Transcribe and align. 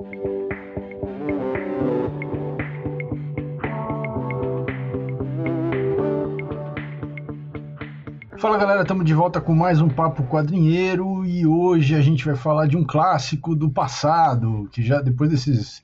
Fala 0.00 0.08
galera, 8.56 8.80
estamos 8.80 9.04
de 9.04 9.12
volta 9.12 9.42
com 9.42 9.54
mais 9.54 9.82
um 9.82 9.90
Papo 9.90 10.22
Quadrinheiro 10.22 11.26
e 11.26 11.46
hoje 11.46 11.94
a 11.94 12.00
gente 12.00 12.24
vai 12.24 12.34
falar 12.34 12.66
de 12.66 12.78
um 12.78 12.84
clássico 12.84 13.54
do 13.54 13.68
passado, 13.68 14.70
que 14.72 14.82
já 14.82 15.02
depois 15.02 15.28
desses 15.28 15.82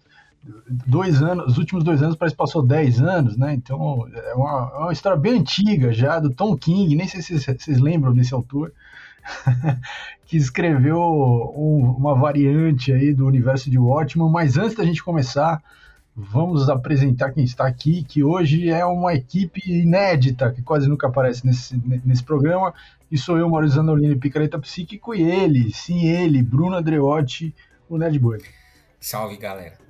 dois 0.86 1.22
anos, 1.22 1.52
os 1.52 1.58
últimos 1.58 1.84
dois 1.84 2.02
anos 2.02 2.16
parece 2.16 2.34
que 2.34 2.38
passou 2.38 2.62
dez 2.62 3.02
anos, 3.02 3.36
né? 3.36 3.52
Então 3.52 4.08
é 4.10 4.34
uma, 4.34 4.72
é 4.74 4.78
uma 4.78 4.92
história 4.94 5.18
bem 5.18 5.40
antiga 5.40 5.92
já, 5.92 6.18
do 6.18 6.30
Tom 6.30 6.56
King, 6.56 6.96
nem 6.96 7.06
sei 7.06 7.20
se 7.20 7.38
vocês 7.38 7.78
lembram 7.78 8.14
desse 8.14 8.32
autor, 8.32 8.72
que 10.26 10.36
escreveu 10.36 10.98
um, 10.98 11.94
uma 11.96 12.14
variante 12.14 12.92
aí 12.92 13.12
do 13.12 13.26
universo 13.26 13.70
de 13.70 13.78
Watchmen, 13.78 14.30
mas 14.30 14.56
antes 14.56 14.76
da 14.76 14.84
gente 14.84 15.02
começar, 15.02 15.62
vamos 16.14 16.68
apresentar 16.68 17.32
quem 17.32 17.44
está 17.44 17.66
aqui, 17.66 18.02
que 18.02 18.24
hoje 18.24 18.68
é 18.70 18.84
uma 18.84 19.14
equipe 19.14 19.60
inédita, 19.66 20.50
que 20.50 20.62
quase 20.62 20.88
nunca 20.88 21.06
aparece 21.06 21.46
nesse, 21.46 21.80
nesse 22.04 22.24
programa, 22.24 22.72
e 23.10 23.16
sou 23.16 23.38
eu, 23.38 23.48
Maurício 23.48 23.76
Zanolini, 23.76 24.16
Picareta 24.16 24.58
Psíquico, 24.58 25.14
e 25.14 25.22
ele, 25.22 25.72
sim 25.72 26.06
ele, 26.06 26.42
Bruno 26.42 26.76
Andreotti, 26.76 27.54
o 27.88 27.96
Nerd 27.96 28.18
Boy. 28.18 28.38
Salve, 28.98 29.36
galera. 29.36 29.85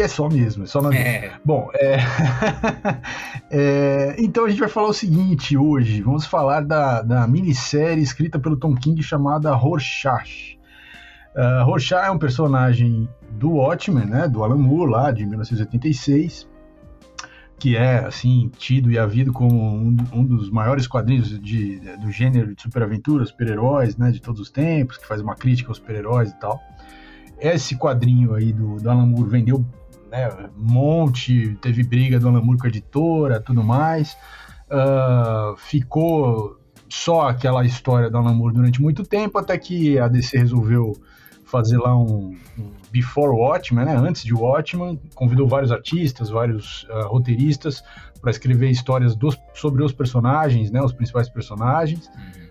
E 0.00 0.02
é 0.02 0.08
só 0.08 0.30
mesmo, 0.30 0.64
é 0.64 0.66
só 0.66 0.80
na 0.80 0.96
é. 0.96 1.30
Bom, 1.44 1.68
é... 1.74 1.98
é... 3.52 4.16
então 4.18 4.46
a 4.46 4.48
gente 4.48 4.58
vai 4.58 4.68
falar 4.70 4.88
o 4.88 4.94
seguinte 4.94 5.58
hoje. 5.58 6.00
Vamos 6.00 6.24
falar 6.24 6.62
da, 6.62 7.02
da 7.02 7.26
minissérie 7.26 8.02
escrita 8.02 8.38
pelo 8.38 8.56
Tom 8.56 8.74
King 8.74 9.02
chamada 9.02 9.54
Rorschach. 9.54 10.58
Uh, 11.36 11.64
Rorschach 11.66 12.06
é 12.06 12.10
um 12.10 12.18
personagem 12.18 13.06
do 13.32 13.50
Watchmen, 13.56 14.06
né, 14.06 14.26
do 14.26 14.42
Alan 14.42 14.56
Moore, 14.56 14.90
lá 14.90 15.10
de 15.10 15.26
1986, 15.26 16.48
que 17.58 17.76
é, 17.76 17.98
assim, 17.98 18.50
tido 18.56 18.90
e 18.90 18.98
havido 18.98 19.34
como 19.34 19.54
um, 19.54 19.94
um 20.14 20.24
dos 20.24 20.50
maiores 20.50 20.86
quadrinhos 20.86 21.38
de, 21.38 21.78
do 21.98 22.10
gênero 22.10 22.54
de 22.54 22.62
superaventuras, 22.62 23.28
super-heróis, 23.28 23.98
né, 23.98 24.10
de 24.10 24.22
todos 24.22 24.40
os 24.40 24.50
tempos, 24.50 24.96
que 24.96 25.06
faz 25.06 25.20
uma 25.20 25.34
crítica 25.34 25.68
aos 25.68 25.76
super-heróis 25.76 26.30
e 26.30 26.40
tal. 26.40 26.58
Esse 27.38 27.76
quadrinho 27.76 28.32
aí 28.34 28.50
do, 28.50 28.76
do 28.76 28.90
Alan 28.90 29.04
Moore 29.04 29.28
vendeu 29.28 29.62
né, 30.10 30.28
monte, 30.56 31.56
teve 31.62 31.82
briga 31.82 32.18
do 32.18 32.28
Alan 32.28 32.42
Moore 32.42 32.58
com 32.58 32.66
a 32.66 32.68
editora, 32.68 33.40
tudo 33.40 33.62
mais. 33.62 34.16
Uh, 34.70 35.56
ficou 35.56 36.58
só 36.88 37.28
aquela 37.28 37.64
história 37.64 38.10
do 38.10 38.18
Alan 38.18 38.34
Moore 38.34 38.54
durante 38.54 38.82
muito 38.82 39.04
tempo, 39.04 39.38
até 39.38 39.56
que 39.56 39.98
a 39.98 40.08
DC 40.08 40.38
resolveu 40.38 40.92
fazer 41.44 41.78
lá 41.78 41.96
um, 41.96 42.36
um 42.58 42.70
Before 42.92 43.30
Watchmen, 43.30 43.84
né, 43.84 43.96
antes 43.96 44.22
de 44.22 44.34
Watchmen, 44.34 45.00
convidou 45.14 45.48
vários 45.48 45.72
artistas, 45.72 46.30
vários 46.30 46.84
uh, 46.84 47.08
roteiristas 47.08 47.82
para 48.20 48.30
escrever 48.30 48.70
histórias 48.70 49.16
dos, 49.16 49.36
sobre 49.54 49.82
os 49.82 49.92
personagens, 49.92 50.70
né, 50.70 50.82
os 50.82 50.92
principais 50.92 51.28
personagens. 51.28 52.08
Uhum 52.08 52.49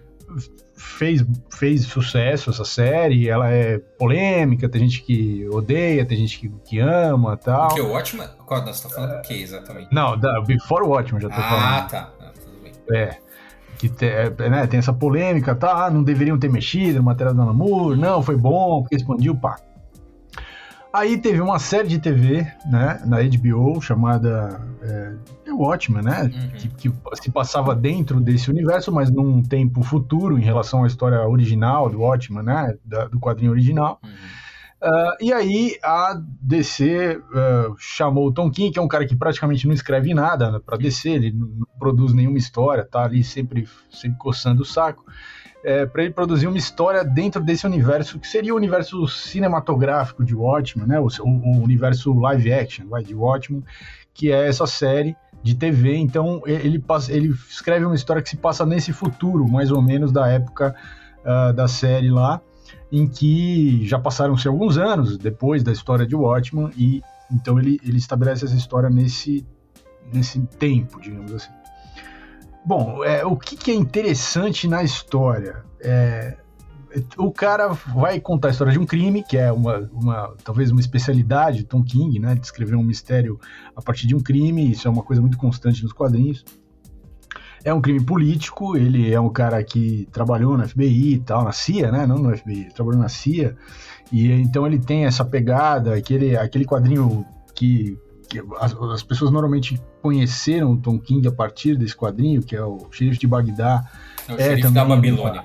fez, 0.76 1.26
fez 1.50 1.84
sucesso 1.84 2.50
essa 2.50 2.66
série, 2.66 3.30
ela 3.30 3.50
é 3.50 3.78
polêmica, 3.78 4.70
tem 4.70 4.82
gente 4.82 5.02
que 5.02 5.48
odeia, 5.52 6.06
tem 6.06 6.18
gente 6.18 6.40
que, 6.40 6.50
que 6.66 6.80
ama 6.80 7.38
tal. 7.38 7.72
O 7.72 7.76
que, 7.76 7.82
o 7.82 7.90
Watchmen? 7.90 8.28
Qual, 8.46 8.66
você 8.66 8.88
tá 8.88 8.94
falando 8.94 9.18
o 9.18 9.22
que 9.22 9.34
exatamente? 9.34 9.94
Não, 9.94 10.18
da 10.18 10.42
Before 10.42 10.86
Watchmen 10.86 11.22
já 11.22 11.30
tô 11.30 11.36
ah, 11.36 11.44
falando. 11.44 11.64
Ah, 11.64 11.82
tá. 11.84 12.12
Ah, 12.20 12.32
tudo 12.34 12.62
bem. 12.62 12.74
É. 12.92 13.18
Que 13.78 13.88
te, 13.88 14.06
é, 14.06 14.30
né, 14.50 14.68
tem 14.68 14.80
essa 14.80 14.94
polêmica, 14.94 15.56
tá? 15.56 15.86
Ah, 15.86 15.90
não 15.90 16.04
deveriam 16.04 16.38
ter 16.38 16.50
mexido 16.50 16.98
no 16.98 17.04
material 17.04 17.34
do 17.34 17.46
Namur, 17.46 17.96
não, 17.96 18.22
foi 18.22 18.36
bom, 18.36 18.82
porque 18.82 18.96
expandiu, 18.96 19.36
pá. 19.36 19.58
Aí 20.92 21.18
teve 21.18 21.40
uma 21.40 21.60
série 21.60 21.88
de 21.88 22.00
TV, 22.00 22.48
né, 22.66 23.02
na 23.06 23.18
HBO, 23.22 23.80
chamada 23.80 24.60
é, 24.82 25.14
Watchmen, 25.64 26.04
né, 26.04 26.24
uhum. 26.24 26.50
que, 26.52 26.90
que, 26.90 26.94
se 27.22 27.32
passava 27.32 27.76
dentro 27.76 28.20
desse 28.20 28.50
universo, 28.50 28.92
mas 28.92 29.10
num 29.10 29.42
tempo 29.44 29.84
futuro 29.84 30.38
em 30.38 30.42
relação 30.42 30.84
à 30.84 30.88
história 30.88 31.28
original 31.28 31.90
do 31.90 32.00
Watchmen, 32.00 32.44
né, 32.44 32.76
da, 32.84 33.06
do 33.06 33.20
quadrinho 33.20 33.52
original. 33.52 34.00
Uhum. 34.04 34.10
Uh, 34.82 35.12
e 35.20 35.34
aí 35.34 35.78
a 35.84 36.18
DC 36.42 37.18
uh, 37.18 37.76
chamou 37.78 38.28
o 38.28 38.32
Tom 38.32 38.50
King, 38.50 38.72
que 38.72 38.80
é 38.80 38.82
um 38.82 38.88
cara 38.88 39.06
que 39.06 39.16
praticamente 39.16 39.68
não 39.68 39.74
escreve 39.74 40.14
nada 40.14 40.62
para 40.62 40.78
DC, 40.78 41.10
ele 41.10 41.34
não 41.34 41.68
produz 41.78 42.14
nenhuma 42.14 42.38
história, 42.38 42.86
tá 42.86 43.04
ali 43.04 43.22
sempre, 43.22 43.68
sempre 43.92 44.18
coçando 44.18 44.62
o 44.62 44.66
saco 44.66 45.04
é, 45.64 45.86
para 45.86 46.04
ele 46.04 46.14
produzir 46.14 46.48
uma 46.48 46.58
história 46.58 47.04
dentro 47.04 47.42
desse 47.44 47.66
universo, 47.66 48.20
que 48.20 48.28
seria 48.28 48.54
o 48.54 48.58
universo 48.58 49.08
cinematográfico 49.08 50.24
de 50.24 50.36
Watchmen, 50.36 50.88
né? 50.88 51.00
o, 51.00 51.08
o 51.24 51.64
universo 51.64 52.14
live 52.14 52.54
action 52.54 52.88
vai, 52.88 53.04
de 53.04 53.14
Watchmen, 53.14 53.64
que 54.14 54.32
é 54.32 54.48
essa 54.48 54.66
série 54.66 55.16
de 55.42 55.56
TV. 55.56 55.96
Então 55.96 56.42
ele, 56.46 56.80
passa, 56.80 57.12
ele 57.12 57.30
escreve 57.50 57.86
uma 57.86 57.96
história 57.96 58.22
que 58.22 58.30
se 58.30 58.38
passa 58.38 58.66
nesse 58.66 58.92
futuro, 58.92 59.48
mais 59.48 59.72
ou 59.72 59.82
menos 59.82 60.12
da 60.12 60.28
época 60.28 60.76
uh, 61.20 61.54
da 61.54 61.68
série 61.68 62.10
lá, 62.10 62.42
em 62.92 63.08
que 63.08 63.86
já 63.88 64.00
passaram-se 64.00 64.48
alguns 64.48 64.78
anos 64.78 65.18
depois 65.18 65.64
da 65.64 65.72
história 65.72 66.06
de 66.06 66.16
Watchmen, 66.16 66.70
e 66.78 67.02
então 67.32 67.60
ele, 67.60 67.80
ele 67.84 67.98
estabelece 67.98 68.46
essa 68.46 68.56
história 68.56 68.90
nesse, 68.90 69.46
nesse 70.12 70.40
tempo, 70.60 71.00
digamos 71.00 71.34
assim. 71.34 71.52
Bom, 72.66 73.04
é, 73.04 73.26
o 73.26 73.36
que, 73.38 73.56
que, 73.56 73.72
é 73.72 73.74
interessante 73.74 74.68
na 74.68 74.84
história? 74.84 75.64
É, 75.80 76.38
o 77.18 77.32
cara 77.32 77.68
vai 77.68 78.20
contar 78.20 78.48
a 78.48 78.52
história 78.52 78.74
de 78.74 78.80
um 78.80 78.86
crime, 78.86 79.24
que 79.24 79.38
é 79.38 79.52
uma, 79.52 79.90
uma 79.94 80.34
talvez 80.44 80.72
uma 80.72 80.80
especialidade 80.80 81.60
de 81.60 81.64
Tom 81.64 81.84
King, 81.84 82.20
né? 82.20 82.36
De 82.36 82.46
escrever 82.46 82.76
um 82.76 82.84
mistério 82.84 83.40
a 83.76 83.82
partir 83.82 84.08
de 84.08 84.16
um 84.16 84.20
crime, 84.20 84.72
isso 84.72 84.88
é 84.88 84.92
uma 84.92 85.04
coisa 85.04 85.22
muito 85.22 85.38
constante 85.38 85.84
nos 85.84 85.94
quadrinhos. 85.94 86.44
É 87.64 87.74
um 87.74 87.82
crime 87.82 88.04
político, 88.04 88.78
ele 88.78 89.12
é 89.12 89.20
um 89.20 89.30
cara 89.30 89.64
que 89.64 90.08
trabalhou 90.12 90.58
na 90.58 90.68
FBI 90.68 91.14
e 91.14 91.20
tal, 91.20 91.44
na 91.44 91.52
CIA, 91.52 91.92
né? 91.92 92.08
Não 92.08 92.18
no 92.18 92.36
FBI, 92.36 92.70
trabalhou 92.74 93.02
na 93.02 93.10
CIA. 93.10 93.56
E 94.12 94.32
então 94.32 94.66
ele 94.66 94.80
tem 94.80 95.06
essa 95.06 95.24
pegada, 95.24 95.96
aquele, 95.96 96.36
aquele 96.38 96.66
quadrinho 96.66 97.26
que 97.54 97.98
que 98.30 98.40
as, 98.60 98.76
as, 98.76 99.02
pessoas 99.02 99.32
normalmente 99.32 99.82
conheceram 100.04 100.74
o 100.74 100.78
Tom 100.78 101.00
King 101.00 101.28
a 101.28 101.32
partir 101.32 101.76
desse 101.76 101.96
quadrinho, 101.96 102.44
que 102.44 102.56
é 102.56 102.64
o 102.64 102.88
Xerife 102.92 103.18
de 103.18 103.26
Bagdá. 103.26 103.84
É 104.28 104.34
o 104.34 104.36
é, 104.36 104.44
Xerife 104.44 104.70
da 104.70 104.86
Babilônia. 104.86 105.44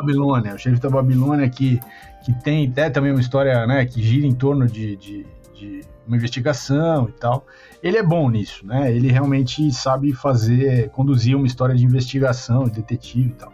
Babilônia, 0.00 0.54
o 0.54 0.58
Xerife 0.58 0.82
da 0.82 0.90
Babilônia 0.90 1.48
que, 1.48 1.80
que 2.24 2.32
tem 2.42 2.68
até 2.68 2.90
também 2.90 3.12
uma 3.12 3.20
história 3.20 3.66
né, 3.66 3.84
que 3.84 4.02
gira 4.02 4.26
em 4.26 4.34
torno 4.34 4.66
de, 4.66 4.96
de, 4.96 5.26
de 5.54 5.80
uma 6.06 6.16
investigação 6.16 7.08
e 7.08 7.12
tal. 7.12 7.46
Ele 7.82 7.96
é 7.96 8.02
bom 8.02 8.28
nisso, 8.28 8.66
né? 8.66 8.94
Ele 8.94 9.10
realmente 9.10 9.70
sabe 9.72 10.12
fazer, 10.12 10.90
conduzir 10.90 11.36
uma 11.36 11.46
história 11.46 11.74
de 11.74 11.84
investigação, 11.84 12.64
detetive 12.64 13.28
e 13.28 13.32
tal. 13.32 13.52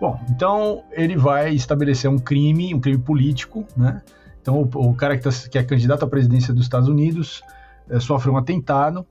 Bom, 0.00 0.20
então 0.30 0.84
ele 0.92 1.16
vai 1.16 1.54
estabelecer 1.54 2.10
um 2.10 2.18
crime, 2.18 2.74
um 2.74 2.80
crime 2.80 2.98
político, 2.98 3.66
né? 3.76 4.02
Então 4.40 4.62
o, 4.62 4.90
o 4.90 4.94
cara 4.94 5.16
que, 5.16 5.22
tá, 5.22 5.30
que 5.50 5.58
é 5.58 5.62
candidato 5.62 6.04
à 6.04 6.08
presidência 6.08 6.52
dos 6.54 6.64
Estados 6.64 6.88
Unidos 6.88 7.42
é, 7.88 8.00
sofre 8.00 8.30
um 8.30 8.36
atentado. 8.36 9.06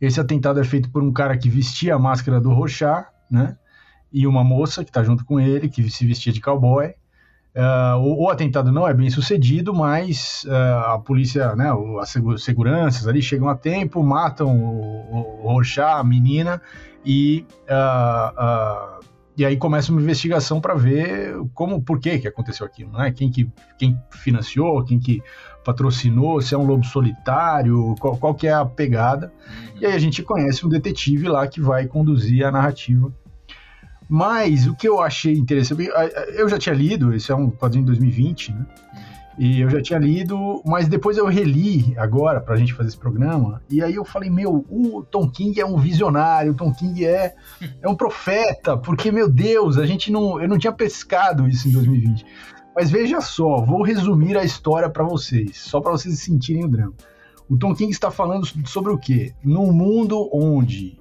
Esse 0.00 0.20
atentado 0.20 0.60
é 0.60 0.64
feito 0.64 0.90
por 0.90 1.02
um 1.02 1.12
cara 1.12 1.36
que 1.36 1.48
vestia 1.48 1.94
a 1.94 1.98
máscara 1.98 2.40
do 2.40 2.52
Rorschach, 2.52 3.06
né? 3.30 3.56
E 4.12 4.26
uma 4.26 4.44
moça 4.44 4.84
que 4.84 4.90
está 4.90 5.02
junto 5.02 5.24
com 5.24 5.40
ele, 5.40 5.68
que 5.68 5.88
se 5.90 6.06
vestia 6.06 6.32
de 6.32 6.40
cowboy. 6.40 6.94
Uh, 7.54 7.98
o, 7.98 8.24
o, 8.24 8.30
atentado 8.30 8.72
não 8.72 8.88
é 8.88 8.94
bem 8.94 9.10
sucedido, 9.10 9.74
mas 9.74 10.44
uh, 10.46 10.92
a 10.94 10.98
polícia, 10.98 11.54
né, 11.54 11.70
as 12.00 12.14
seguranças 12.42 13.06
ali 13.06 13.20
chegam 13.20 13.46
a 13.46 13.54
tempo, 13.54 14.02
matam 14.02 14.56
o, 14.56 15.10
o, 15.10 15.44
o 15.44 15.52
Rorschach, 15.52 16.00
a 16.00 16.02
menina, 16.02 16.62
e, 17.04 17.44
uh, 17.64 19.04
e 19.36 19.44
aí 19.44 19.58
começa 19.58 19.92
uma 19.92 20.00
investigação 20.00 20.62
para 20.62 20.74
ver 20.74 21.34
como, 21.52 21.82
por 21.82 22.00
que 22.00 22.20
que 22.20 22.28
aconteceu 22.28 22.64
aquilo, 22.64 22.92
né? 22.92 23.12
Quem 23.12 23.30
que 23.30 23.50
quem 23.78 23.98
financiou, 24.10 24.82
quem 24.82 24.98
que 24.98 25.22
patrocinou, 25.64 26.40
se 26.40 26.54
é 26.54 26.58
um 26.58 26.64
lobo 26.64 26.84
solitário, 26.84 27.94
qual, 28.00 28.16
qual 28.16 28.34
que 28.34 28.46
é 28.46 28.52
a 28.52 28.64
pegada. 28.64 29.32
Uhum. 29.46 29.80
E 29.80 29.86
aí 29.86 29.92
a 29.92 29.98
gente 29.98 30.22
conhece 30.22 30.66
um 30.66 30.68
detetive 30.68 31.28
lá 31.28 31.46
que 31.46 31.60
vai 31.60 31.86
conduzir 31.86 32.44
a 32.44 32.50
narrativa. 32.50 33.12
Mas 34.14 34.66
o 34.66 34.74
que 34.74 34.86
eu 34.86 35.00
achei 35.00 35.32
interessante, 35.32 35.88
eu 36.34 36.46
já 36.46 36.58
tinha 36.58 36.74
lido, 36.74 37.14
esse 37.14 37.32
é 37.32 37.34
um 37.34 37.50
quadrinho 37.50 37.86
de 37.86 37.92
2020, 37.92 38.52
né? 38.52 38.66
E 39.38 39.62
eu 39.62 39.70
já 39.70 39.80
tinha 39.80 39.98
lido, 39.98 40.60
mas 40.66 40.86
depois 40.86 41.16
eu 41.16 41.24
reli 41.24 41.94
agora 41.96 42.38
pra 42.38 42.56
gente 42.56 42.74
fazer 42.74 42.90
esse 42.90 42.98
programa. 42.98 43.62
E 43.70 43.82
aí 43.82 43.94
eu 43.94 44.04
falei, 44.04 44.28
meu, 44.28 44.66
o 44.68 45.02
Tom 45.02 45.30
King 45.30 45.58
é 45.58 45.64
um 45.64 45.78
visionário, 45.78 46.52
o 46.52 46.54
Tom 46.54 46.74
King 46.74 47.06
é, 47.06 47.34
é 47.80 47.88
um 47.88 47.94
profeta, 47.94 48.76
porque, 48.76 49.10
meu 49.10 49.30
Deus, 49.30 49.78
a 49.78 49.86
gente 49.86 50.12
não. 50.12 50.38
Eu 50.38 50.46
não 50.46 50.58
tinha 50.58 50.74
pescado 50.74 51.48
isso 51.48 51.66
em 51.66 51.72
2020. 51.72 52.26
Mas 52.76 52.90
veja 52.90 53.18
só, 53.22 53.64
vou 53.64 53.82
resumir 53.82 54.36
a 54.36 54.44
história 54.44 54.90
para 54.90 55.04
vocês, 55.04 55.56
só 55.56 55.80
para 55.80 55.92
vocês 55.92 56.18
sentirem 56.18 56.66
o 56.66 56.68
drama. 56.68 56.92
O 57.48 57.56
Tom 57.56 57.74
King 57.74 57.90
está 57.90 58.10
falando 58.10 58.46
sobre 58.66 58.92
o 58.92 58.98
quê? 58.98 59.32
Num 59.42 59.72
mundo 59.72 60.28
onde 60.30 61.00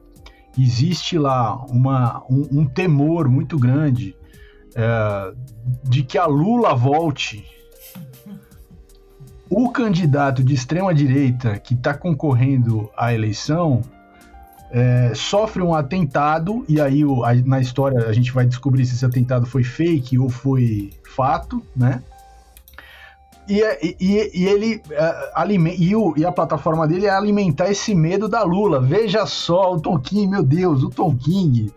existe 0.58 1.18
lá 1.18 1.56
uma, 1.66 2.24
um, 2.30 2.60
um 2.60 2.66
temor 2.66 3.30
muito 3.30 3.58
grande 3.58 4.16
é, 4.76 5.34
de 5.84 6.04
que 6.04 6.18
a 6.18 6.26
Lula 6.26 6.74
volte 6.76 7.46
o 9.50 9.70
candidato 9.70 10.44
de 10.44 10.54
extrema 10.54 10.94
direita 10.94 11.60
que 11.60 11.74
está 11.74 11.94
concorrendo 11.94 12.90
à 12.96 13.14
eleição 13.14 13.82
é, 14.72 15.12
sofre 15.14 15.62
um 15.62 15.74
atentado 15.74 16.64
e 16.68 16.80
aí 16.80 17.04
o, 17.04 17.26
a, 17.26 17.34
na 17.36 17.60
história 17.60 18.08
a 18.08 18.14
gente 18.14 18.32
vai 18.32 18.46
descobrir 18.46 18.86
se 18.86 18.96
esse 18.96 19.06
atentado 19.06 19.46
foi 19.46 19.64
fake 19.64 20.18
ou 20.18 20.30
foi 20.30 20.92
fato, 21.04 21.62
né? 21.76 22.02
E, 23.52 23.62
é, 23.62 23.80
e, 23.84 24.32
e 24.34 24.46
ele 24.48 24.82
é, 24.92 25.76
e, 25.78 25.94
o, 25.94 26.14
e 26.16 26.26
a 26.26 26.32
plataforma 26.32 26.88
dele 26.88 27.06
é 27.06 27.10
alimentar 27.10 27.70
esse 27.70 27.94
medo 27.94 28.30
da 28.30 28.44
Lula. 28.44 28.80
Veja 28.80 29.26
só, 29.26 29.74
o 29.74 29.82
Tom 29.82 30.00
King, 30.00 30.28
meu 30.28 30.42
Deus, 30.42 30.84
o 30.84 30.90
Tom 30.90 31.14
King. 31.18 31.70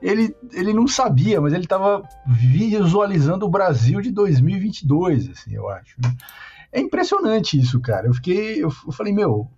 Ele, 0.00 0.34
ele 0.54 0.72
não 0.72 0.88
sabia, 0.88 1.38
mas 1.38 1.52
ele 1.52 1.64
estava 1.64 2.02
visualizando 2.26 3.44
o 3.44 3.50
Brasil 3.50 4.00
de 4.00 4.10
2022, 4.10 5.28
assim, 5.28 5.54
eu 5.54 5.68
acho. 5.68 5.96
Né? 6.02 6.16
É 6.72 6.80
impressionante 6.80 7.60
isso, 7.60 7.78
cara. 7.78 8.06
Eu 8.06 8.14
fiquei. 8.14 8.64
Eu, 8.64 8.72
eu 8.86 8.92
falei, 8.92 9.12
meu. 9.12 9.50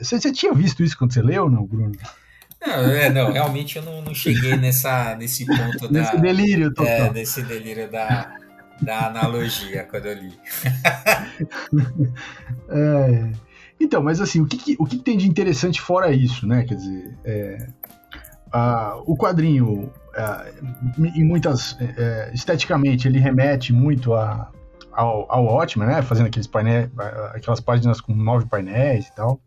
Você, 0.00 0.20
você, 0.20 0.30
tinha 0.30 0.54
visto 0.54 0.84
isso 0.84 0.96
quando 0.96 1.12
você 1.12 1.22
leu, 1.22 1.50
não, 1.50 1.66
Bruno? 1.66 1.96
Não, 2.64 2.72
é, 2.92 3.10
não 3.10 3.32
realmente 3.32 3.76
eu 3.76 3.82
não, 3.82 4.02
não 4.02 4.14
cheguei 4.14 4.54
nessa, 4.56 5.16
nesse 5.16 5.44
ponto 5.46 5.88
da. 5.90 6.00
Nesse 6.00 6.20
delírio 6.20 6.72
total. 6.72 6.92
É, 6.92 7.10
nesse 7.12 7.42
delírio 7.42 7.90
da, 7.90 8.30
da 8.80 9.06
analogia 9.06 9.84
quando 9.84 10.06
eu 10.06 10.14
li. 10.14 10.38
é, 12.68 13.30
então, 13.80 14.02
mas 14.02 14.20
assim, 14.20 14.40
o 14.40 14.46
que, 14.46 14.56
que 14.56 14.76
o 14.78 14.84
que, 14.84 14.96
que, 14.98 15.02
tem 15.02 15.16
de 15.16 15.28
interessante 15.28 15.80
fora 15.80 16.12
isso, 16.12 16.46
né? 16.46 16.64
Quer 16.64 16.74
dizer, 16.74 17.18
é, 17.24 17.66
a, 18.52 19.00
o 19.04 19.16
quadrinho, 19.16 19.92
é, 20.14 20.52
em 21.14 21.24
muitas. 21.24 21.76
É, 21.80 22.30
esteticamente, 22.34 23.06
ele 23.06 23.18
remete 23.18 23.72
muito 23.72 24.14
a, 24.14 24.50
ao, 24.92 25.26
ao 25.30 25.66
né? 25.76 26.02
Fazendo 26.02 26.26
aqueles 26.26 26.46
painéis, 26.46 26.90
aquelas 27.34 27.60
páginas 27.60 28.00
com 28.00 28.14
nove 28.14 28.46
painéis 28.46 29.06
e 29.06 29.14
tal. 29.14 29.40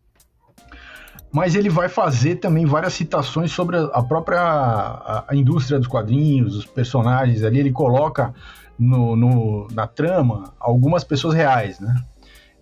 Mas 1.32 1.56
ele 1.56 1.70
vai 1.70 1.88
fazer 1.88 2.36
também 2.36 2.66
várias 2.66 2.94
citações 2.94 3.52
sobre 3.52 3.78
a 3.78 4.04
própria 4.04 4.42
a, 4.42 5.26
a 5.30 5.36
indústria 5.36 5.80
dos 5.80 5.88
quadrinhos, 5.88 6.56
os 6.56 6.66
personagens 6.66 7.44
ali. 7.44 7.60
Ele 7.60 7.72
coloca 7.72 8.34
no, 8.82 9.16
no, 9.16 9.68
na 9.72 9.86
trama 9.86 10.56
algumas 10.60 11.04
pessoas 11.04 11.36
reais, 11.36 11.80
né? 11.80 12.04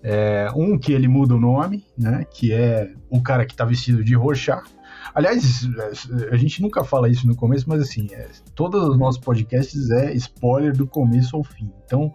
É, 0.04 0.50
um 0.54 0.78
que 0.78 0.92
ele 0.92 1.08
muda 1.08 1.36
o 1.36 1.40
nome, 1.40 1.86
né? 1.98 2.26
Que 2.30 2.54
é 2.54 2.92
o 3.10 3.22
cara 3.22 3.46
que 3.46 3.56
tá 3.56 3.64
vestido 3.64 4.04
de 4.04 4.16
Rorschach. 4.16 4.64
Aliás, 5.16 5.68
a 6.30 6.36
gente 6.36 6.62
nunca 6.62 6.84
fala 6.84 7.10
isso 7.10 7.26
no 7.26 7.36
começo, 7.36 7.68
mas 7.68 7.82
assim, 7.82 8.10
é, 8.12 8.28
todos 8.54 8.88
os 8.90 8.98
nossos 8.98 9.20
podcasts 9.20 9.90
é 9.90 10.14
spoiler 10.14 10.76
do 10.76 10.86
começo 10.86 11.36
ao 11.38 11.44
fim. 11.44 11.72
Então, 11.86 12.14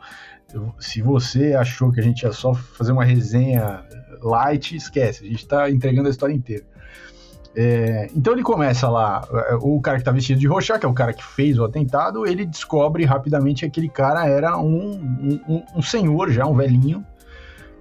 se 0.78 1.00
você 1.00 1.54
achou 1.54 1.90
que 1.90 1.98
a 1.98 2.02
gente 2.02 2.22
ia 2.22 2.32
só 2.32 2.52
fazer 2.54 2.92
uma 2.92 3.04
resenha 3.04 3.84
light, 4.22 4.76
esquece, 4.76 5.24
a 5.24 5.26
gente 5.26 5.42
está 5.42 5.70
entregando 5.70 6.08
a 6.08 6.10
história 6.10 6.34
inteira. 6.34 6.64
É, 7.56 8.08
então 8.14 8.32
ele 8.32 8.42
começa 8.42 8.88
lá, 8.88 9.26
é, 9.32 9.54
o 9.54 9.80
cara 9.80 9.96
que 9.96 10.02
está 10.02 10.10
vestido 10.10 10.40
de 10.40 10.46
roxa, 10.46 10.78
que 10.78 10.84
é 10.84 10.88
o 10.88 10.94
cara 10.94 11.12
que 11.12 11.24
fez 11.24 11.58
o 11.58 11.64
atentado, 11.64 12.26
ele 12.26 12.44
descobre 12.44 13.04
rapidamente 13.04 13.60
que 13.60 13.66
aquele 13.66 13.88
cara 13.88 14.26
era 14.26 14.58
um, 14.58 15.40
um, 15.48 15.62
um 15.76 15.82
senhor 15.82 16.30
já, 16.30 16.46
um 16.46 16.54
velhinho, 16.54 17.04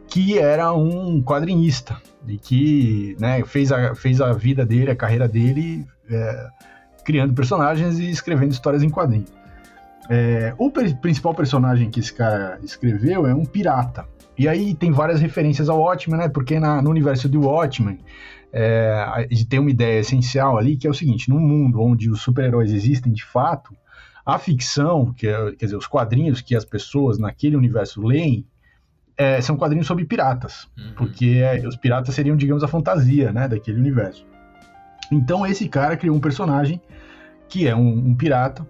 que 0.08 0.38
era 0.38 0.72
um 0.74 1.24
quadrinista 1.24 1.98
e 2.28 2.38
que 2.38 3.18
né, 3.20 3.44
fez, 3.46 3.72
a, 3.72 3.96
fez 3.96 4.22
a 4.22 4.32
vida 4.32 4.64
dele, 4.64 4.92
a 4.92 4.96
carreira 4.96 5.28
dele, 5.28 5.86
é, 6.10 6.48
criando 7.04 7.34
personagens 7.34 7.98
e 7.98 8.10
escrevendo 8.10 8.52
histórias 8.52 8.84
em 8.84 8.90
quadrinhos. 8.90 9.32
É, 10.10 10.54
o 10.58 10.70
principal 10.70 11.34
personagem 11.34 11.90
que 11.90 12.00
esse 12.00 12.14
cara 12.14 12.60
escreveu 12.62 13.26
é 13.26 13.34
um 13.34 13.46
pirata. 13.46 14.06
E 14.38 14.48
aí 14.48 14.74
tem 14.74 14.92
várias 14.92 15.22
referências 15.22 15.70
ao 15.70 15.80
Watchmen, 15.80 16.20
né? 16.20 16.28
Porque 16.30 16.60
na, 16.60 16.82
no 16.82 16.90
universo 16.90 17.30
do 17.30 17.42
Watchmen 17.42 18.00
é, 18.56 19.04
a 19.08 19.22
gente 19.22 19.48
tem 19.48 19.60
uma 19.60 19.72
ideia 19.72 20.00
essencial 20.00 20.60
ali 20.60 20.78
que 20.78 20.86
é 20.86 20.90
o 20.90 20.94
seguinte: 20.94 21.28
num 21.28 21.40
mundo 21.40 21.82
onde 21.82 22.10
os 22.10 22.22
super-heróis 22.22 22.72
existem 22.72 23.12
de 23.12 23.26
fato, 23.26 23.76
a 24.24 24.38
ficção, 24.38 25.12
que 25.12 25.28
é, 25.28 25.52
quer 25.54 25.66
dizer, 25.66 25.76
os 25.76 25.88
quadrinhos 25.88 26.40
que 26.40 26.56
as 26.56 26.64
pessoas 26.64 27.18
naquele 27.18 27.56
universo 27.56 28.00
leem, 28.02 28.46
é, 29.18 29.42
são 29.42 29.58
quadrinhos 29.58 29.88
sobre 29.88 30.06
piratas, 30.06 30.68
uhum. 30.78 30.94
porque 30.96 31.42
é, 31.44 31.68
os 31.68 31.76
piratas 31.76 32.14
seriam, 32.14 32.36
digamos, 32.36 32.64
a 32.64 32.68
fantasia, 32.68 33.34
né, 33.34 33.48
daquele 33.48 33.80
universo. 33.80 34.26
Então 35.12 35.46
esse 35.46 35.68
cara 35.68 35.98
criou 35.98 36.16
um 36.16 36.22
personagem 36.22 36.80
que 37.50 37.68
é 37.68 37.76
um, 37.76 38.10
um 38.10 38.16
pirata 38.16 38.68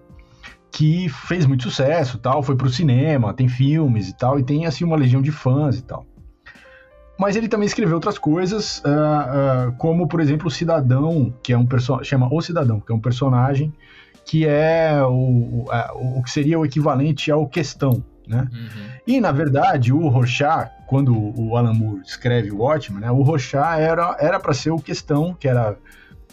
que 0.72 1.08
fez 1.10 1.46
muito 1.46 1.64
sucesso, 1.64 2.18
tal, 2.18 2.42
foi 2.42 2.56
pro 2.56 2.70
cinema, 2.70 3.34
tem 3.34 3.48
filmes 3.48 4.10
e 4.10 4.18
tal, 4.18 4.40
e 4.40 4.44
tem 4.44 4.66
assim 4.66 4.84
uma 4.84 4.96
legião 4.96 5.22
de 5.22 5.32
fãs 5.32 5.78
e 5.78 5.84
tal. 5.84 6.06
Mas 7.18 7.36
ele 7.36 7.48
também 7.48 7.68
escreveu 7.68 7.96
outras 7.96 8.18
coisas, 8.18 8.80
uh, 8.80 9.70
uh, 9.70 9.74
como 9.78 10.08
por 10.08 10.20
exemplo 10.20 10.48
o 10.48 10.52
Cidadão, 10.52 11.34
que 11.44 11.54
é 11.54 11.58
um 11.58 11.66
personagem, 11.66 12.10
chama 12.10 12.28
O 12.32 12.42
Cidadão, 12.42 12.80
que 12.80 12.92
é 12.92 12.96
um 12.96 13.00
personagem 13.00 13.74
que 14.26 14.48
é 14.48 15.02
o, 15.04 15.12
o, 15.12 15.66
o 16.18 16.24
que 16.24 16.32
seria 16.32 16.58
o 16.58 16.66
equivalente 16.66 17.30
ao 17.30 17.48
Questão, 17.48 18.04
né? 18.28 18.48
Uhum. 18.52 18.92
E 19.06 19.20
na 19.20 19.32
verdade 19.32 19.92
o 19.92 20.08
Rorschach, 20.08 20.72
quando 20.88 21.14
o 21.14 21.58
Alan 21.58 21.74
Moore 21.74 22.02
escreve 22.06 22.50
o 22.52 22.60
Watchmen, 22.60 23.02
né, 23.02 23.12
o 23.12 23.22
Rorschach 23.22 23.80
era 23.80 24.16
era 24.20 24.40
para 24.40 24.54
ser 24.54 24.72
o 24.72 24.80
Questão, 24.80 25.34
que 25.34 25.48
era 25.48 25.78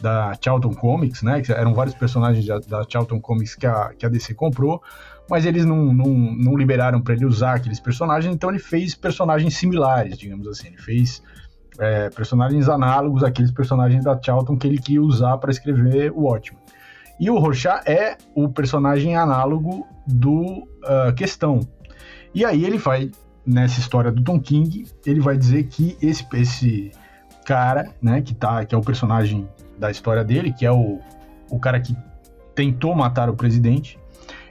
da 0.01 0.33
Charlton 0.43 0.75
Comics, 0.75 1.23
né? 1.23 1.41
Que 1.41 1.53
eram 1.53 1.75
vários 1.75 1.95
personagens 1.95 2.47
da, 2.47 2.59
da 2.59 2.85
Charlton 2.89 3.21
Comics 3.21 3.55
que 3.55 3.67
a, 3.67 3.93
que 3.97 4.07
a 4.07 4.09
DC 4.09 4.35
comprou, 4.35 4.83
mas 5.31 5.47
eles 5.47 5.65
não, 5.65 5.93
não, 5.93 6.09
não 6.09 6.57
liberaram 6.57 7.01
para 7.01 7.15
ele 7.15 7.25
usar 7.25 7.55
aqueles 7.55 7.79
personagens, 7.79 8.35
então 8.35 8.51
ele 8.51 8.59
fez 8.59 8.95
personagens 8.95 9.57
similares, 9.57 10.19
digamos 10.19 10.47
assim. 10.49 10.67
Ele 10.69 10.79
fez 10.79 11.23
é, 11.79 12.11
personagens 12.11 12.69
análogos 12.69 13.23
àqueles 13.23 13.53
personagens 13.53 14.05
da 14.05 14.21
Charlton 14.21 14.57
que 14.57 14.67
ele 14.67 14.79
queria 14.79 15.03
usar 15.03 15.39
para 15.39 15.51
escrever 15.51 16.11
o 16.11 16.23
Watchmen. 16.23 16.61
E 17.21 17.31
o 17.31 17.39
Rorschach 17.39 17.83
é 17.87 18.17
o 18.35 18.49
personagem 18.49 19.15
análogo 19.15 19.87
do 20.07 20.41
uh, 20.41 21.13
Questão. 21.15 21.61
E 22.35 22.47
aí 22.47 22.65
ele 22.65 22.79
vai, 22.79 23.11
nessa 23.45 23.79
história 23.79 24.11
do 24.11 24.23
Tom 24.23 24.41
King, 24.41 24.87
ele 25.05 25.21
vai 25.21 25.37
dizer 25.37 25.65
que 25.65 25.99
esse, 26.01 26.27
esse 26.33 26.91
cara, 27.45 27.95
né, 28.01 28.23
que, 28.23 28.35
tá, 28.35 28.65
que 28.65 28.75
é 28.75 28.79
o 28.79 28.81
personagem 28.81 29.47
da 29.79 29.91
história 29.91 30.25
dele, 30.25 30.51
que 30.51 30.65
é 30.65 30.73
o, 30.73 30.99
o 31.51 31.61
cara 31.61 31.79
que 31.79 31.95
tentou 32.55 32.95
matar 32.95 33.29
o 33.29 33.37
presidente. 33.37 33.99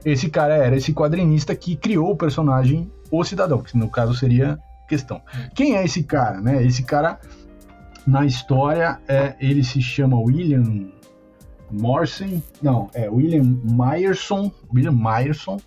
Esse 0.04 0.30
cara 0.30 0.56
era 0.56 0.76
esse 0.76 0.94
quadrinista 0.94 1.56
que 1.56 1.76
criou 1.76 2.12
o 2.12 2.18
personagem 2.18 2.92
O 3.12 3.24
Cidadão, 3.24 3.62
que 3.62 3.78
no 3.78 3.90
caso 3.90 4.14
seria 4.14 4.58
questão. 4.88 5.22
Quem 5.54 5.76
é 5.76 5.84
esse 5.84 6.04
cara, 6.04 6.42
né? 6.42 6.64
Esse 6.64 6.84
cara 6.84 7.20
na 8.06 8.26
história 8.26 9.00
é, 9.08 9.36
ele 9.40 9.64
se 9.64 9.82
chama 9.82 10.20
William 10.20 10.90
Morrison, 11.72 12.42
não, 12.62 12.90
é 12.94 13.08
William 13.10 13.44
Myerson, 13.64 14.52
William 14.74 14.94
Myerson, 14.94 15.60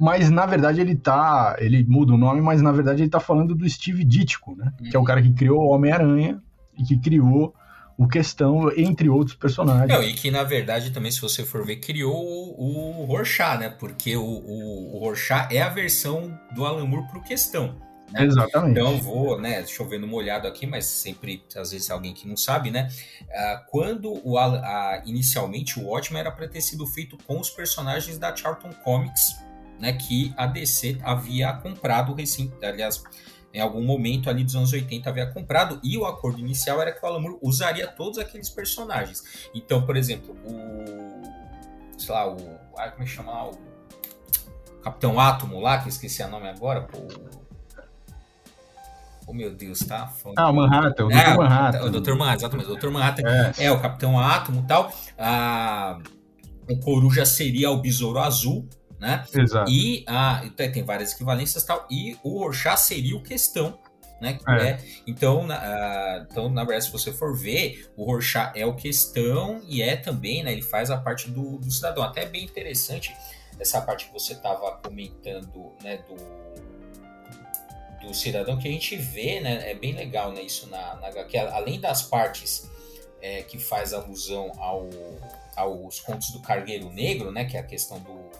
mas 0.00 0.30
na 0.30 0.46
verdade 0.46 0.80
ele 0.80 0.96
tá, 0.96 1.56
ele 1.58 1.84
muda 1.84 2.14
o 2.14 2.18
nome, 2.18 2.40
mas 2.40 2.62
na 2.62 2.72
verdade 2.72 3.02
ele 3.02 3.10
tá 3.10 3.20
falando 3.20 3.54
do 3.54 3.68
Steve 3.68 4.04
Ditko, 4.04 4.56
né? 4.56 4.72
Que 4.90 4.96
é 4.96 4.98
o 4.98 5.04
cara 5.04 5.22
que 5.22 5.32
criou 5.32 5.60
o 5.60 5.70
Homem-Aranha 5.70 6.40
e 6.78 6.82
que 6.82 6.98
criou 6.98 7.54
o 7.96 8.08
Questão, 8.08 8.70
entre 8.76 9.08
outros 9.08 9.36
personagens. 9.36 9.88
Não, 9.88 10.02
e 10.02 10.14
que 10.14 10.30
na 10.30 10.42
verdade 10.42 10.90
também, 10.90 11.10
se 11.10 11.20
você 11.20 11.44
for 11.44 11.64
ver, 11.64 11.76
criou 11.76 12.14
o, 12.14 13.02
o 13.02 13.04
Rorschach, 13.04 13.58
né? 13.58 13.68
Porque 13.68 14.16
o, 14.16 14.24
o, 14.24 14.96
o 14.96 14.98
Rorschach 14.98 15.54
é 15.54 15.62
a 15.62 15.68
versão 15.68 16.36
do 16.54 16.64
Alan 16.64 16.86
Moore 16.86 17.06
pro 17.08 17.22
Questão. 17.22 17.76
Né? 18.12 18.24
Exatamente. 18.24 18.78
Então 18.78 18.98
vou, 18.98 19.40
né, 19.40 19.64
chovendo 19.66 20.06
molhado 20.06 20.46
aqui, 20.46 20.66
mas 20.66 20.86
sempre, 20.86 21.44
às 21.56 21.70
vezes, 21.72 21.90
alguém 21.90 22.12
que 22.12 22.28
não 22.28 22.36
sabe, 22.36 22.70
né? 22.70 22.88
Uh, 23.22 23.70
quando 23.70 24.20
o, 24.24 24.38
a, 24.38 25.02
inicialmente 25.06 25.78
o 25.78 25.86
Watchmen 25.86 26.20
era 26.20 26.30
para 26.30 26.46
ter 26.46 26.60
sido 26.60 26.86
feito 26.86 27.16
com 27.26 27.40
os 27.40 27.50
personagens 27.50 28.18
da 28.18 28.34
Charlton 28.34 28.72
Comics, 28.84 29.36
né? 29.80 29.92
Que 29.92 30.32
a 30.36 30.46
DC 30.46 30.98
havia 31.02 31.52
comprado 31.54 32.14
recém, 32.14 32.52
aliás, 32.62 33.02
em 33.54 33.60
algum 33.60 33.82
momento 33.84 34.28
ali 34.28 34.42
dos 34.42 34.56
anos 34.56 34.72
80 34.72 35.08
havia 35.08 35.26
comprado, 35.26 35.78
e 35.84 35.96
o 35.96 36.04
acordo 36.04 36.40
inicial 36.40 36.82
era 36.82 36.90
que 36.90 37.02
o 37.02 37.06
Alan 37.06 37.20
Moore 37.20 37.38
usaria 37.40 37.86
todos 37.86 38.18
aqueles 38.18 38.50
personagens. 38.50 39.48
Então, 39.54 39.86
por 39.86 39.96
exemplo, 39.96 40.36
o. 40.44 41.22
sei 41.96 42.12
lá, 42.12 42.28
o. 42.28 42.36
Ah, 42.76 42.90
como 42.90 43.04
é 43.04 43.06
que 43.06 43.12
chama? 43.12 43.44
O 43.44 43.56
Capitão 44.82 45.20
Átomo 45.20 45.60
lá, 45.60 45.78
que 45.78 45.84
eu 45.84 45.90
esqueci 45.90 46.20
o 46.22 46.28
nome 46.28 46.48
agora, 46.48 46.80
pô. 46.82 46.98
Oh, 49.26 49.32
meu 49.32 49.54
Deus, 49.54 49.78
tá 49.78 50.06
foda. 50.08 50.34
Ah, 50.36 50.50
o 50.50 50.54
Manhattan, 50.54 51.06
o 51.06 51.10
é, 51.10 51.24
Dr. 51.24 51.38
Manhattan. 51.38 51.84
O 51.84 51.90
Dr. 51.90 52.14
Manhattan, 52.14 52.36
exatamente. 52.36 52.70
O 52.70 52.76
Dr. 52.76 52.90
Manhattan 52.90 53.22
é, 53.28 53.64
é 53.64 53.72
o 53.72 53.80
Capitão 53.80 54.18
Átomo 54.18 54.60
e 54.60 54.66
tal. 54.66 54.92
Ah, 55.16 55.98
o 56.68 56.76
Coruja 56.80 57.24
seria 57.24 57.70
o 57.70 57.78
Besouro 57.78 58.18
Azul, 58.18 58.68
né? 59.04 59.24
Exato. 59.34 59.70
E 59.70 60.04
então, 60.44 60.72
tem 60.72 60.82
várias 60.82 61.12
equivalências 61.12 61.62
e 61.62 61.66
tal. 61.66 61.86
E 61.90 62.16
o 62.22 62.38
Rorschach 62.38 62.80
seria 62.80 63.14
o 63.14 63.22
Questão, 63.22 63.78
né? 64.18 64.38
É. 64.48 64.68
É, 64.68 64.80
então, 65.06 65.46
na, 65.46 66.26
então, 66.30 66.48
na 66.48 66.64
verdade, 66.64 66.86
se 66.86 66.92
você 66.92 67.12
for 67.12 67.36
ver, 67.36 67.92
o 67.96 68.04
Rorschach 68.04 68.58
é 68.58 68.64
o 68.64 68.74
questão 68.74 69.60
e 69.68 69.82
é 69.82 69.96
também, 69.96 70.42
né? 70.42 70.52
Ele 70.52 70.62
faz 70.62 70.90
a 70.90 70.96
parte 70.96 71.30
do, 71.30 71.58
do 71.58 71.70
cidadão. 71.70 72.02
Até 72.02 72.22
é 72.22 72.26
bem 72.26 72.44
interessante 72.44 73.14
essa 73.60 73.80
parte 73.82 74.06
que 74.06 74.12
você 74.12 74.32
estava 74.32 74.72
comentando, 74.78 75.72
né? 75.82 75.98
Do, 76.08 78.06
do 78.06 78.14
cidadão 78.14 78.56
que 78.58 78.66
a 78.66 78.70
gente 78.70 78.96
vê, 78.96 79.40
né? 79.40 79.70
É 79.70 79.74
bem 79.74 79.92
legal, 79.92 80.32
né? 80.32 80.42
Isso 80.42 80.68
na, 80.70 80.96
na 80.96 81.10
que 81.24 81.36
além 81.36 81.78
das 81.78 82.02
partes 82.02 82.70
é, 83.20 83.42
que 83.42 83.58
faz 83.58 83.92
alusão 83.92 84.52
ao, 84.56 84.88
aos 85.54 86.00
contos 86.00 86.30
do 86.30 86.40
Cargueiro 86.40 86.90
Negro, 86.90 87.30
né? 87.30 87.44
Que 87.44 87.58
é 87.58 87.60
a 87.60 87.64
questão 87.64 87.98
do, 87.98 88.30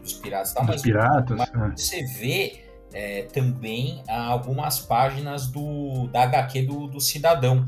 dos 0.00 0.14
piratas, 0.14 0.52
tá? 0.52 0.60
Dos 0.60 0.68
mas, 0.68 0.82
piratas. 0.82 1.36
Mas 1.36 1.48
é. 1.48 1.76
você 1.76 2.04
vê 2.04 2.64
é, 2.92 3.22
também 3.22 4.02
algumas 4.08 4.80
páginas 4.80 5.46
do, 5.46 6.08
da 6.08 6.22
HQ 6.22 6.62
do, 6.62 6.86
do 6.86 7.00
Cidadão, 7.00 7.64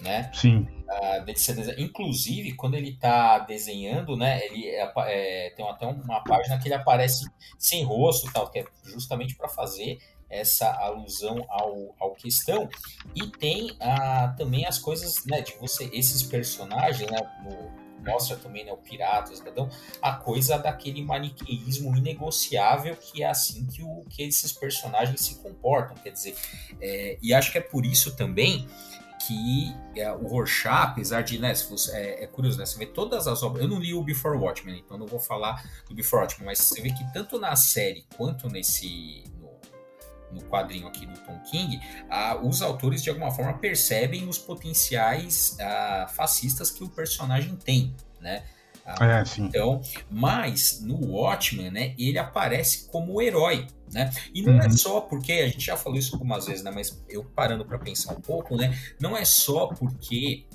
né? 0.00 0.30
Sim. 0.34 0.66
Uh, 0.92 1.80
inclusive, 1.80 2.52
quando 2.52 2.74
ele 2.74 2.90
está 2.90 3.38
desenhando, 3.38 4.14
né, 4.14 4.44
ele 4.44 4.68
é, 4.68 4.92
é, 5.06 5.50
tem 5.50 5.66
até 5.66 5.86
uma 5.86 6.22
página 6.22 6.58
que 6.58 6.68
ele 6.68 6.74
aparece 6.74 7.24
sem 7.58 7.82
rosto, 7.82 8.30
tal, 8.30 8.50
que 8.50 8.58
é 8.58 8.64
justamente 8.84 9.34
para 9.34 9.48
fazer 9.48 9.98
essa 10.28 10.70
alusão 10.70 11.46
ao, 11.48 11.94
ao 11.98 12.14
questão. 12.14 12.68
E 13.14 13.26
tem 13.26 13.70
uh, 13.72 14.36
também 14.36 14.66
as 14.66 14.78
coisas, 14.78 15.24
né, 15.24 15.40
de 15.40 15.54
você, 15.58 15.88
esses 15.94 16.22
personagens, 16.22 17.10
né, 17.10 17.18
no, 17.42 17.81
mostra 18.02 18.36
também 18.36 18.64
né, 18.64 18.72
o 18.72 18.76
pirata, 18.76 19.32
o 19.32 19.36
cidadão, 19.36 19.68
a 20.00 20.12
coisa 20.12 20.58
daquele 20.58 21.02
maniqueísmo 21.02 21.96
inegociável 21.96 22.96
que 22.96 23.22
é 23.22 23.26
assim 23.26 23.66
que, 23.66 23.82
o, 23.82 24.04
que 24.08 24.22
esses 24.22 24.52
personagens 24.52 25.20
se 25.20 25.36
comportam. 25.36 25.96
Quer 25.96 26.10
dizer, 26.10 26.36
é, 26.80 27.18
e 27.22 27.32
acho 27.32 27.52
que 27.52 27.58
é 27.58 27.60
por 27.60 27.86
isso 27.86 28.14
também 28.16 28.68
que 29.26 29.74
é, 29.94 30.10
o 30.12 30.26
Rorschach, 30.26 30.90
apesar 30.90 31.22
de, 31.22 31.38
né, 31.38 31.54
você, 31.54 31.96
é, 31.96 32.24
é, 32.24 32.26
curioso, 32.26 32.58
né, 32.58 32.66
você 32.66 32.78
vê 32.78 32.86
todas 32.86 33.28
as 33.28 33.42
obras, 33.42 33.62
eu 33.62 33.68
não 33.68 33.78
li 33.78 33.94
o 33.94 34.02
Before 34.02 34.36
Watchmen, 34.36 34.82
então 34.84 34.98
não 34.98 35.06
vou 35.06 35.20
falar 35.20 35.62
do 35.88 35.94
Before 35.94 36.22
Watchmen, 36.22 36.46
mas 36.46 36.58
você 36.58 36.80
vê 36.80 36.90
que 36.90 37.12
tanto 37.12 37.38
na 37.38 37.54
série 37.54 38.04
quanto 38.16 38.48
nesse, 38.48 39.22
no 40.32 40.42
quadrinho 40.42 40.86
aqui 40.86 41.06
do 41.06 41.18
Tom 41.20 41.38
King, 41.40 41.80
ah, 42.10 42.38
os 42.42 42.62
autores 42.62 43.02
de 43.02 43.10
alguma 43.10 43.30
forma 43.30 43.54
percebem 43.54 44.28
os 44.28 44.38
potenciais 44.38 45.56
ah, 45.60 46.06
fascistas 46.08 46.70
que 46.70 46.82
o 46.82 46.88
personagem 46.88 47.56
tem, 47.56 47.94
né? 48.20 48.42
Ah, 48.84 49.06
é, 49.06 49.24
sim. 49.24 49.44
Então, 49.44 49.80
mas 50.10 50.80
no 50.80 51.12
Watchmen, 51.12 51.70
né, 51.70 51.94
ele 51.96 52.18
aparece 52.18 52.88
como 52.88 53.22
herói, 53.22 53.66
né? 53.92 54.10
E 54.34 54.42
não 54.42 54.54
é 54.54 54.66
uhum. 54.66 54.66
é 54.66 54.70
só 54.70 55.00
porque 55.00 55.32
a 55.32 55.46
gente 55.46 55.66
já 55.66 55.76
falou 55.76 55.98
isso 55.98 56.14
algumas 56.14 56.46
vezes, 56.46 56.64
né? 56.64 56.70
Mas 56.70 57.00
eu 57.08 57.24
parando 57.24 57.64
para 57.64 57.78
pensar 57.78 58.12
um 58.12 58.20
pouco, 58.20 58.56
né? 58.56 58.76
Não 59.00 59.16
é 59.16 59.24
só 59.24 59.68
porque 59.68 60.46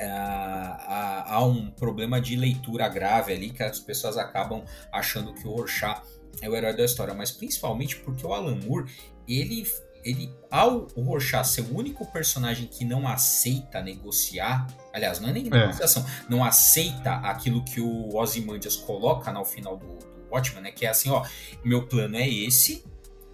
há, 0.00 1.34
há 1.34 1.44
um 1.44 1.70
problema 1.70 2.20
de 2.20 2.36
leitura 2.36 2.88
grave 2.88 3.32
ali 3.32 3.50
que 3.50 3.62
as 3.62 3.80
pessoas 3.80 4.16
acabam 4.16 4.64
achando 4.92 5.34
que 5.34 5.46
o 5.46 5.50
Rorschach 5.50 6.02
é 6.40 6.48
o 6.48 6.56
herói 6.56 6.74
da 6.74 6.84
história, 6.84 7.14
mas 7.14 7.30
principalmente 7.30 7.96
porque 7.96 8.26
o 8.26 8.32
Alan 8.32 8.56
Moore, 8.56 8.90
ele, 9.28 9.66
ele 10.04 10.32
ao 10.50 10.88
o 10.94 11.02
Rorschach 11.02 11.46
ser 11.46 11.62
o 11.62 11.76
único 11.76 12.04
personagem 12.06 12.66
que 12.66 12.84
não 12.84 13.06
aceita 13.06 13.82
negociar, 13.82 14.66
aliás, 14.92 15.20
não 15.20 15.28
é 15.28 15.32
nem 15.32 15.46
é. 15.46 15.50
negociação, 15.50 16.04
não 16.28 16.44
aceita 16.44 17.14
aquilo 17.16 17.64
que 17.64 17.80
o 17.80 18.16
Ozymandias 18.16 18.76
coloca 18.76 19.32
no 19.32 19.44
final 19.44 19.76
do, 19.76 19.86
do 19.86 20.28
Watchmen, 20.30 20.62
né, 20.62 20.70
que 20.70 20.86
é 20.86 20.88
assim, 20.88 21.10
ó, 21.10 21.24
meu 21.64 21.86
plano 21.86 22.16
é 22.16 22.28
esse, 22.28 22.84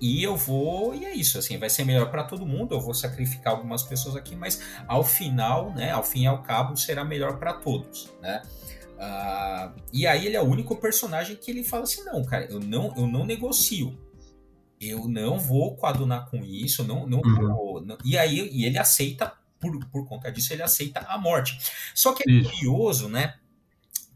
e 0.00 0.22
eu 0.22 0.36
vou, 0.36 0.94
e 0.94 1.04
é 1.04 1.12
isso, 1.12 1.38
assim, 1.38 1.58
vai 1.58 1.68
ser 1.68 1.84
melhor 1.84 2.10
para 2.10 2.22
todo 2.22 2.46
mundo. 2.46 2.74
Eu 2.74 2.80
vou 2.80 2.94
sacrificar 2.94 3.52
algumas 3.52 3.82
pessoas 3.82 4.14
aqui, 4.14 4.36
mas 4.36 4.62
ao 4.86 5.02
final, 5.02 5.72
né, 5.74 5.90
ao 5.90 6.04
fim 6.04 6.22
e 6.22 6.26
ao 6.26 6.42
cabo, 6.42 6.76
será 6.76 7.04
melhor 7.04 7.38
para 7.38 7.54
todos, 7.54 8.08
né? 8.22 8.42
Uh, 8.98 9.80
e 9.92 10.08
aí 10.08 10.26
ele 10.26 10.36
é 10.36 10.42
o 10.42 10.44
único 10.44 10.74
personagem 10.76 11.36
que 11.36 11.52
ele 11.52 11.62
fala 11.62 11.84
assim, 11.84 12.02
não, 12.04 12.24
cara, 12.24 12.46
eu 12.46 12.58
não, 12.58 12.92
eu 12.96 13.06
não 13.06 13.24
negocio. 13.24 13.96
Eu 14.80 15.08
não 15.08 15.38
vou 15.38 15.76
coadunar 15.76 16.28
com 16.28 16.44
isso, 16.44 16.84
não, 16.84 17.06
não, 17.06 17.20
uhum. 17.20 17.48
vou, 17.48 17.80
não. 17.80 17.96
E 18.04 18.18
aí 18.18 18.48
e 18.52 18.64
ele 18.64 18.78
aceita, 18.78 19.32
por, 19.58 19.78
por 19.86 20.06
conta 20.06 20.30
disso, 20.30 20.52
ele 20.52 20.62
aceita 20.62 21.00
a 21.00 21.16
morte. 21.16 21.58
Só 21.94 22.12
que 22.12 22.28
é 22.28 22.32
isso. 22.32 22.50
curioso, 22.50 23.08
né? 23.08 23.34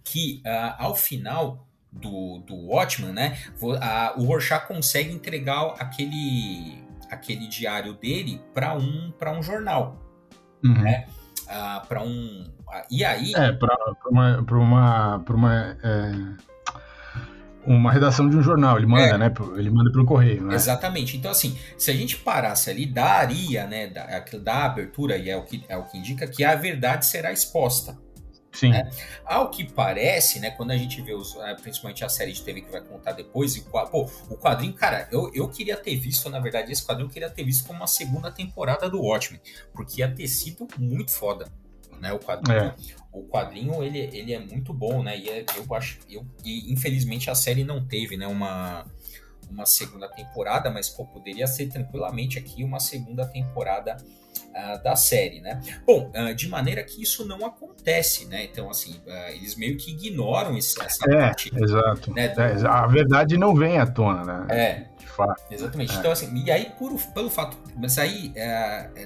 Que 0.04 0.42
uh, 0.44 0.74
ao 0.78 0.94
final 0.94 1.66
do, 1.92 2.38
do 2.38 2.54
Watchman, 2.54 3.12
né? 3.12 3.38
A, 3.80 4.14
o 4.16 4.24
Rorschach 4.24 4.66
consegue 4.66 5.12
entregar 5.12 5.74
aquele, 5.78 6.82
aquele 7.10 7.46
diário 7.46 7.94
dele 7.94 8.40
para 8.52 8.76
um, 8.76 9.12
um 9.36 9.42
jornal. 9.42 10.00
Uhum. 10.64 10.74
Né? 10.74 11.06
Uh, 11.42 11.86
para 11.86 12.02
um 12.02 12.52
e 12.90 13.04
aí. 13.04 13.32
É, 13.34 13.52
para 13.52 13.76
uma. 14.10 14.42
Pra 14.44 14.58
uma, 14.58 15.18
pra 15.20 15.36
uma 15.36 15.76
é 15.82 16.52
uma 17.66 17.92
redação 17.92 18.28
de 18.28 18.36
um 18.36 18.42
jornal, 18.42 18.76
ele 18.76 18.86
manda, 18.86 19.14
é. 19.14 19.18
né? 19.18 19.32
Ele 19.56 19.70
manda 19.70 19.90
pelo 19.90 20.04
correio, 20.04 20.42
né? 20.42 20.54
Exatamente. 20.54 21.16
Então, 21.16 21.30
assim, 21.30 21.56
se 21.78 21.90
a 21.90 21.94
gente 21.94 22.16
parasse 22.16 22.70
ali, 22.70 22.86
daria, 22.86 23.66
né? 23.66 23.86
Da, 23.86 24.20
da 24.20 24.64
abertura, 24.64 25.16
e 25.16 25.30
é 25.30 25.36
o, 25.36 25.44
que, 25.44 25.64
é 25.68 25.76
o 25.76 25.84
que 25.84 25.98
indica 25.98 26.26
que 26.26 26.44
a 26.44 26.54
verdade 26.54 27.06
será 27.06 27.32
exposta. 27.32 27.96
Sim. 28.50 28.70
Né? 28.70 28.90
Ao 29.24 29.48
que 29.48 29.64
parece, 29.64 30.38
né? 30.38 30.50
Quando 30.50 30.72
a 30.72 30.76
gente 30.76 31.00
vê 31.00 31.14
os, 31.14 31.36
é, 31.36 31.54
principalmente 31.54 32.04
a 32.04 32.08
série 32.08 32.32
de 32.32 32.42
TV 32.42 32.62
que 32.62 32.70
vai 32.70 32.82
contar 32.82 33.12
depois, 33.12 33.56
e 33.56 33.60
o, 33.60 33.86
pô, 33.86 34.10
o 34.28 34.36
quadrinho, 34.36 34.74
cara, 34.74 35.08
eu, 35.10 35.30
eu 35.32 35.48
queria 35.48 35.76
ter 35.76 35.96
visto, 35.96 36.28
na 36.28 36.38
verdade, 36.38 36.70
esse 36.70 36.84
quadrinho 36.84 37.06
eu 37.06 37.12
queria 37.12 37.30
ter 37.30 37.44
visto 37.44 37.66
como 37.66 37.78
uma 37.78 37.86
segunda 37.86 38.30
temporada 38.30 38.90
do 38.90 39.00
Watchmen, 39.00 39.40
porque 39.72 40.00
ia 40.00 40.12
ter 40.12 40.28
sido 40.28 40.68
muito 40.78 41.12
foda 41.12 41.46
né? 42.02 42.12
O 42.12 42.18
quadrinho, 42.18 42.58
é. 42.58 42.74
o 43.12 43.22
quadrinho 43.22 43.84
ele, 43.84 43.98
ele 44.12 44.34
é 44.34 44.40
muito 44.40 44.74
bom, 44.74 45.04
né? 45.04 45.16
E 45.16 45.28
é, 45.28 45.46
eu 45.56 45.72
acho, 45.72 46.00
eu, 46.10 46.26
e 46.44 46.72
infelizmente 46.72 47.30
a 47.30 47.34
série 47.34 47.62
não 47.62 47.86
teve, 47.86 48.16
né? 48.16 48.26
Uma, 48.26 48.84
uma 49.48 49.64
segunda 49.64 50.08
temporada, 50.08 50.68
mas 50.68 50.90
pô, 50.90 51.06
poderia 51.06 51.46
ser 51.46 51.68
tranquilamente 51.68 52.40
aqui 52.40 52.64
uma 52.64 52.80
segunda 52.80 53.24
temporada 53.24 53.96
uh, 54.48 54.82
da 54.82 54.96
série, 54.96 55.40
né? 55.40 55.60
Bom, 55.86 56.10
uh, 56.12 56.34
de 56.34 56.48
maneira 56.48 56.82
que 56.82 57.00
isso 57.00 57.24
não 57.24 57.46
acontece, 57.46 58.26
né? 58.26 58.42
Então, 58.46 58.68
assim, 58.68 59.00
uh, 59.06 59.30
eles 59.30 59.54
meio 59.54 59.76
que 59.76 59.92
ignoram 59.92 60.58
esse, 60.58 60.82
essa 60.82 61.08
é, 61.08 61.20
parte. 61.20 61.52
Exato. 61.54 62.12
Né, 62.12 62.30
do... 62.30 62.40
É, 62.40 62.68
a 62.68 62.84
verdade 62.88 63.38
não 63.38 63.54
vem 63.54 63.78
à 63.78 63.86
tona, 63.86 64.24
né? 64.24 64.46
É. 64.50 64.88
De 64.98 65.06
fato. 65.06 65.40
Exatamente. 65.52 65.94
É. 65.94 65.98
Então, 66.00 66.10
assim, 66.10 66.34
e 66.34 66.50
aí, 66.50 66.72
por, 66.76 67.00
pelo 67.12 67.30
fato. 67.30 67.56
Mas 67.76 67.96
aí, 67.96 68.32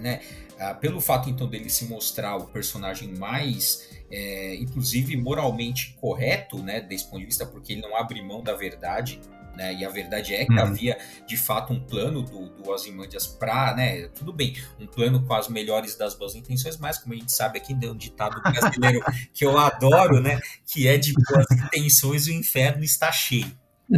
né? 0.01 0.21
Ah, 0.59 0.73
pelo 0.73 1.01
fato 1.01 1.29
então 1.29 1.47
dele 1.47 1.69
se 1.69 1.85
mostrar 1.85 2.37
o 2.37 2.47
personagem 2.47 3.15
mais, 3.15 3.91
é, 4.11 4.55
inclusive 4.57 5.15
moralmente 5.17 5.95
correto, 6.01 6.63
né, 6.63 6.81
desse 6.81 7.05
ponto 7.05 7.19
de 7.19 7.27
vista, 7.27 7.45
porque 7.45 7.75
ele 7.75 7.83
não 7.83 7.95
abre 7.95 8.23
mão 8.23 8.43
da 8.43 8.55
verdade, 8.55 9.21
né, 9.55 9.75
e 9.75 9.85
a 9.85 9.91
verdade 9.91 10.35
é 10.35 10.47
que 10.47 10.53
uhum. 10.53 10.61
havia 10.61 10.99
de 11.27 11.37
fato 11.37 11.75
um 11.75 11.81
plano 11.81 12.23
do, 12.23 12.49
do 12.49 12.71
Ozymandias 12.71 13.27
para, 13.27 13.75
né, 13.75 14.09
tudo 14.09 14.33
bem, 14.33 14.57
um 14.81 14.87
plano 14.87 15.23
com 15.27 15.35
as 15.35 15.47
melhores 15.49 15.95
das 15.95 16.15
boas 16.15 16.35
intenções, 16.35 16.79
mas 16.79 16.97
como 16.97 17.13
a 17.13 17.17
gente 17.19 17.33
sabe 17.33 17.59
aqui, 17.59 17.75
deu 17.75 17.93
um 17.93 17.97
ditado 17.97 18.41
brasileiro 18.41 19.01
que 19.35 19.45
eu 19.45 19.59
adoro, 19.59 20.23
né, 20.23 20.41
que 20.67 20.89
é 20.89 20.97
de 20.97 21.13
boas 21.13 21.47
intenções 21.51 22.27
o 22.27 22.33
inferno 22.33 22.83
está 22.83 23.13
cheio. 23.13 23.53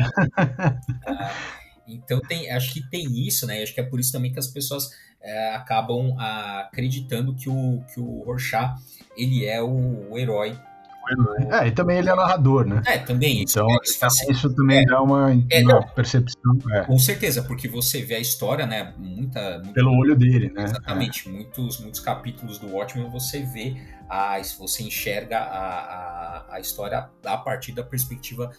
ah, 1.07 1.35
então 1.87 2.21
tem, 2.21 2.51
acho 2.51 2.73
que 2.73 2.89
tem 2.91 3.27
isso, 3.27 3.47
né, 3.47 3.63
acho 3.63 3.73
que 3.73 3.81
é 3.81 3.85
por 3.85 4.01
isso 4.01 4.11
também 4.11 4.33
que 4.33 4.41
as 4.41 4.49
pessoas 4.49 4.91
é, 5.21 5.55
acabam 5.55 6.15
acreditando 6.19 7.35
que 7.35 7.49
o, 7.49 7.83
que 7.93 8.01
o 8.01 8.23
Rorschach 8.25 8.75
ele 9.17 9.45
é 9.45 9.63
o, 9.63 10.11
o 10.11 10.19
herói 10.19 10.57
é, 11.51 11.69
e 11.69 11.71
também 11.71 11.99
ele 11.99 12.11
é 12.11 12.15
narrador, 12.15 12.67
né? 12.67 12.83
É, 12.87 12.99
também. 12.99 13.43
Então, 13.43 13.67
isso, 13.83 14.31
isso 14.31 14.55
também 14.55 14.83
é, 14.83 14.85
dá 14.85 15.01
uma, 15.01 15.31
é, 15.51 15.63
uma 15.63 15.83
percepção. 15.83 16.59
É. 16.73 16.83
Com 16.83 16.99
certeza, 16.99 17.43
porque 17.43 17.67
você 17.67 18.03
vê 18.03 18.17
a 18.17 18.21
história, 18.21 18.67
né? 18.67 18.93
Muita, 18.99 19.59
muita 19.59 19.73
Pelo 19.73 19.97
olho 19.97 20.15
dele, 20.15 20.51
né? 20.51 20.65
Exatamente. 20.65 21.29
É. 21.29 21.33
Muitos, 21.33 21.81
muitos 21.81 22.01
capítulos 22.01 22.59
do 22.59 22.69
Watchmen 22.69 23.09
você 23.09 23.43
vê, 23.43 23.77
a, 24.09 24.39
você 24.59 24.83
enxerga 24.83 25.39
a, 25.39 25.79
a, 25.79 26.57
a 26.57 26.61
história 26.61 27.09
a 27.25 27.37
partir 27.39 27.73
da 27.73 27.83
perspectiva 27.83 28.51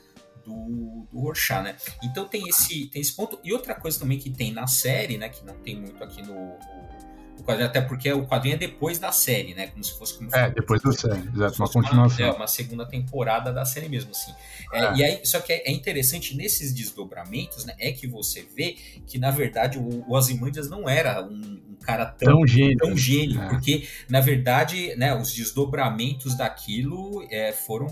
do, 0.46 1.08
do 1.12 1.19
Rorschach, 1.19 1.63
né? 1.63 1.75
Então 2.03 2.27
tem 2.27 2.48
esse, 2.48 2.88
tem 2.88 3.01
esse 3.01 3.15
ponto. 3.15 3.39
E 3.43 3.53
outra 3.53 3.75
coisa 3.75 4.00
também 4.00 4.17
que 4.17 4.29
tem 4.29 4.51
na 4.51 4.67
série, 4.67 5.17
né? 5.17 5.29
Que 5.29 5.46
não 5.46 5.55
tem 5.55 5.75
muito 5.75 6.03
aqui 6.03 6.22
no, 6.22 6.34
no, 6.34 7.43
quadrinho, 7.50 7.67
até 7.67 7.81
porque 7.81 8.12
o 8.13 8.25
quadrinho 8.25 8.55
é 8.55 8.58
depois 8.58 9.00
da 9.00 9.12
série, 9.12 9.53
né? 9.53 9.67
Como 9.67 9.84
se 9.84 9.98
fosse 9.98 10.13
como 10.15 10.34
É, 10.36 10.50
depois 10.51 10.81
da 10.81 10.91
série, 10.91 11.27
exato, 11.34 11.62
uma 11.62 11.69
continuação. 11.69 12.25
Uma, 12.25 12.34
é, 12.34 12.38
uma 12.38 12.48
segunda 12.48 12.86
temporada 12.86 13.51
da 13.51 13.65
série 13.65 13.89
mesmo, 13.89 14.12
assim. 14.12 14.34
É, 14.72 14.86
é. 14.86 14.96
E 14.96 15.03
aí, 15.03 15.25
só 15.25 15.39
que 15.39 15.51
é, 15.51 15.72
interessante 15.72 16.36
nesses 16.36 16.74
desdobramentos, 16.74 17.65
né? 17.65 17.74
É 17.79 17.91
que 17.91 18.08
você 18.08 18.46
vê 18.55 18.75
que, 19.08 19.17
na 19.17 19.31
verdade, 19.31 19.77
o, 19.77 20.05
o 20.08 20.13
Ozymandias 20.13 20.69
não 20.69 20.88
era 20.88 21.24
um, 21.24 21.62
um 21.69 21.75
cara 21.81 22.05
tão, 22.05 22.34
tão 22.34 22.48
gênio, 22.48 22.77
tão 22.77 22.96
gênio 22.96 23.41
é. 23.41 23.50
porque, 23.50 23.88
na 24.08 24.19
verdade, 24.19 24.96
né, 24.96 25.15
os 25.15 25.34
desdobramentos 25.34 26.36
daquilo 26.36 27.25
é, 27.29 27.51
foram 27.51 27.88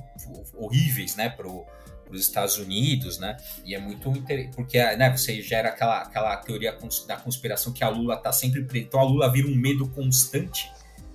horríveis, 0.54 1.16
né? 1.16 1.30
Pro, 1.30 1.66
para 2.08 2.16
os 2.16 2.22
Estados 2.22 2.58
Unidos, 2.58 3.20
né? 3.20 3.38
E 3.66 3.76
é 3.76 3.80
muito 3.80 4.10
interessante, 4.10 4.56
porque 4.56 4.78
né, 4.96 5.16
você 5.16 5.42
gera 5.42 5.70
aquela, 5.70 6.02
aquela 6.02 6.38
teoria 6.38 6.78
da 7.08 7.18
conspiração 7.18 7.74
que 7.74 7.84
a 7.84 7.90
Lula 7.90 8.16
está 8.16 8.32
sempre. 8.32 8.66
Então 8.80 9.00
a 9.00 9.04
Lula 9.04 9.32
vira 9.32 9.48
um 9.48 9.56
medo 9.56 9.88
constante, 9.90 10.72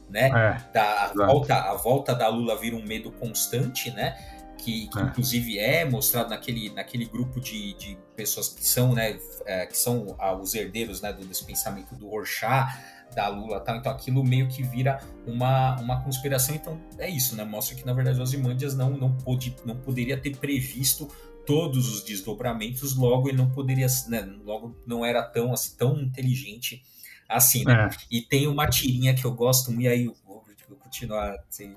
né? 0.09 0.27
É, 0.27 0.73
da, 0.73 1.05
a, 1.05 1.27
volta, 1.27 1.55
a 1.55 1.75
volta 1.75 2.15
da 2.15 2.29
Lula 2.29 2.59
vira 2.59 2.77
um 2.77 2.85
medo 2.85 3.11
constante, 3.13 3.91
né? 3.91 4.17
Que, 4.59 4.87
que 4.87 4.99
é. 4.99 5.03
inclusive 5.03 5.59
é 5.59 5.85
mostrado 5.85 6.31
naquele, 6.31 6.71
naquele 6.71 7.07
grupo 7.07 7.41
de, 7.41 7.75
de 7.75 7.99
pessoas 8.15 8.49
que 8.49 8.65
são, 8.65 8.95
né, 8.95 9.19
é, 9.45 9.67
que 9.67 9.77
são 9.77 10.17
os 10.41 10.55
herdeiros 10.55 11.01
né, 11.01 11.13
do, 11.13 11.27
desse 11.27 11.45
pensamento 11.45 11.97
do 11.97 12.09
Rorschach, 12.09 12.73
da 13.15 13.29
Lula 13.29 13.61
tal. 13.61 13.77
Então 13.77 13.93
aquilo 13.93 14.25
meio 14.25 14.49
que 14.49 14.63
vira 14.63 15.01
uma, 15.27 15.77
uma 15.81 16.03
conspiração. 16.03 16.55
Então 16.55 16.81
é 16.99 17.09
isso, 17.09 17.37
né? 17.37 17.45
Mostra 17.45 17.77
que 17.77 17.85
na 17.85 17.93
verdade 17.93 18.21
os 18.21 18.29
Ozymandias 18.29 18.77
não, 18.77 18.91
não, 18.91 19.17
pôde, 19.17 19.55
não 19.65 19.77
poderia 19.77 20.17
ter 20.17 20.37
previsto 20.37 21.09
todos 21.47 21.93
os 21.93 22.05
desdobramentos, 22.05 22.97
logo 22.97 23.29
ele 23.29 23.37
não 23.37 23.51
poderia, 23.51 23.87
né? 24.09 24.21
Logo 24.45 24.77
não 24.87 25.05
era 25.05 25.23
tão, 25.23 25.53
assim, 25.53 25.77
tão 25.77 26.01
inteligente 26.01 26.83
assim, 27.29 27.65
né? 27.65 27.89
É. 27.91 27.97
E 28.11 28.23
tem 28.23 28.47
uma 28.47 28.67
tirinha 28.69 29.15
que 29.15 29.25
eu 29.25 29.33
gosto 29.33 29.73
e 29.81 29.89
aí 29.89 30.05
eu 30.05 30.17
vou, 30.25 30.45
vou 30.69 30.77
continuar 30.77 31.37
assim, 31.49 31.75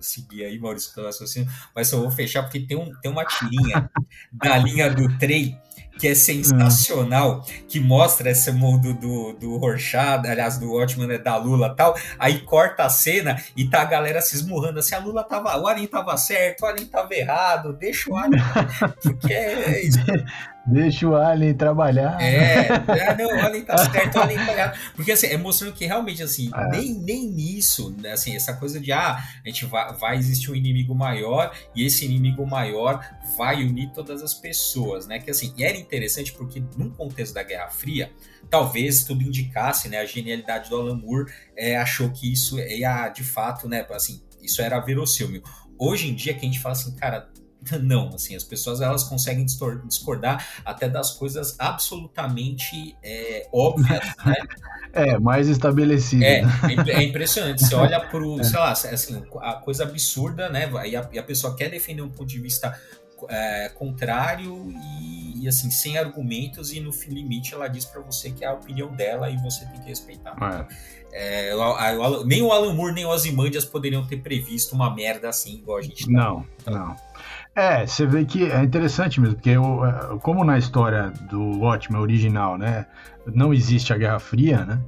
seguir 0.00 0.44
aí, 0.44 0.58
Maurício, 0.58 0.94
pelo 0.94 1.06
raciocínio, 1.06 1.50
mas 1.74 1.88
só 1.88 2.00
vou 2.00 2.10
fechar 2.10 2.42
porque 2.42 2.60
tem, 2.60 2.76
um, 2.76 2.90
tem 3.00 3.10
uma 3.10 3.24
tirinha 3.24 3.90
da 4.32 4.56
linha 4.58 4.90
do 4.90 5.18
trem 5.18 5.60
que 5.98 6.08
é 6.08 6.14
sensacional, 6.14 7.44
que 7.68 7.80
mostra 7.80 8.30
esse 8.30 8.50
mundo 8.52 8.94
do, 8.94 9.32
do 9.34 9.56
Rorschach, 9.56 10.26
aliás, 10.26 10.58
do 10.58 10.72
Watchman, 10.72 11.06
né, 11.06 11.18
da 11.18 11.36
Lula 11.36 11.74
tal, 11.74 11.96
aí 12.18 12.40
corta 12.40 12.84
a 12.84 12.88
cena 12.88 13.42
e 13.56 13.68
tá 13.68 13.82
a 13.82 13.84
galera 13.84 14.20
se 14.20 14.36
esmurrando 14.36 14.78
assim, 14.78 14.94
a 14.94 14.98
Lula 14.98 15.24
tava, 15.24 15.56
o 15.58 15.66
Alien 15.66 15.86
tava 15.86 16.16
certo, 16.16 16.62
o 16.62 16.66
Alien 16.66 16.86
tava 16.86 17.14
errado, 17.14 17.72
deixa 17.72 18.10
o 18.10 18.16
Alien, 18.16 18.42
porque 19.02 19.32
é 19.32 19.82
isso. 19.84 19.98
Deixa 20.66 21.08
o 21.08 21.14
Alien 21.14 21.54
trabalhar. 21.54 22.20
É, 22.20 22.66
é 22.66 23.16
não, 23.16 23.36
o 23.36 23.40
Alien 23.40 23.64
tá 23.64 23.78
certo, 23.78 24.16
o 24.16 24.22
Alien 24.22 24.44
tá 24.44 24.52
errado. 24.52 24.78
Porque 24.94 25.12
assim, 25.12 25.26
é 25.26 25.36
mostrando 25.36 25.74
que 25.74 25.86
realmente, 25.86 26.22
assim, 26.22 26.50
é. 26.54 26.68
nem, 26.70 26.94
nem 26.94 27.30
nisso, 27.30 27.94
né, 28.00 28.12
assim, 28.12 28.34
essa 28.34 28.54
coisa 28.54 28.80
de, 28.80 28.90
ah, 28.90 29.16
a 29.44 29.48
gente 29.48 29.64
vai, 29.66 29.92
vai 29.94 30.16
existir 30.16 30.50
um 30.50 30.54
inimigo 30.54 30.94
maior 30.94 31.54
e 31.74 31.84
esse 31.84 32.04
inimigo 32.04 32.46
maior 32.46 33.00
vai 33.36 33.62
unir 33.62 33.90
todas 33.92 34.22
as 34.22 34.34
pessoas, 34.34 35.06
né? 35.06 35.18
Que 35.18 35.30
assim, 35.30 35.54
era 35.58 35.76
interessante 35.76 36.32
porque 36.32 36.62
num 36.76 36.90
contexto 36.90 37.34
da 37.34 37.42
Guerra 37.42 37.68
Fria, 37.68 38.10
talvez 38.50 39.04
tudo 39.04 39.22
indicasse, 39.22 39.88
né? 39.88 39.98
A 39.98 40.04
genialidade 40.04 40.68
do 40.68 40.76
Alan 40.76 40.96
Moore 40.96 41.32
é, 41.56 41.76
achou 41.76 42.10
que 42.10 42.32
isso 42.32 42.58
ia, 42.58 43.08
de 43.08 43.22
fato, 43.22 43.68
né? 43.68 43.86
Assim, 43.90 44.20
isso 44.42 44.62
era 44.62 44.78
verossímil. 44.80 45.42
Hoje 45.78 46.08
em 46.08 46.14
dia, 46.14 46.34
que 46.34 46.40
a 46.40 46.48
gente 46.48 46.60
fala 46.60 46.72
assim, 46.72 46.94
cara, 46.96 47.28
não, 47.72 48.10
assim, 48.14 48.36
as 48.36 48.44
pessoas 48.44 48.80
elas 48.80 49.04
conseguem 49.04 49.44
discordar 49.44 50.46
até 50.64 50.88
das 50.88 51.12
coisas 51.12 51.56
absolutamente 51.58 52.96
é, 53.02 53.48
óbvias, 53.52 54.00
né? 54.24 54.34
É, 54.92 55.18
mais 55.18 55.48
estabelecido. 55.48 56.22
É, 56.24 56.40
é, 56.40 56.90
é 56.90 57.02
impressionante. 57.02 57.64
Você 57.64 57.74
olha 57.74 58.00
para 58.00 58.22
o, 58.22 58.38
é. 58.40 58.44
sei 58.44 58.58
lá, 58.58 58.70
assim, 58.70 59.22
a 59.40 59.54
coisa 59.54 59.82
absurda, 59.82 60.48
né? 60.48 60.70
E 60.86 60.96
a, 60.96 61.08
e 61.12 61.18
a 61.18 61.22
pessoa 61.22 61.54
quer 61.54 61.70
defender 61.70 62.02
um 62.02 62.08
ponto 62.08 62.26
de 62.26 62.40
vista 62.40 62.78
é, 63.28 63.68
contrário 63.70 64.70
e, 64.70 65.44
e, 65.44 65.48
assim, 65.48 65.70
sem 65.70 65.96
argumentos, 65.98 66.72
e 66.72 66.80
no 66.80 66.90
limite 67.08 67.54
ela 67.54 67.68
diz 67.68 67.84
para 67.84 68.00
você 68.00 68.30
que 68.30 68.44
é 68.44 68.48
a 68.48 68.54
opinião 68.54 68.94
dela 68.94 69.30
e 69.30 69.36
você 69.38 69.64
tem 69.66 69.80
que 69.80 69.88
respeitar. 69.88 70.36
É. 70.70 70.96
É, 71.18 71.52
a, 71.52 71.88
a, 71.88 72.24
nem 72.26 72.42
o 72.42 72.52
Alan 72.52 72.74
Moore 72.74 72.92
nem 72.92 73.06
o 73.06 73.08
Ozymandias 73.08 73.64
poderiam 73.64 74.06
ter 74.06 74.18
previsto 74.18 74.74
uma 74.74 74.94
merda 74.94 75.30
assim, 75.30 75.54
igual 75.54 75.78
a 75.78 75.82
gente 75.82 76.04
tá 76.04 76.12
Não, 76.12 76.46
então, 76.60 76.74
não. 76.74 76.96
É, 77.56 77.86
você 77.86 78.04
vê 78.04 78.22
que 78.26 78.44
é 78.50 78.62
interessante 78.62 79.18
mesmo, 79.18 79.36
porque 79.36 79.48
eu, 79.48 79.82
é, 79.82 80.18
como 80.18 80.44
na 80.44 80.58
história 80.58 81.10
do 81.30 81.58
Watchmen 81.60 82.02
original, 82.02 82.58
né, 82.58 82.84
não 83.34 83.54
existe 83.54 83.94
a 83.94 83.96
Guerra 83.96 84.18
Fria, 84.18 84.62
né, 84.62 84.78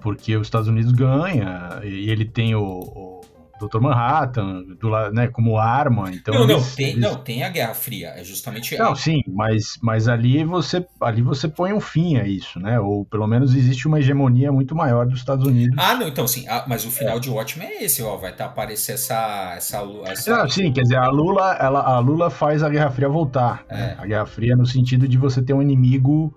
porque 0.00 0.36
os 0.36 0.46
Estados 0.46 0.68
Unidos 0.68 0.92
ganha 0.92 1.80
e 1.82 2.10
ele 2.10 2.26
tem 2.26 2.54
o, 2.54 2.62
o 2.62 3.20
Dr. 3.60 3.80
Manhattan, 3.80 4.62
do, 4.80 4.90
né, 5.12 5.28
como 5.28 5.56
arma. 5.58 6.10
Então 6.12 6.34
não, 6.34 6.44
eles, 6.44 6.56
não, 6.56 6.76
tem, 6.76 6.88
eles... 6.88 7.00
não, 7.00 7.16
tem 7.16 7.42
a 7.44 7.48
Guerra 7.48 7.74
Fria. 7.74 8.08
É 8.16 8.24
justamente. 8.24 8.76
Não, 8.76 8.94
sim, 8.94 9.22
mas, 9.28 9.78
mas 9.82 10.08
ali, 10.08 10.44
você, 10.44 10.84
ali 11.00 11.22
você 11.22 11.48
põe 11.48 11.72
um 11.72 11.80
fim 11.80 12.16
a 12.16 12.26
isso, 12.26 12.58
né? 12.58 12.78
Ou 12.80 13.04
pelo 13.04 13.26
menos 13.26 13.54
existe 13.54 13.86
uma 13.86 13.98
hegemonia 13.98 14.50
muito 14.50 14.74
maior 14.74 15.06
dos 15.06 15.18
Estados 15.18 15.46
Unidos. 15.46 15.76
Ah, 15.78 15.94
não, 15.94 16.08
então 16.08 16.26
sim. 16.26 16.46
Ah, 16.48 16.64
mas 16.66 16.84
o 16.84 16.90
final 16.90 17.16
é. 17.16 17.20
de 17.20 17.30
Watchmen 17.30 17.68
é 17.68 17.84
esse, 17.84 18.02
ó. 18.02 18.16
Vai 18.16 18.34
tá, 18.34 18.46
aparecer 18.46 18.92
essa. 18.92 19.54
essa, 19.56 19.82
essa... 20.06 20.36
Não, 20.36 20.48
sim, 20.48 20.72
quer 20.72 20.82
dizer, 20.82 20.96
a 20.96 21.08
Lula, 21.08 21.54
ela, 21.54 21.80
a 21.80 21.98
Lula 21.98 22.30
faz 22.30 22.62
a 22.62 22.68
Guerra 22.68 22.90
Fria 22.90 23.08
voltar. 23.08 23.64
É. 23.68 23.76
Né? 23.76 23.96
A 23.98 24.06
Guerra 24.06 24.26
Fria 24.26 24.56
no 24.56 24.66
sentido 24.66 25.06
de 25.08 25.16
você 25.16 25.42
ter 25.42 25.54
um 25.54 25.62
inimigo. 25.62 26.34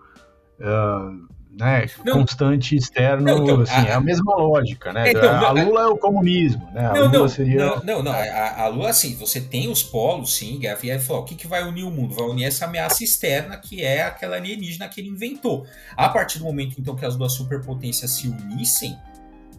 Uh, 0.60 1.26
né, 1.57 1.87
não, 2.05 2.19
constante 2.19 2.75
externo, 2.75 3.25
não, 3.25 3.43
então, 3.43 3.61
assim, 3.61 3.73
a, 3.73 3.85
é 3.87 3.93
a 3.93 3.99
mesma 3.99 4.35
lógica, 4.35 4.93
né? 4.93 5.11
Então, 5.11 5.33
a, 5.33 5.51
Lula 5.51 5.81
é 5.81 5.87
o 5.87 5.97
comunismo, 5.97 6.69
né? 6.71 6.85
A 6.85 6.93
não, 6.93 7.11
Lula 7.11 7.29
seria... 7.29 7.81
não, 7.83 8.03
não, 8.03 8.11
a, 8.11 8.61
a, 8.63 8.67
Lula, 8.67 8.89
assim, 8.89 9.15
você 9.15 9.41
tem 9.41 9.67
os 9.69 9.81
polos, 9.81 10.35
sim, 10.35 10.59
Guerra 10.59 10.77
Fria, 10.77 10.99
falou, 10.99 11.23
o 11.23 11.25
que, 11.25 11.35
que 11.35 11.47
vai 11.47 11.63
unir 11.63 11.83
o 11.83 11.91
mundo? 11.91 12.13
Vai 12.13 12.27
unir 12.27 12.45
essa 12.45 12.65
ameaça 12.65 13.03
externa, 13.03 13.57
que 13.57 13.83
é 13.83 14.03
aquela 14.03 14.35
alienígena 14.35 14.87
que 14.87 15.01
ele 15.01 15.09
inventou. 15.09 15.65
A 15.95 16.09
partir 16.09 16.37
do 16.37 16.45
momento, 16.45 16.75
então, 16.79 16.95
que 16.95 17.05
as 17.05 17.15
duas 17.15 17.33
superpotências 17.33 18.11
se 18.11 18.27
unissem, 18.27 18.95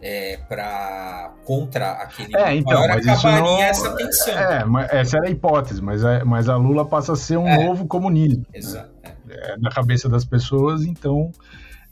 é, 0.01 0.37
para 0.47 1.33
contra 1.43 1.91
aquele 1.91 2.35
é, 2.35 2.55
então, 2.55 2.87
mas 2.87 3.05
acabaria 3.05 3.41
não, 3.41 3.61
essa 3.61 3.95
tensão. 3.95 4.33
É, 4.33 5.01
essa 5.01 5.17
era 5.17 5.27
a 5.27 5.29
hipótese, 5.29 5.81
mas 5.81 6.05
a, 6.05 6.23
mas 6.23 6.47
a 6.47 6.55
Lula 6.55 6.85
passa 6.85 7.13
a 7.13 7.15
ser 7.17 7.37
um 7.37 7.47
é, 7.47 7.65
novo 7.65 7.85
comunismo. 7.85 8.45
Exato. 8.53 8.89
Né? 9.03 9.13
É, 9.29 9.57
na 9.57 9.69
cabeça 9.69 10.07
das 10.07 10.23
pessoas, 10.23 10.83
então 10.85 11.31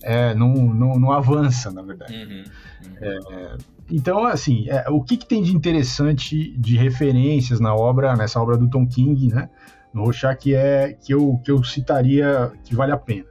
é, 0.04 0.34
não, 0.36 0.54
não, 0.54 1.00
não, 1.00 1.12
avança, 1.12 1.72
na 1.72 1.82
verdade. 1.82 2.14
Uhum, 2.14 2.44
uhum. 2.86 2.98
É, 3.02 3.58
então, 3.90 4.26
assim, 4.26 4.70
é, 4.70 4.86
o 4.90 5.02
que, 5.02 5.18
que, 5.18 5.26
tem 5.26 5.42
de 5.42 5.56
interessante 5.56 6.56
de 6.58 6.78
referências 6.78 7.60
na 7.60 7.74
obra, 7.74 8.16
nessa 8.16 8.42
obra 8.42 8.58
do 8.58 8.70
Tom 8.70 8.86
King, 8.88 9.34
né, 9.34 9.50
no 9.94 10.04
Rorschach, 10.04 10.38
que, 10.38 10.54
é, 10.54 10.94
que, 10.94 11.14
eu, 11.14 11.40
que 11.44 11.52
eu 11.52 11.64
citaria 11.64 12.52
que 12.64 12.76
vale 12.76 12.92
a 12.92 12.98
pena? 12.98 13.26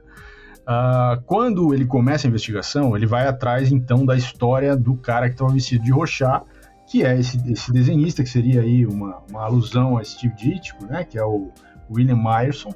Uh, 0.63 1.21
quando 1.25 1.73
ele 1.73 1.85
começa 1.85 2.27
a 2.27 2.29
investigação, 2.29 2.95
ele 2.97 3.05
vai 3.05 3.25
atrás, 3.25 3.71
então, 3.71 4.05
da 4.05 4.17
história 4.17 4.75
do 4.75 4.97
cara 4.97 5.27
que 5.27 5.35
estava 5.35 5.53
vestido 5.53 5.85
de 5.85 5.91
Rorschach, 5.91 6.43
que 6.87 7.05
é 7.05 7.17
esse, 7.17 7.39
esse 7.51 7.71
desenhista, 7.71 8.21
que 8.21 8.29
seria 8.29 8.61
aí 8.61 8.85
uma, 8.85 9.21
uma 9.29 9.43
alusão 9.43 9.97
a 9.97 10.03
Steve 10.03 10.35
Ditko, 10.35 10.85
né, 10.85 11.05
que 11.05 11.17
é 11.17 11.23
o 11.23 11.51
William 11.89 12.17
Myerson, 12.17 12.73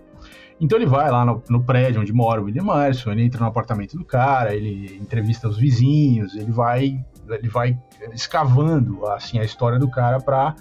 então 0.61 0.77
ele 0.77 0.85
vai 0.85 1.09
lá 1.09 1.25
no, 1.25 1.43
no, 1.49 1.63
prédio 1.63 2.01
onde 2.01 2.13
mora 2.13 2.39
o 2.39 2.45
William 2.45 2.63
Morrison, 2.63 3.11
ele 3.11 3.23
entra 3.23 3.39
no 3.39 3.47
apartamento 3.47 3.97
do 3.97 4.05
cara, 4.05 4.53
ele 4.53 4.95
entrevista 5.01 5.49
os 5.49 5.57
vizinhos, 5.57 6.35
ele 6.35 6.51
vai, 6.51 7.03
ele 7.27 7.49
vai 7.49 7.75
escavando 8.13 9.03
assim 9.07 9.39
a 9.39 9.43
história 9.43 9.79
do 9.79 9.89
cara 9.89 10.19
para 10.19 10.55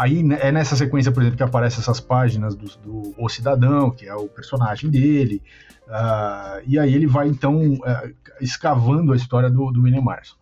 aí 0.00 0.24
é 0.40 0.50
nessa 0.50 0.74
sequência, 0.74 1.12
por 1.12 1.20
exemplo, 1.20 1.36
que 1.36 1.42
aparecem 1.42 1.78
essas 1.78 2.00
páginas 2.00 2.56
do, 2.56 2.66
do, 2.78 3.14
O 3.18 3.28
Cidadão, 3.28 3.90
que 3.90 4.08
é 4.08 4.14
o 4.14 4.28
personagem 4.28 4.90
dele, 4.90 5.42
uh, 5.86 6.62
e 6.66 6.78
aí 6.78 6.94
ele 6.94 7.06
vai 7.06 7.28
então 7.28 7.74
uh, 7.74 8.14
escavando 8.40 9.12
a 9.12 9.16
história 9.16 9.50
do, 9.50 9.70
do 9.70 9.82
William 9.82 10.00
Morrison. 10.00 10.36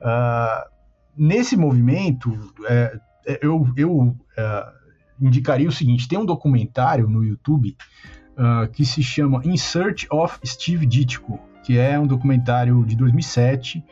Uh, 0.00 0.68
nesse 1.16 1.56
movimento, 1.56 2.36
é, 2.66 2.98
é, 3.24 3.38
eu, 3.40 3.64
eu 3.76 4.16
indicaria 5.20 5.68
o 5.68 5.72
seguinte: 5.72 6.08
tem 6.08 6.18
um 6.18 6.26
documentário 6.26 7.08
no 7.08 7.24
YouTube 7.24 7.76
uh, 8.42 8.68
que 8.70 8.84
se 8.84 9.02
chama 9.02 9.40
In 9.44 9.56
Search 9.56 10.06
of 10.10 10.38
Steve 10.44 10.84
Ditko, 10.84 11.38
que 11.62 11.78
é 11.78 11.98
um 11.98 12.06
documentário 12.06 12.84
de 12.84 12.96
2007. 12.96 13.82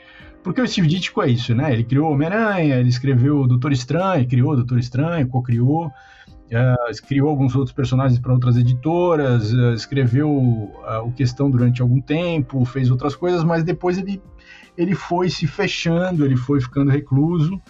Porque 0.42 0.60
o 0.60 0.66
Steve 0.66 0.88
Ditko 0.88 1.22
é 1.22 1.28
isso, 1.28 1.54
né? 1.54 1.72
Ele 1.72 1.84
criou 1.84 2.10
Homem-Aranha, 2.10 2.76
ele 2.76 2.88
escreveu 2.88 3.46
Doutor 3.46 3.72
Estranho, 3.72 4.26
criou 4.26 4.56
Doutor 4.56 4.78
Estranho, 4.78 5.28
co-criou, 5.28 5.86
uh, 5.86 7.06
criou 7.06 7.28
alguns 7.28 7.54
outros 7.54 7.74
personagens 7.74 8.18
para 8.18 8.32
outras 8.32 8.56
editoras, 8.56 9.52
uh, 9.52 9.74
escreveu 9.74 10.30
o 10.30 11.12
Questão 11.14 11.50
durante 11.50 11.82
algum 11.82 12.00
tempo, 12.00 12.64
fez 12.64 12.90
outras 12.90 13.14
coisas, 13.14 13.44
mas 13.44 13.62
depois 13.62 13.98
ele, 13.98 14.20
ele 14.76 14.94
foi 14.94 15.28
se 15.28 15.46
fechando, 15.46 16.24
ele 16.24 16.36
foi 16.36 16.60
ficando 16.60 16.90
recluso 16.90 17.60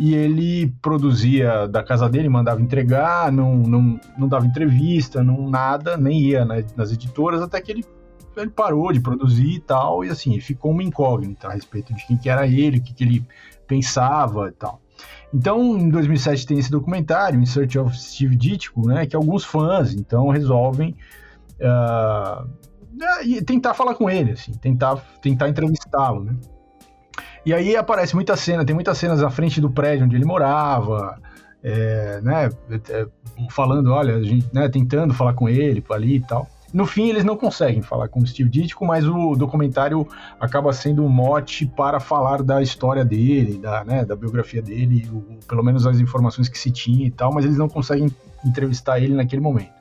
e 0.00 0.14
ele 0.14 0.74
produzia 0.80 1.68
da 1.68 1.82
casa 1.82 2.08
dele, 2.08 2.26
mandava 2.26 2.62
entregar, 2.62 3.30
não, 3.30 3.54
não, 3.58 4.00
não 4.16 4.26
dava 4.26 4.46
entrevista, 4.46 5.22
não 5.22 5.50
nada, 5.50 5.94
nem 5.98 6.22
ia 6.22 6.42
nas 6.42 6.90
editoras, 6.90 7.42
até 7.42 7.60
que 7.60 7.70
ele 7.70 7.84
ele 8.36 8.48
parou 8.48 8.92
de 8.92 9.00
produzir 9.00 9.56
e 9.56 9.60
tal, 9.60 10.02
e 10.02 10.08
assim, 10.08 10.40
ficou 10.40 10.70
uma 10.70 10.82
incógnita 10.82 11.48
a 11.48 11.52
respeito 11.52 11.92
de 11.92 12.06
quem 12.06 12.16
que 12.16 12.30
era 12.30 12.46
ele, 12.46 12.78
o 12.78 12.82
que, 12.82 12.94
que 12.94 13.04
ele 13.04 13.26
pensava 13.66 14.48
e 14.48 14.52
tal. 14.52 14.80
Então, 15.34 15.76
em 15.76 15.90
2007 15.90 16.46
tem 16.46 16.58
esse 16.58 16.70
documentário, 16.70 17.38
In 17.38 17.44
Search 17.44 17.78
of 17.78 17.94
Steve 17.98 18.36
Ditko, 18.36 18.86
né, 18.86 19.04
que 19.04 19.14
alguns 19.14 19.44
fãs, 19.44 19.92
então, 19.92 20.28
resolvem 20.28 20.96
uh, 21.60 22.48
tentar 23.44 23.74
falar 23.74 23.96
com 23.96 24.08
ele, 24.08 24.30
assim, 24.30 24.52
tentar, 24.52 24.96
tentar 25.20 25.48
entrevistá-lo, 25.48 26.24
né. 26.24 26.36
E 27.44 27.54
aí 27.54 27.76
aparece 27.76 28.14
muita 28.14 28.36
cena, 28.36 28.64
tem 28.64 28.74
muitas 28.74 28.98
cenas 28.98 29.22
à 29.22 29.30
frente 29.30 29.60
do 29.60 29.70
prédio 29.70 30.04
onde 30.04 30.16
ele 30.16 30.24
morava, 30.24 31.18
é, 31.62 32.20
né, 32.22 32.50
é, 32.90 33.06
falando, 33.50 33.92
olha, 33.92 34.16
a 34.16 34.22
gente, 34.22 34.46
né, 34.52 34.68
tentando 34.68 35.14
falar 35.14 35.34
com 35.34 35.48
ele 35.48 35.82
ali 35.90 36.16
e 36.16 36.20
tal. 36.20 36.48
No 36.72 36.86
fim, 36.86 37.08
eles 37.08 37.24
não 37.24 37.36
conseguem 37.36 37.82
falar 37.82 38.08
com 38.08 38.20
o 38.20 38.26
Steve 38.26 38.48
Ditko, 38.48 38.86
mas 38.86 39.04
o 39.04 39.34
documentário 39.34 40.06
acaba 40.38 40.72
sendo 40.72 41.04
um 41.04 41.08
mote 41.08 41.66
para 41.66 41.98
falar 41.98 42.42
da 42.42 42.62
história 42.62 43.04
dele, 43.04 43.58
da, 43.58 43.84
né, 43.84 44.04
da 44.04 44.14
biografia 44.14 44.62
dele, 44.62 45.08
o, 45.12 45.44
pelo 45.46 45.64
menos 45.64 45.86
as 45.86 45.98
informações 45.98 46.48
que 46.48 46.58
se 46.58 46.70
tinha 46.70 47.06
e 47.06 47.10
tal, 47.10 47.32
mas 47.32 47.44
eles 47.44 47.58
não 47.58 47.68
conseguem 47.68 48.08
entrevistar 48.44 49.00
ele 49.00 49.14
naquele 49.14 49.42
momento. 49.42 49.80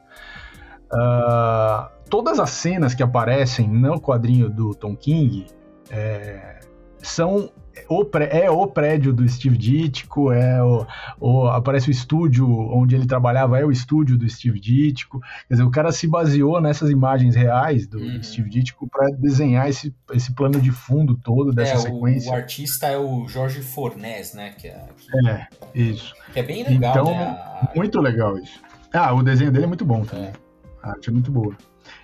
Uh, 0.92 1.88
todas 2.10 2.40
as 2.40 2.50
cenas 2.50 2.96
que 2.96 3.04
aparecem 3.04 3.68
no 3.68 4.02
quadrinho 4.02 4.50
do 4.50 4.74
Tom 4.74 4.96
King 4.96 5.46
é, 5.92 6.59
são 7.02 7.52
o 7.88 8.06
é 8.30 8.50
o 8.50 8.68
prédio 8.68 9.14
do 9.14 9.28
Steve 9.28 9.58
Ditko, 9.58 10.32
é 10.32 10.62
o, 10.62 10.86
o, 11.20 11.48
aparece 11.48 11.90
o 11.90 11.92
estúdio 11.92 12.48
onde 12.50 12.96
ele 12.96 13.06
trabalhava, 13.06 13.60
é 13.60 13.66
o 13.66 13.72
estúdio 13.72 14.18
do 14.18 14.28
Steve 14.28 14.60
Ditko. 14.60 15.20
Quer 15.48 15.54
dizer, 15.54 15.64
o 15.64 15.72
cara 15.72 15.92
se 15.92 16.08
baseou 16.08 16.60
nessas 16.60 16.90
imagens 16.90 17.36
reais 17.36 17.88
do, 17.88 18.00
uhum. 18.00 18.22
Steve 18.22 18.50
Ditko 18.50 18.88
para 18.88 19.10
desenhar 19.12 19.70
esse, 19.70 19.94
esse 20.12 20.34
plano 20.34 20.60
de 20.60 20.72
fundo 20.72 21.16
todo 21.16 21.52
dessa 21.52 21.74
é, 21.74 21.78
sequência. 21.78 22.30
O, 22.30 22.34
o, 22.34 22.36
artista 22.36 22.88
é 22.88 22.98
o 22.98 23.28
Jorge 23.28 23.62
Fornés, 23.62 24.34
né? 24.34 24.54
Que 24.58 24.68
é, 24.68 24.86
que, 24.98 25.28
é, 25.28 25.48
isso. 25.74 26.14
Que 26.34 26.40
é 26.40 26.44
bem 26.44 26.64
legal, 26.64 26.92
então, 26.92 27.06
né? 27.06 27.24
A... 27.24 27.72
Muito 27.76 28.02
legal 28.02 28.38
isso. 28.38 28.60
Ah, 28.94 29.14
o 29.14 29.24
desenho 29.24 29.52
dele 29.52 29.66
é 29.66 29.68
muito 29.68 29.86
bom 29.86 30.04
também. 30.04 30.28
É. 30.28 30.34
A 30.82 30.92
arte 30.92 31.10
é 31.10 31.14
muito 31.14 31.32
boa. 31.32 31.56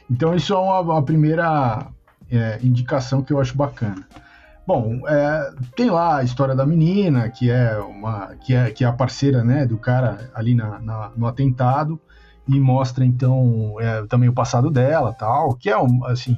Então, 0.10 0.36
isso 0.36 0.53
é 0.53 0.58
uma, 0.58 0.79
uma 0.81 1.03
primeira 1.03 1.88
é, 2.29 2.60
indicação 2.63 3.21
que 3.21 3.34
eu 3.34 3.39
acho 3.39 3.55
bacana. 3.55 4.08
Bom, 4.67 5.08
é, 5.08 5.51
tem 5.75 5.91
lá 5.91 6.17
a 6.17 6.23
história 6.23 6.56
da 6.56 6.65
menina, 6.65 7.30
que 7.30 7.51
é 7.51 7.78
uma 7.78 8.36
que 8.38 8.54
é, 8.54 8.71
que 8.71 8.84
é 8.84 8.88
a 8.88 8.93
parceira 8.93 9.43
né, 9.43 9.65
do 9.65 9.78
cara 9.78 10.32
ali 10.34 10.56
na, 10.56 10.80
na 10.80 11.12
no 11.15 11.28
atentado, 11.28 11.99
e 12.47 12.60
mostra 12.60 13.06
então 13.06 13.75
é, 13.80 14.06
também 14.08 14.28
o 14.28 14.34
passado 14.34 14.71
dela, 14.71 15.13
tal, 15.13 15.54
que 15.56 15.69
é 15.69 15.78
um, 15.78 16.04
assim, 16.06 16.36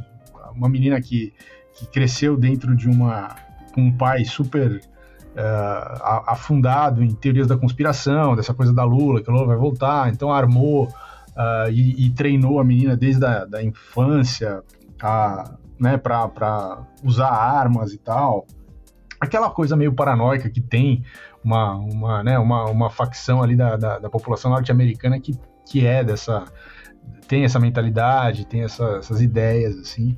uma 0.53 0.67
menina 0.67 0.99
que, 0.99 1.33
que 1.73 1.87
cresceu 1.87 2.35
dentro 2.35 2.75
de 2.75 2.89
uma 2.89 3.35
um 3.77 3.95
pai 3.95 4.25
super 4.25 4.81
uh, 5.37 6.23
afundado 6.25 7.03
em 7.03 7.13
teorias 7.13 7.47
da 7.47 7.55
conspiração, 7.55 8.35
dessa 8.35 8.53
coisa 8.53 8.73
da 8.73 8.83
Lula, 8.83 9.21
que 9.21 9.29
o 9.29 9.33
Lula 9.33 9.45
vai 9.45 9.57
voltar, 9.57 10.11
então 10.11 10.33
armou 10.33 10.85
uh, 10.85 11.69
e, 11.71 12.07
e, 12.07 12.09
treinou 12.09 12.59
a 12.59 12.63
menina 12.63 12.97
desde 12.97 13.23
a 13.23 13.45
da 13.45 13.63
infância 13.63 14.63
a 14.99 15.53
né, 15.79 15.97
para 15.97 16.83
usar 17.03 17.29
armas 17.29 17.93
e 17.93 17.97
tal. 17.97 18.45
Aquela 19.19 19.49
coisa 19.49 19.75
meio 19.75 19.93
paranoica 19.93 20.49
que 20.49 20.61
tem 20.61 21.03
uma, 21.43 21.75
uma, 21.75 22.23
né, 22.23 22.37
uma, 22.37 22.65
uma 22.65 22.89
facção 22.89 23.41
ali 23.41 23.55
da, 23.55 23.75
da, 23.75 23.99
da 23.99 24.09
população 24.09 24.51
norte-americana 24.51 25.19
que, 25.19 25.37
que 25.65 25.85
é 25.85 26.03
dessa. 26.03 26.45
tem 27.27 27.43
essa 27.43 27.59
mentalidade, 27.59 28.45
tem 28.45 28.63
essa, 28.63 28.97
essas 28.97 29.21
ideias, 29.21 29.77
assim. 29.77 30.17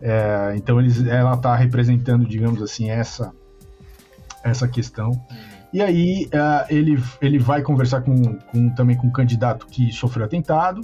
É, 0.00 0.54
então 0.56 0.80
eles, 0.80 1.06
ela 1.06 1.34
está 1.34 1.54
representando, 1.54 2.26
digamos 2.26 2.60
assim, 2.62 2.90
essa, 2.90 3.32
essa 4.42 4.68
questão. 4.68 5.12
E 5.72 5.82
aí 5.82 6.26
uh, 6.26 6.66
ele, 6.68 7.02
ele 7.20 7.38
vai 7.38 7.60
conversar 7.60 8.02
com, 8.02 8.36
com, 8.38 8.70
também 8.70 8.96
com 8.96 9.08
um 9.08 9.10
candidato 9.10 9.66
que 9.66 9.90
sofreu 9.92 10.24
atentado, 10.24 10.80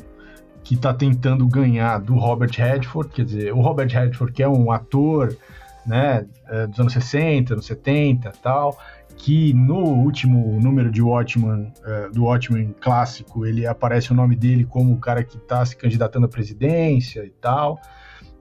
que 0.63 0.75
está 0.75 0.93
tentando 0.93 1.47
ganhar 1.47 1.99
do 1.99 2.15
Robert 2.15 2.51
Redford, 2.57 3.11
quer 3.11 3.25
dizer, 3.25 3.53
o 3.53 3.61
Robert 3.61 3.89
Redford 3.89 4.33
que 4.33 4.43
é 4.43 4.49
um 4.49 4.71
ator, 4.71 5.37
né, 5.87 6.27
é, 6.49 6.67
dos 6.67 6.79
anos 6.79 6.93
60, 6.93 7.55
anos 7.55 7.67
70 7.67 8.31
tal, 8.43 8.79
que 9.17 9.53
no 9.53 9.77
último 9.77 10.59
número 10.61 10.91
de 10.91 11.03
Watchmen, 11.03 11.73
é, 11.85 12.09
do 12.09 12.25
Watchmen 12.25 12.75
clássico, 12.81 13.45
ele 13.45 13.67
aparece 13.67 14.13
o 14.13 14.15
nome 14.15 14.35
dele 14.35 14.65
como 14.65 14.95
o 14.95 14.99
cara 14.99 15.23
que 15.23 15.37
está 15.37 15.65
se 15.65 15.77
candidatando 15.77 16.27
à 16.27 16.29
presidência 16.29 17.25
e 17.25 17.31
tal. 17.31 17.79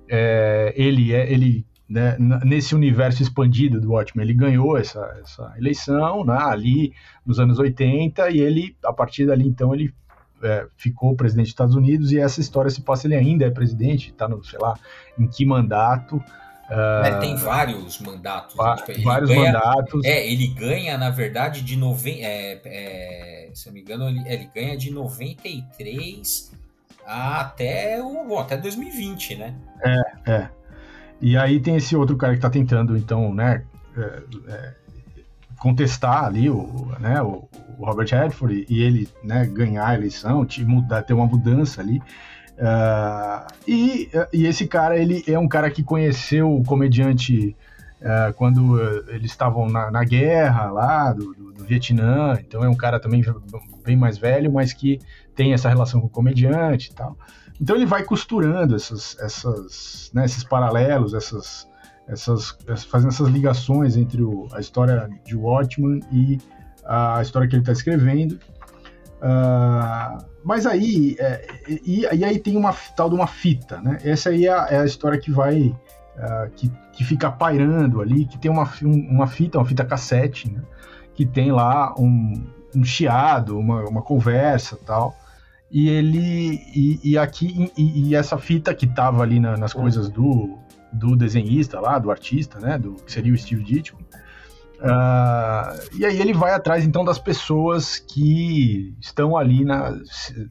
É, 0.08 0.74
ele 0.76 1.14
é, 1.14 1.32
ele 1.32 1.66
né, 1.90 2.16
nesse 2.46 2.76
universo 2.76 3.24
expandido 3.24 3.82
do 3.82 3.92
Watchmen, 3.92 4.24
ele 4.24 4.36
ganhou 4.36 4.78
essa, 4.78 5.02
essa 5.22 5.54
eleição 5.58 6.24
né, 6.24 6.38
ali 6.40 6.94
nos 7.26 7.40
anos 7.40 7.58
80 7.58 8.30
e 8.30 8.40
ele, 8.40 8.78
a 8.86 8.94
partir 8.94 9.26
dali, 9.26 9.48
então, 9.48 9.74
ele 9.74 9.92
é, 10.44 10.68
ficou 10.78 11.16
presidente 11.16 11.46
dos 11.46 11.52
Estados 11.52 11.76
Unidos 11.76 12.12
e 12.12 12.20
essa 12.20 12.40
história 12.40 12.70
se 12.70 12.82
passa, 12.82 13.08
ele 13.08 13.16
ainda 13.16 13.46
é 13.46 13.50
presidente, 13.50 14.10
está 14.10 14.28
no, 14.28 14.44
sei 14.44 14.60
lá, 14.60 14.78
em 15.18 15.28
que 15.28 15.46
mandato. 15.46 16.18
Uh, 16.70 17.04
é, 17.04 17.20
tem 17.20 17.36
vários 17.36 18.00
mandatos. 18.00 18.56
Né? 18.56 18.76
Tipo, 18.86 19.02
vários 19.04 19.30
ganha, 19.30 19.52
mandatos. 19.52 20.06
É, 20.06 20.32
ele 20.32 20.48
ganha, 20.48 20.98
na 20.98 21.10
verdade, 21.10 21.62
de 21.62 21.76
90. 21.76 22.20
É, 22.22 22.62
é, 22.66 23.50
se 23.54 23.68
eu 23.68 23.72
não 23.72 23.76
me 23.76 23.82
engano, 23.82 24.10
ele, 24.10 24.24
ele 24.28 24.50
ganha 24.54 24.78
de 24.78 24.92
93 24.92 26.52
até, 27.06 28.00
o, 28.04 28.38
até 28.38 28.56
2020, 28.56 29.36
né? 29.36 29.56
É, 29.84 30.32
é. 30.32 30.50
E 31.22 31.36
aí 31.36 31.60
tem 31.60 31.76
esse 31.76 31.96
outro 31.96 32.16
cara 32.16 32.34
que 32.34 32.38
está 32.38 32.50
tentando, 32.50 32.96
então, 32.96 33.34
né, 33.34 33.64
é, 33.98 34.24
é, 34.48 34.74
contestar 35.60 36.24
ali 36.24 36.50
o, 36.50 36.88
né, 37.00 37.22
o, 37.22 37.48
o 37.78 37.86
Robert 37.86 38.08
Redford 38.10 38.66
e, 38.68 38.82
ele 38.82 39.08
né, 39.24 39.46
ganhar 39.46 39.88
a 39.88 39.96
eleição, 39.96 40.46
te 40.46 40.64
mudar, 40.64 41.04
ter 41.04 41.14
uma 41.14 41.26
mudança 41.26 41.82
ali. 41.82 42.02
Uh, 42.58 43.48
e, 43.68 44.10
e 44.34 44.46
esse 44.46 44.68
cara, 44.68 44.98
ele 44.98 45.24
é 45.28 45.38
um 45.38 45.48
cara 45.48 45.70
que 45.70 45.84
conheceu 45.84 46.54
o 46.54 46.64
comediante 46.64 47.56
uh, 48.02 48.34
quando 48.34 48.76
uh, 48.76 49.10
eles 49.10 49.32
estavam 49.32 49.70
na, 49.70 49.90
na, 49.90 50.04
guerra 50.04 50.72
lá 50.72 51.14
do, 51.14 51.34
do, 51.34 51.54
do, 51.54 51.64
Vietnã, 51.64 52.38
então 52.40 52.64
é 52.64 52.70
um 52.70 52.76
cara 52.76 53.00
também 53.00 53.24
bem 53.86 53.96
mais 53.96 54.18
velho, 54.18 54.52
mas 54.52 54.74
que 54.74 55.00
tem 55.36 55.54
essa 55.54 55.70
relação 55.70 56.02
com 56.02 56.08
o 56.08 56.10
comediante 56.10 56.90
e 56.92 56.94
tal. 56.94 57.18
Então 57.62 57.76
ele 57.76 57.86
vai 57.86 58.04
costurando 58.04 58.76
essas, 58.76 59.18
essas, 59.20 60.12
né, 60.14 60.26
esses 60.26 60.44
paralelos, 60.44 61.14
essas, 61.14 61.68
essas, 62.10 62.58
fazendo 62.90 63.10
essas 63.10 63.28
ligações 63.30 63.96
entre 63.96 64.22
o, 64.22 64.48
a 64.52 64.60
história 64.60 65.10
de 65.24 65.36
Watchman 65.36 66.00
e 66.12 66.40
a 66.84 67.22
história 67.22 67.48
que 67.48 67.56
ele 67.56 67.62
está 67.62 67.72
escrevendo. 67.72 68.40
Uh, 69.20 70.26
mas 70.44 70.66
aí, 70.66 71.16
é, 71.20 71.46
e, 71.68 72.08
e, 72.12 72.26
aí 72.26 72.40
tem 72.40 72.58
uma 72.58 72.74
tal 72.96 73.10
de 73.10 73.16
uma 73.16 73.28
fita, 73.28 73.80
né? 73.82 74.00
Essa 74.04 74.30
aí 74.30 74.48
é 74.48 74.54
a, 74.54 74.68
é 74.70 74.80
a 74.80 74.86
história 74.86 75.20
que 75.20 75.30
vai, 75.30 75.68
uh, 75.68 76.50
que, 76.56 76.72
que 76.94 77.04
fica 77.04 77.30
pairando 77.30 78.02
ali, 78.02 78.26
que 78.26 78.38
tem 78.38 78.50
uma, 78.50 78.68
uma 78.82 79.28
fita, 79.28 79.60
uma 79.60 79.66
fita 79.66 79.86
cassete, 79.86 80.50
né? 80.50 80.62
Que 81.14 81.26
tem 81.26 81.52
lá 81.52 81.94
um, 82.00 82.48
um 82.76 82.84
chiado, 82.84 83.60
uma, 83.60 83.84
uma 83.88 84.02
conversa 84.02 84.80
tal. 84.86 85.16
E 85.70 85.90
ele, 85.90 86.64
e, 86.74 87.00
e 87.04 87.18
aqui, 87.18 87.72
e, 87.78 88.10
e, 88.10 88.16
essa 88.16 88.38
fita 88.38 88.74
que 88.74 88.88
tava 88.88 89.22
ali 89.22 89.40
na, 89.40 89.56
nas 89.56 89.74
coisas 89.74 90.10
do, 90.10 90.58
do 90.92 91.16
desenhista 91.16 91.80
lá, 91.80 92.00
do 92.00 92.12
artista, 92.12 92.60
né, 92.60 92.78
do 92.78 92.94
que 92.96 93.12
seria 93.12 93.34
o 93.34 93.38
Steve 93.38 93.64
Ditko. 93.64 94.02
Uh, 94.80 95.98
e 95.98 96.06
aí 96.06 96.22
ele 96.22 96.34
vai 96.34 96.54
atrás 96.54 96.86
então 96.86 97.04
das 97.04 97.20
pessoas 97.20 98.00
que 98.00 98.96
estão 99.02 99.36
ali 99.36 99.66
na, 99.66 99.92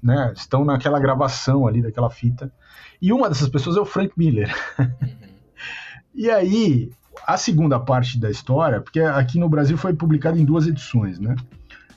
né, 0.02 0.34
estão 0.36 0.66
naquela 0.66 1.00
gravação 1.00 1.66
ali 1.66 1.80
daquela 1.80 2.10
fita. 2.10 2.52
E 3.00 3.12
uma 3.12 3.28
dessas 3.28 3.48
pessoas 3.48 3.76
é 3.76 3.80
o 3.80 3.86
Frank 3.86 4.12
Miller. 4.16 4.54
e 6.14 6.30
aí 6.30 6.90
a 7.26 7.36
segunda 7.36 7.80
parte 7.80 8.18
da 8.18 8.30
história, 8.30 8.80
porque 8.80 9.00
aqui 9.00 9.38
no 9.38 9.48
Brasil 9.48 9.76
foi 9.76 9.94
publicado 9.94 10.38
em 10.38 10.44
duas 10.44 10.66
edições, 10.66 11.18
né? 11.18 11.34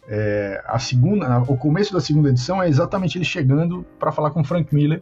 É, 0.08 0.62
a 0.66 0.80
segunda, 0.80 1.40
o 1.42 1.56
começo 1.56 1.94
da 1.94 2.02
segunda 2.02 2.30
edição 2.30 2.62
é 2.62 2.68
exatamente 2.68 3.18
ele 3.18 3.26
chegando 3.26 3.86
para 4.00 4.12
falar 4.12 4.32
com 4.32 4.42
o 4.42 4.44
Frank 4.44 4.74
Miller. 4.74 5.02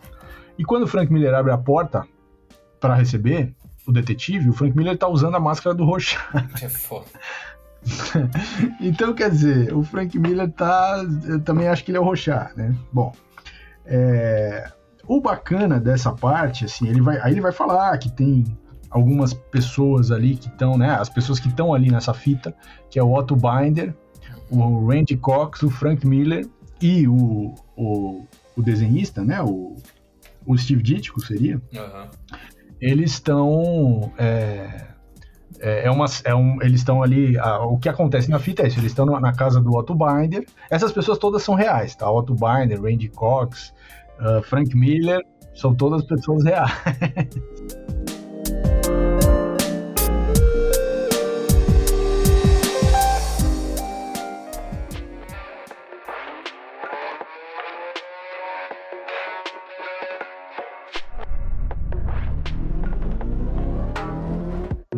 E 0.57 0.63
quando 0.63 0.83
o 0.83 0.87
Frank 0.87 1.11
Miller 1.11 1.33
abre 1.33 1.51
a 1.51 1.57
porta, 1.57 2.05
para 2.79 2.95
receber 2.95 3.53
o 3.87 3.91
detetive, 3.91 4.49
o 4.49 4.53
Frank 4.53 4.75
Miller 4.75 4.97
tá 4.97 5.07
usando 5.07 5.35
a 5.35 5.39
máscara 5.39 5.75
do 5.75 5.83
Rorschach. 5.83 6.19
É 6.61 6.69
foda. 6.69 7.07
então, 8.81 9.13
quer 9.13 9.29
dizer, 9.29 9.73
o 9.73 9.83
Frank 9.83 10.17
Miller 10.17 10.51
tá. 10.51 11.03
Eu 11.25 11.39
também 11.39 11.67
acho 11.67 11.83
que 11.83 11.91
ele 11.91 11.97
é 11.97 12.01
o 12.01 12.03
Rorschach, 12.03 12.55
né? 12.55 12.75
Bom. 12.91 13.13
É, 13.85 14.71
o 15.07 15.19
bacana 15.19 15.79
dessa 15.79 16.11
parte, 16.11 16.65
assim, 16.65 16.87
ele 16.87 17.01
vai, 17.01 17.19
aí 17.19 17.31
ele 17.33 17.41
vai 17.41 17.51
falar 17.51 17.97
que 17.97 18.11
tem 18.11 18.45
algumas 18.89 19.33
pessoas 19.33 20.11
ali 20.11 20.35
que 20.35 20.47
estão, 20.47 20.77
né? 20.77 20.91
As 20.91 21.09
pessoas 21.09 21.39
que 21.39 21.47
estão 21.47 21.73
ali 21.73 21.89
nessa 21.89 22.13
fita, 22.13 22.55
que 22.89 22.99
é 22.99 23.03
o 23.03 23.13
Otto 23.13 23.35
Binder, 23.35 23.95
o 24.49 24.87
Randy 24.87 25.17
Cox, 25.17 25.63
o 25.63 25.69
Frank 25.69 26.05
Miller 26.05 26.47
e 26.81 27.07
o, 27.07 27.55
o, 27.75 28.25
o 28.55 28.61
desenhista, 28.61 29.23
né? 29.23 29.41
O, 29.41 29.75
o 30.45 30.57
Steve 30.57 30.83
Ditko 30.83 31.19
seria. 31.21 31.55
Uhum. 31.73 32.07
Eles 32.79 33.11
estão. 33.11 34.11
É, 34.17 34.87
é, 35.59 35.85
é, 35.85 35.91
uma, 35.91 36.05
é 36.23 36.33
um, 36.33 36.61
eles 36.61 36.79
estão 36.79 37.03
ali. 37.03 37.37
A, 37.37 37.59
o 37.65 37.77
que 37.77 37.89
acontece 37.89 38.29
na 38.29 38.39
fita 38.39 38.63
é 38.63 38.67
isso: 38.67 38.79
eles 38.79 38.91
estão 38.91 39.05
na 39.05 39.33
casa 39.33 39.59
do 39.61 39.75
Otto 39.75 39.95
Binder. 39.95 40.45
Essas 40.69 40.91
pessoas 40.91 41.17
todas 41.17 41.43
são 41.43 41.55
reais, 41.55 41.95
tá? 41.95 42.09
Otto 42.09 42.33
Binder, 42.33 42.81
Randy 42.81 43.09
Cox, 43.09 43.73
uh, 44.19 44.41
Frank 44.43 44.75
Miller, 44.75 45.21
são 45.53 45.75
todas 45.75 46.03
pessoas 46.03 46.43
reais. 46.43 46.71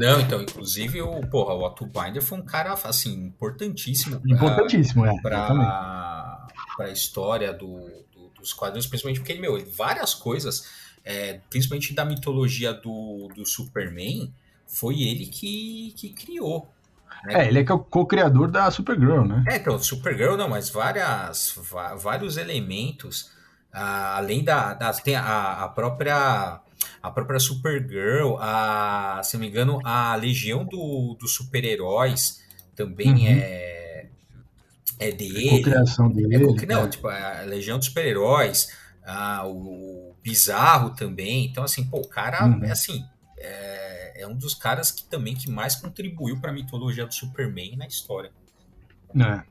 Não, 0.01 0.19
então, 0.19 0.41
inclusive, 0.41 0.99
o, 0.99 1.21
porra, 1.27 1.53
o 1.53 1.63
Otto 1.63 1.85
Binder 1.85 2.23
foi 2.23 2.39
um 2.39 2.41
cara, 2.41 2.73
assim, 2.73 3.13
importantíssimo. 3.13 4.19
Pra, 4.19 4.31
importantíssimo, 4.31 5.05
é. 5.05 5.21
Pra, 5.21 6.47
pra 6.75 6.89
história 6.89 7.53
do, 7.53 7.87
do, 8.11 8.29
dos 8.39 8.51
quadrinhos, 8.51 8.87
principalmente 8.87 9.19
porque 9.19 9.31
ele, 9.31 9.41
meu, 9.41 9.63
várias 9.75 10.15
coisas, 10.15 10.67
é, 11.05 11.39
principalmente 11.51 11.93
da 11.93 12.03
mitologia 12.03 12.73
do, 12.73 13.29
do 13.35 13.45
Superman, 13.45 14.33
foi 14.65 15.03
ele 15.03 15.27
que, 15.27 15.93
que 15.95 16.09
criou. 16.09 16.67
Né? 17.25 17.43
É, 17.43 17.47
ele 17.47 17.59
é 17.59 17.63
co-criador 17.63 18.49
da 18.49 18.71
Supergirl, 18.71 19.23
né? 19.23 19.43
É, 19.47 19.57
então, 19.57 19.77
Supergirl 19.77 20.35
não, 20.35 20.49
mas 20.49 20.71
várias, 20.71 21.59
vários 21.99 22.37
elementos, 22.37 23.31
uh, 23.71 24.15
além 24.15 24.43
da, 24.43 24.73
da 24.73 24.91
tem 24.93 25.15
a, 25.15 25.63
a 25.63 25.69
própria 25.69 26.59
a 27.01 27.09
própria 27.11 27.39
Supergirl, 27.39 28.37
a, 28.39 29.21
se 29.23 29.35
não 29.35 29.41
me 29.41 29.47
engano, 29.47 29.79
a 29.83 30.15
Legião 30.15 30.65
do, 30.65 31.15
dos 31.19 31.33
Super-Heróis 31.33 32.41
também 32.75 33.11
uhum. 33.11 33.27
é, 33.27 34.07
é 34.99 35.11
dele. 35.11 35.49
É 35.49 35.61
criação 35.61 36.09
dele. 36.09 36.35
É, 36.35 36.65
não, 36.65 36.83
é. 36.83 36.87
tipo, 36.87 37.07
a 37.07 37.41
Legião 37.41 37.77
dos 37.77 37.87
Super-Heróis, 37.87 38.69
o 39.45 40.13
Bizarro 40.23 40.91
também. 40.91 41.45
Então, 41.45 41.63
assim, 41.63 41.83
pô, 41.83 41.97
o 41.97 42.07
cara 42.07 42.45
uhum. 42.45 42.63
é 42.63 42.71
assim. 42.71 43.03
É, 43.37 44.21
é, 44.21 44.27
um 44.27 44.35
dos 44.35 44.53
caras 44.53 44.91
que 44.91 45.03
também 45.05 45.33
que 45.33 45.49
mais 45.49 45.75
contribuiu 45.75 46.39
para 46.39 46.51
a 46.51 46.53
mitologia 46.53 47.05
do 47.05 47.13
Superman 47.13 47.75
na 47.75 47.87
história. 47.87 48.31
É. 49.15 49.41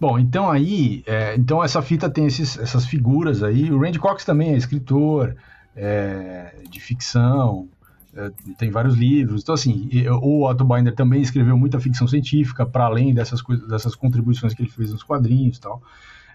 Bom, 0.00 0.18
então 0.18 0.50
aí, 0.50 1.02
é, 1.06 1.34
então 1.34 1.62
essa 1.62 1.82
fita 1.82 2.08
tem 2.08 2.26
esses, 2.26 2.56
essas 2.56 2.86
figuras 2.86 3.42
aí. 3.42 3.70
O 3.70 3.80
Randy 3.80 3.98
Cox 3.98 4.24
também 4.24 4.54
é 4.54 4.56
escritor, 4.56 5.36
é, 5.78 6.56
de 6.68 6.80
ficção, 6.80 7.68
é, 8.12 8.30
tem 8.58 8.70
vários 8.70 8.96
livros. 8.96 9.42
Então, 9.42 9.54
assim, 9.54 9.88
o 10.20 10.44
Otto 10.44 10.64
Binder 10.64 10.94
também 10.94 11.22
escreveu 11.22 11.56
muita 11.56 11.78
ficção 11.78 12.08
científica, 12.08 12.66
para 12.66 12.84
além 12.84 13.14
dessas, 13.14 13.40
coisas, 13.40 13.66
dessas 13.68 13.94
contribuições 13.94 14.52
que 14.52 14.62
ele 14.62 14.70
fez 14.70 14.92
nos 14.92 15.04
quadrinhos 15.04 15.56
e 15.56 15.60
tal. 15.60 15.80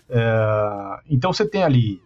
É, 0.10 0.99
então, 1.10 1.34
você 1.34 1.45
tem 1.45 1.62
ali, 1.63 2.01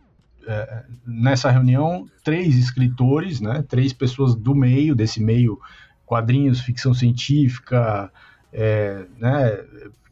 é, 0.48 0.84
nessa 1.06 1.52
reunião, 1.52 2.08
três 2.24 2.58
escritores, 2.58 3.40
né, 3.40 3.64
três 3.68 3.94
pessoas 3.94 4.36
do 4.36 4.56
meio, 4.56 4.96
desse 4.96 5.22
meio, 5.22 5.60
quadrinhos, 6.06 6.60
ficção 6.60 6.94
científica, 6.94 8.12
é, 8.52 9.06
né, 9.20 9.64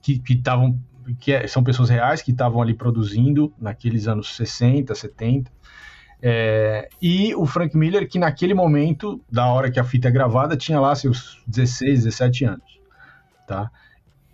que 0.01 0.21
estavam 0.29 0.79
que, 1.19 1.31
é, 1.31 1.47
são 1.47 1.63
pessoas 1.63 1.89
reais 1.89 2.21
que 2.21 2.31
estavam 2.31 2.61
ali 2.61 2.73
produzindo 2.73 3.53
naqueles 3.59 4.07
anos 4.07 4.35
60, 4.35 4.93
70, 4.95 5.51
é, 6.27 6.89
e 6.99 7.35
o 7.35 7.45
Frank 7.45 7.77
Miller, 7.77 8.09
que 8.09 8.17
naquele 8.17 8.55
momento, 8.55 9.21
da 9.31 9.45
hora 9.45 9.69
que 9.69 9.79
a 9.79 9.83
fita 9.83 10.07
é 10.07 10.11
gravada, 10.11 10.57
tinha 10.57 10.79
lá 10.79 10.95
seus 10.95 11.39
16, 11.45 12.05
17 12.05 12.45
anos. 12.45 12.79
Tá? 13.45 13.69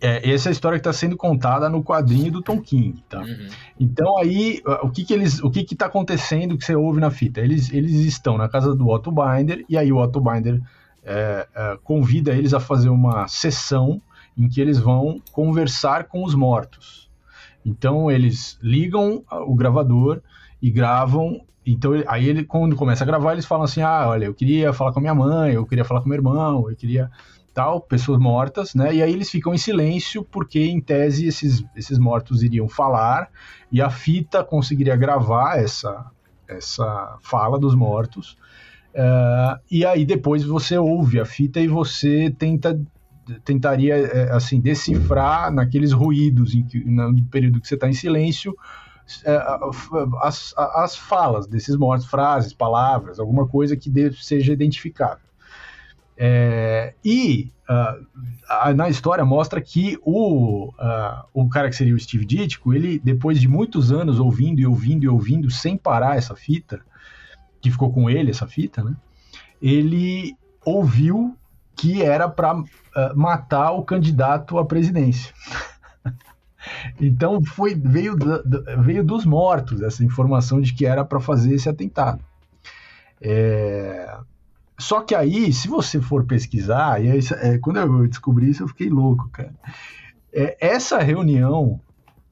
É, 0.00 0.30
essa 0.30 0.48
é 0.48 0.50
a 0.50 0.52
história 0.52 0.78
que 0.78 0.88
está 0.88 0.92
sendo 0.94 1.18
contada 1.18 1.68
no 1.68 1.84
quadrinho 1.84 2.32
do 2.32 2.40
Tom 2.40 2.62
King, 2.62 3.04
tá? 3.10 3.20
Uhum. 3.20 3.48
Então 3.78 4.16
aí, 4.16 4.62
o 4.82 4.88
que 4.88 5.04
que 5.04 5.12
eles, 5.12 5.42
o 5.42 5.50
que 5.50 5.64
que 5.64 5.76
tá 5.76 5.84
acontecendo 5.84 6.56
que 6.56 6.64
você 6.64 6.74
ouve 6.74 6.98
na 6.98 7.10
fita? 7.10 7.42
Eles, 7.42 7.70
eles 7.70 7.92
estão 7.92 8.38
na 8.38 8.48
casa 8.48 8.74
do 8.74 8.88
Otto 8.88 9.12
Binder 9.12 9.62
e 9.68 9.76
aí 9.76 9.92
o 9.92 9.98
Otto 9.98 10.18
Binder 10.18 10.62
é, 11.04 11.46
é, 11.54 11.78
convida 11.84 12.32
eles 12.32 12.54
a 12.54 12.58
fazer 12.58 12.88
uma 12.88 13.28
sessão 13.28 14.00
em 14.34 14.48
que 14.48 14.62
eles 14.62 14.78
vão 14.78 15.20
conversar 15.30 16.04
com 16.04 16.24
os 16.24 16.34
mortos. 16.34 17.10
Então 17.66 18.10
eles 18.10 18.58
ligam 18.62 19.22
o 19.46 19.54
gravador 19.54 20.22
e 20.60 20.70
gravam 20.70 21.42
então, 21.64 21.92
aí 22.08 22.28
ele, 22.28 22.44
quando 22.44 22.74
começa 22.74 23.04
a 23.04 23.06
gravar, 23.06 23.32
eles 23.32 23.46
falam 23.46 23.64
assim: 23.64 23.82
ah, 23.82 24.08
olha, 24.08 24.24
eu 24.26 24.34
queria 24.34 24.72
falar 24.72 24.92
com 24.92 24.98
a 24.98 25.02
minha 25.02 25.14
mãe, 25.14 25.54
eu 25.54 25.66
queria 25.66 25.84
falar 25.84 26.00
com 26.00 26.08
meu 26.08 26.16
irmão, 26.16 26.68
eu 26.68 26.76
queria 26.76 27.10
tal, 27.54 27.80
pessoas 27.80 28.18
mortas, 28.18 28.74
né? 28.74 28.94
E 28.94 29.02
aí 29.02 29.12
eles 29.12 29.30
ficam 29.30 29.54
em 29.54 29.58
silêncio, 29.58 30.24
porque 30.24 30.60
em 30.60 30.80
tese 30.80 31.26
esses, 31.26 31.64
esses 31.76 31.98
mortos 31.98 32.42
iriam 32.42 32.68
falar 32.68 33.28
e 33.70 33.80
a 33.80 33.90
fita 33.90 34.42
conseguiria 34.42 34.96
gravar 34.96 35.58
essa, 35.58 36.06
essa 36.48 37.18
fala 37.22 37.58
dos 37.58 37.74
mortos. 37.74 38.38
Uh, 38.94 39.58
e 39.70 39.84
aí 39.84 40.04
depois 40.04 40.44
você 40.44 40.76
ouve 40.76 41.20
a 41.20 41.24
fita 41.24 41.60
e 41.60 41.68
você 41.68 42.34
tenta 42.38 42.78
tentaria 43.44 43.94
é, 43.94 44.32
assim 44.32 44.60
decifrar 44.60 45.52
naqueles 45.52 45.92
ruídos 45.92 46.56
em 46.56 46.64
que, 46.64 46.84
no 46.84 47.22
período 47.26 47.60
que 47.60 47.68
você 47.68 47.74
está 47.74 47.88
em 47.88 47.92
silêncio 47.92 48.54
as, 50.20 50.54
as 50.56 50.96
falas 50.96 51.46
desses 51.46 51.76
mortos, 51.76 52.06
frases, 52.06 52.52
palavras, 52.52 53.18
alguma 53.18 53.46
coisa 53.46 53.76
que 53.76 53.90
seja 54.12 54.52
identificável. 54.52 55.32
É, 56.16 56.94
e 57.04 57.50
uh, 57.68 58.74
na 58.76 58.88
história 58.88 59.24
mostra 59.24 59.60
que 59.60 59.98
o, 60.02 60.68
uh, 60.68 61.24
o 61.32 61.48
cara 61.48 61.68
que 61.68 61.76
seria 61.76 61.94
o 61.94 61.98
Steve 61.98 62.24
Ditko, 62.24 62.72
ele, 62.74 62.98
depois 62.98 63.40
de 63.40 63.48
muitos 63.48 63.90
anos 63.90 64.20
ouvindo 64.20 64.60
e 64.60 64.66
ouvindo 64.66 65.04
e 65.04 65.08
ouvindo 65.08 65.50
sem 65.50 65.76
parar 65.76 66.16
essa 66.16 66.36
fita, 66.36 66.80
que 67.60 67.70
ficou 67.70 67.92
com 67.92 68.10
ele 68.10 68.30
essa 68.30 68.46
fita, 68.46 68.82
né? 68.82 68.94
Ele 69.60 70.36
ouviu 70.64 71.36
que 71.74 72.02
era 72.02 72.28
para 72.28 72.56
uh, 72.56 72.66
matar 73.16 73.72
o 73.72 73.82
candidato 73.82 74.58
à 74.58 74.64
presidência. 74.64 75.32
Então 77.00 77.42
foi 77.44 77.74
veio, 77.74 78.16
veio 78.78 79.04
dos 79.04 79.24
mortos 79.24 79.82
essa 79.82 80.04
informação 80.04 80.60
de 80.60 80.72
que 80.72 80.86
era 80.86 81.04
para 81.04 81.20
fazer 81.20 81.54
esse 81.54 81.68
atentado. 81.68 82.22
É... 83.20 84.16
Só 84.78 85.00
que 85.00 85.14
aí, 85.14 85.52
se 85.52 85.68
você 85.68 86.00
for 86.00 86.24
pesquisar, 86.24 87.02
e 87.02 87.10
aí, 87.10 87.20
é, 87.40 87.58
quando 87.58 87.76
eu 87.78 88.08
descobri 88.08 88.50
isso, 88.50 88.64
eu 88.64 88.68
fiquei 88.68 88.88
louco, 88.88 89.28
cara. 89.28 89.54
É, 90.32 90.56
essa 90.60 90.98
reunião 90.98 91.80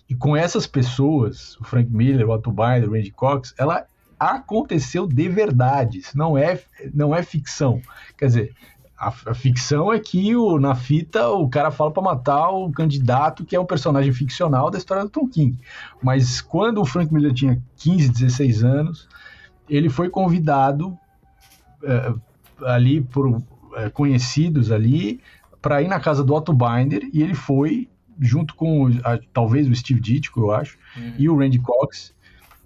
e 0.08 0.14
com 0.16 0.36
essas 0.36 0.66
pessoas, 0.66 1.56
o 1.60 1.64
Frank 1.64 1.88
Miller, 1.92 2.28
o 2.28 2.32
Otto 2.32 2.50
Binder, 2.50 2.88
o 2.88 2.92
Randy 2.92 3.12
Cox, 3.12 3.54
ela 3.56 3.86
aconteceu 4.18 5.06
de 5.06 5.28
verdade. 5.28 6.02
Não 6.14 6.36
é, 6.36 6.60
não 6.92 7.14
é 7.14 7.22
ficção. 7.22 7.80
Quer 8.18 8.26
dizer, 8.26 8.54
a, 9.00 9.08
a, 9.08 9.34
ficção 9.34 9.90
é 9.90 9.98
que 9.98 10.36
o, 10.36 10.58
na 10.58 10.74
fita 10.74 11.26
o 11.30 11.48
cara 11.48 11.70
fala 11.70 11.90
para 11.90 12.02
matar 12.02 12.50
o 12.50 12.70
candidato 12.70 13.46
que 13.46 13.56
é 13.56 13.60
um 13.60 13.64
personagem 13.64 14.12
ficcional 14.12 14.70
da 14.70 14.76
história 14.76 15.04
do 15.04 15.08
Tom 15.08 15.26
King. 15.26 15.58
Mas 16.02 16.42
quando 16.42 16.82
o 16.82 16.84
Frank 16.84 17.12
Miller 17.12 17.32
tinha 17.32 17.60
15, 17.76 18.10
16 18.10 18.62
anos, 18.62 19.08
ele 19.66 19.88
foi 19.88 20.10
convidado 20.10 20.98
é, 21.82 22.12
ali 22.66 23.00
por 23.00 23.42
é, 23.76 23.88
conhecidos 23.88 24.70
ali 24.70 25.18
para 25.62 25.80
ir 25.80 25.88
na 25.88 25.98
casa 25.98 26.22
do 26.22 26.34
Otto 26.34 26.52
Binder 26.52 27.08
e 27.10 27.22
ele 27.22 27.34
foi 27.34 27.88
junto 28.20 28.54
com 28.54 28.88
a, 29.02 29.18
talvez 29.32 29.66
o 29.66 29.74
Steve 29.74 29.98
Ditko, 30.00 30.40
eu 30.40 30.52
acho, 30.52 30.76
uhum. 30.94 31.14
e 31.16 31.26
o 31.26 31.38
Randy 31.38 31.58
Cox 31.58 32.14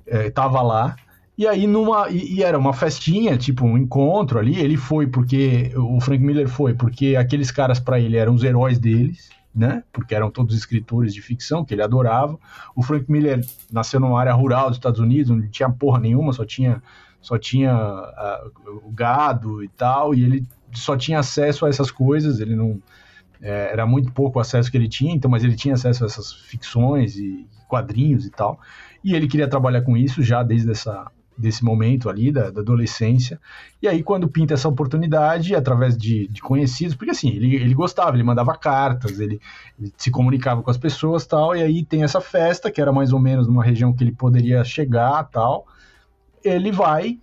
estava 0.05 0.59
é, 0.59 0.62
lá 0.62 0.97
e 1.37 1.49
aí, 1.49 1.66
numa. 1.66 2.09
E, 2.11 2.37
e, 2.37 2.42
era 2.42 2.57
uma 2.57 2.73
festinha, 2.73 3.37
tipo, 3.37 3.66
um 3.66 3.77
encontro 3.77 4.38
ali. 4.38 4.59
Ele 4.59 4.77
foi 4.77 5.07
porque. 5.07 5.73
O 5.77 6.01
Frank 6.01 6.23
Miller 6.23 6.49
foi 6.49 6.75
porque 6.75 7.16
aqueles 7.16 7.51
caras, 7.51 7.81
para 7.81 7.99
ele, 7.99 8.16
eram 8.16 8.35
os 8.35 8.44
heróis 8.44 8.79
deles, 8.79 9.31
né? 9.55 9.83
Porque 9.92 10.14
eram 10.14 10.31
todos 10.31 10.57
escritores 10.57 11.12
de 11.12 11.20
ficção 11.20 11.64
que 11.64 11.75
ele 11.75 11.83
adorava. 11.83 12.38
O 12.75 12.83
Frank 12.83 13.11
Miller 13.11 13.44
nasceu 13.70 13.99
numa 13.99 14.18
área 14.18 14.33
rural 14.33 14.68
dos 14.68 14.79
Estados 14.79 15.01
Unidos, 15.01 15.31
onde 15.31 15.42
não 15.42 15.51
tinha 15.51 15.68
porra 15.68 15.99
nenhuma, 15.99 16.33
só 16.33 16.44
tinha, 16.44 16.81
só 17.20 17.37
tinha 17.37 17.75
o 18.85 18.90
gado 18.92 19.62
e 19.62 19.68
tal. 19.68 20.14
E 20.14 20.23
ele 20.23 20.47
só 20.73 20.97
tinha 20.97 21.18
acesso 21.18 21.66
a 21.66 21.68
essas 21.68 21.90
coisas, 21.90 22.38
ele 22.38 22.55
não. 22.55 22.81
É, 23.42 23.73
era 23.73 23.85
muito 23.85 24.11
pouco 24.12 24.38
o 24.38 24.40
acesso 24.40 24.70
que 24.70 24.77
ele 24.77 24.88
tinha, 24.88 25.12
então, 25.12 25.31
mas 25.31 25.44
ele 25.44 25.57
tinha 25.57 25.75
acesso 25.75 26.05
a 26.05 26.07
essas 26.07 26.33
ficções 26.33 27.16
e 27.16 27.47
quadrinhos 27.68 28.25
e 28.25 28.31
tal. 28.31 28.59
E 29.03 29.14
ele 29.14 29.27
queria 29.27 29.49
trabalhar 29.49 29.83
com 29.83 29.97
isso 29.97 30.23
já 30.23 30.42
desde 30.42 30.70
essa 30.70 31.11
desse 31.37 31.64
momento 31.64 32.09
ali, 32.09 32.31
da, 32.31 32.51
da, 32.51 32.61
adolescência. 32.61 33.40
E 33.83 33.88
aí, 33.88 34.03
quando 34.03 34.29
pinta 34.29 34.55
essa 34.55 34.68
oportunidade, 34.68 35.55
através 35.55 35.97
de, 35.97 36.29
de 36.29 36.40
conhecidos, 36.40 36.94
porque 36.94 37.11
assim, 37.11 37.29
ele, 37.31 37.57
ele 37.57 37.75
gostava, 37.75 38.16
ele 38.16 38.23
mandava 38.23 38.57
cartas, 38.57 39.18
ele, 39.18 39.40
ele, 39.79 39.92
se 39.97 40.11
comunicava 40.11 40.62
com 40.62 40.70
as 40.70 40.79
pessoas 40.79 41.27
tal, 41.27 41.55
e 41.57 41.62
aí 41.62 41.85
tem 41.85 42.05
essa 42.05 42.20
festa, 42.20 42.70
que 42.70 42.81
era 42.81 42.92
mais 42.92 43.12
ou 43.12 43.18
menos 43.18 43.47
numa 43.47 43.64
região 43.64 43.92
que 43.92 44.05
ele 44.05 44.12
poderia 44.12 44.64
chegar 44.64 45.25
tal. 45.25 45.66
Ele 46.42 46.70
vai 46.70 47.18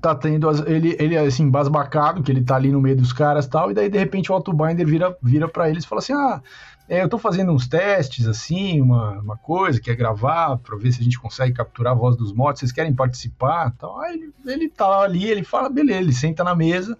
tá 0.00 0.14
tendo 0.16 0.48
as, 0.48 0.60
ele 0.66 0.96
ele 0.98 1.16
assim 1.16 1.48
basbacado 1.48 2.20
que 2.20 2.30
ele 2.30 2.42
tá 2.42 2.56
ali 2.56 2.72
no 2.72 2.80
meio 2.80 2.96
dos 2.96 3.12
caras 3.12 3.46
tal 3.46 3.70
e 3.70 3.74
daí 3.74 3.88
de 3.88 3.96
repente 3.96 4.32
o 4.32 4.34
Autobinder 4.34 4.84
vira 4.84 5.16
vira 5.22 5.48
para 5.48 5.70
eles 5.70 5.84
e 5.84 5.86
fala 5.86 6.00
assim 6.00 6.12
ah 6.12 6.42
é, 6.88 7.02
eu 7.02 7.08
tô 7.08 7.18
fazendo 7.18 7.52
uns 7.52 7.66
testes 7.66 8.26
assim 8.26 8.80
uma, 8.80 9.18
uma 9.18 9.36
coisa 9.36 9.80
que 9.80 9.90
é 9.90 9.94
gravar 9.94 10.56
para 10.58 10.76
ver 10.76 10.92
se 10.92 11.00
a 11.00 11.04
gente 11.04 11.18
consegue 11.18 11.52
capturar 11.52 11.92
a 11.92 11.96
voz 11.96 12.16
dos 12.16 12.32
mortos 12.32 12.60
vocês 12.60 12.72
querem 12.72 12.94
participar 12.94 13.72
tal. 13.72 14.00
Aí 14.00 14.14
ele, 14.14 14.32
ele 14.46 14.68
tá 14.68 15.00
ali 15.00 15.28
ele 15.28 15.42
fala 15.42 15.68
beleza 15.68 16.00
ele 16.00 16.12
senta 16.12 16.44
na 16.44 16.54
mesa 16.54 16.96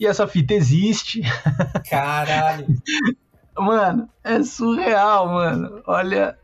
e 0.00 0.06
essa 0.06 0.26
fita 0.26 0.54
existe. 0.54 1.22
Caralho. 1.88 2.66
Mano 3.58 4.08
é 4.24 4.42
surreal 4.42 5.28
mano. 5.28 5.82
Olha 5.86 6.36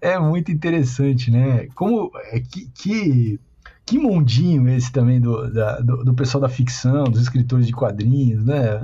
é 0.00 0.18
muito 0.18 0.50
interessante 0.50 1.30
né? 1.30 1.68
Como 1.74 2.10
é 2.32 2.40
que, 2.40 2.70
que 2.74 3.40
que 3.84 3.98
mundinho 4.00 4.68
esse 4.68 4.90
também 4.90 5.20
do, 5.20 5.48
da, 5.52 5.78
do, 5.78 6.04
do, 6.04 6.12
pessoal 6.12 6.40
da 6.40 6.48
ficção, 6.48 7.04
dos 7.04 7.22
escritores 7.22 7.68
de 7.68 7.72
quadrinhos, 7.72 8.44
né? 8.44 8.80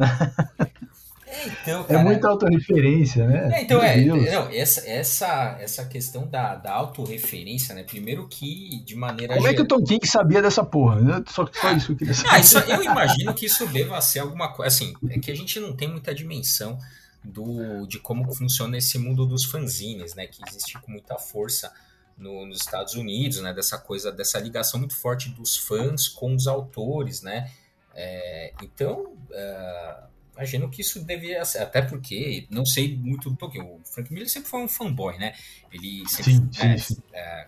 É, 1.33 1.47
então, 1.49 1.81
é 1.81 1.85
cara, 1.85 2.01
é 2.01 2.05
muita 2.05 2.29
autorreferência, 2.29 3.27
né? 3.27 3.51
É, 3.55 3.63
então, 3.63 3.83
é, 3.83 4.05
não, 4.05 4.51
essa, 4.51 4.87
essa, 4.87 5.57
essa 5.59 5.85
questão 5.87 6.27
da, 6.27 6.55
da 6.57 6.73
autorreferência, 6.73 7.75
né? 7.75 7.83
Primeiro 7.83 8.29
que, 8.29 8.83
de 8.85 8.95
maneira 8.95 9.35
Como 9.35 9.47
geral... 9.47 9.55
é 9.55 9.57
que 9.57 9.63
o 9.63 9.67
Tom 9.67 9.83
King 9.83 10.07
sabia 10.07 10.43
dessa 10.43 10.63
porra? 10.63 11.25
Só, 11.27 11.49
só 11.51 11.73
isso 11.73 11.97
que 11.97 12.05
ele 12.05 12.13
ah, 12.29 12.39
isso, 12.39 12.59
Eu 12.59 12.83
imagino 12.83 13.33
que 13.33 13.47
isso 13.47 13.67
deva 13.67 13.99
ser 14.03 14.19
alguma 14.19 14.53
coisa. 14.53 14.69
Assim, 14.69 14.93
é 15.09 15.19
que 15.19 15.31
a 15.31 15.35
gente 15.35 15.59
não 15.59 15.75
tem 15.75 15.89
muita 15.89 16.15
dimensão 16.15 16.79
do, 17.25 17.87
de 17.87 17.99
como 17.99 18.31
funciona 18.35 18.77
esse 18.77 18.99
mundo 18.99 19.25
dos 19.25 19.45
fanzines, 19.45 20.15
né? 20.15 20.27
Que 20.27 20.43
existe 20.47 20.79
com 20.81 20.93
muita 20.93 21.17
força 21.17 21.73
no, 22.19 22.45
nos 22.45 22.59
Estados 22.59 22.93
Unidos, 22.93 23.41
né? 23.41 23.55
Dessa 23.55 23.79
coisa, 23.79 24.13
dessa 24.13 24.39
ligação 24.39 24.79
muito 24.79 24.95
forte 24.95 25.31
dos 25.31 25.57
fãs 25.57 26.09
com 26.09 26.35
os 26.35 26.47
autores, 26.47 27.23
né? 27.23 27.51
É, 27.95 28.53
então, 28.63 29.15
uh, 29.31 30.12
imagino 30.35 30.71
que 30.71 30.81
isso 30.81 31.05
devia 31.05 31.45
ser, 31.45 31.59
até 31.59 31.83
porque 31.83 32.47
não 32.51 32.65
sei 32.65 32.97
muito 32.97 33.31
do 33.31 33.37
Tolkien. 33.37 33.63
O 33.63 33.81
Frank 33.85 34.13
Miller 34.13 34.29
sempre 34.29 34.49
foi 34.49 34.61
um 34.61 34.69
fanboy, 34.69 35.19
né? 35.19 35.35
Ele 35.73 36.09
sempre. 36.09 36.33
Sim, 36.35 36.51
sim, 36.53 36.79
sim. 36.79 37.03
É, 37.13 37.47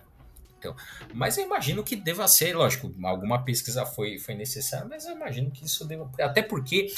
então, 0.65 0.75
mas 1.13 1.37
eu 1.37 1.45
imagino 1.45 1.83
que 1.83 1.95
deva 1.95 2.27
ser, 2.27 2.55
lógico, 2.55 2.91
alguma 3.03 3.43
pesquisa 3.43 3.85
foi, 3.85 4.17
foi 4.17 4.33
necessária, 4.33 4.87
mas 4.89 5.05
eu 5.05 5.15
imagino 5.15 5.51
que 5.51 5.65
isso 5.65 5.85
deva. 5.85 6.09
Até 6.19 6.41
porque, 6.41 6.91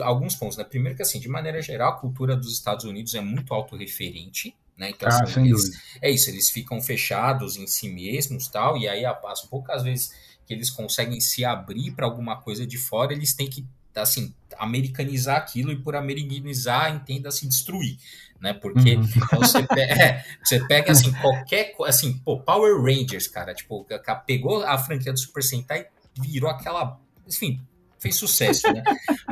alguns 0.00 0.34
pontos, 0.34 0.56
né? 0.56 0.64
Primeiro 0.64 0.96
que 0.96 1.02
assim, 1.02 1.20
de 1.20 1.28
maneira 1.28 1.60
geral, 1.60 1.92
a 1.92 1.96
cultura 1.96 2.36
dos 2.36 2.52
Estados 2.52 2.84
Unidos 2.84 3.14
é 3.14 3.20
muito 3.20 3.52
autorreferente, 3.52 4.56
né? 4.76 4.90
Então, 4.90 5.08
ah, 5.10 5.22
assim, 5.22 5.46
eles, 5.46 5.78
é 6.00 6.10
isso, 6.10 6.30
eles 6.30 6.50
ficam 6.50 6.80
fechados 6.80 7.56
em 7.56 7.66
si 7.66 7.88
mesmos 7.88 8.48
tal, 8.48 8.78
e 8.78 8.88
aí 8.88 9.04
as 9.04 9.42
poucas 9.42 9.82
vezes 9.82 10.12
que 10.46 10.54
eles 10.54 10.70
conseguem 10.70 11.20
se 11.20 11.44
abrir 11.44 11.92
para 11.92 12.06
alguma 12.06 12.40
coisa 12.40 12.66
de 12.66 12.78
fora, 12.78 13.12
eles 13.12 13.34
têm 13.34 13.48
que 13.48 13.66
assim 13.94 14.34
americanizar 14.58 15.36
aquilo 15.36 15.72
e 15.72 15.76
por 15.76 15.96
americanizar 15.96 16.94
entenda 16.94 17.30
se 17.30 17.46
destruir 17.46 17.98
né 18.40 18.52
porque 18.52 18.96
uhum. 18.96 19.02
você, 19.38 19.62
pega, 19.62 20.02
é, 20.02 20.24
você 20.42 20.66
pega 20.66 20.92
assim 20.92 21.12
qualquer 21.12 21.74
assim 21.86 22.18
pô, 22.18 22.38
Power 22.40 22.80
Rangers 22.80 23.26
cara 23.26 23.54
tipo 23.54 23.86
pegou 24.26 24.64
a 24.64 24.78
franquia 24.78 25.12
do 25.12 25.18
Super 25.18 25.42
Sentai 25.42 25.86
e 26.16 26.20
virou 26.20 26.50
aquela 26.50 26.98
enfim 27.26 27.60
fez 28.00 28.16
sucesso, 28.16 28.72
né? 28.72 28.82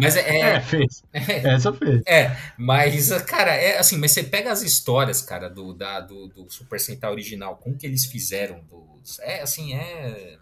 Mas 0.00 0.14
é. 0.14 0.20
É, 0.20 0.40
é 0.56 0.60
fez. 0.60 1.02
É, 1.12 1.54
Essa 1.54 1.72
fez. 1.72 2.02
É, 2.06 2.36
mas, 2.56 3.10
cara, 3.22 3.54
é 3.54 3.78
assim, 3.78 3.96
mas 3.96 4.12
você 4.12 4.22
pega 4.22 4.52
as 4.52 4.62
histórias, 4.62 5.22
cara, 5.22 5.48
do, 5.48 5.72
da, 5.72 6.00
do, 6.00 6.28
do 6.28 6.50
Super 6.50 6.78
Sentai 6.78 7.10
original, 7.10 7.56
com 7.56 7.74
que 7.74 7.86
eles 7.86 8.04
fizeram, 8.04 8.60
dos, 8.70 9.18
é 9.20 9.40
assim, 9.40 9.74
é. 9.74 10.36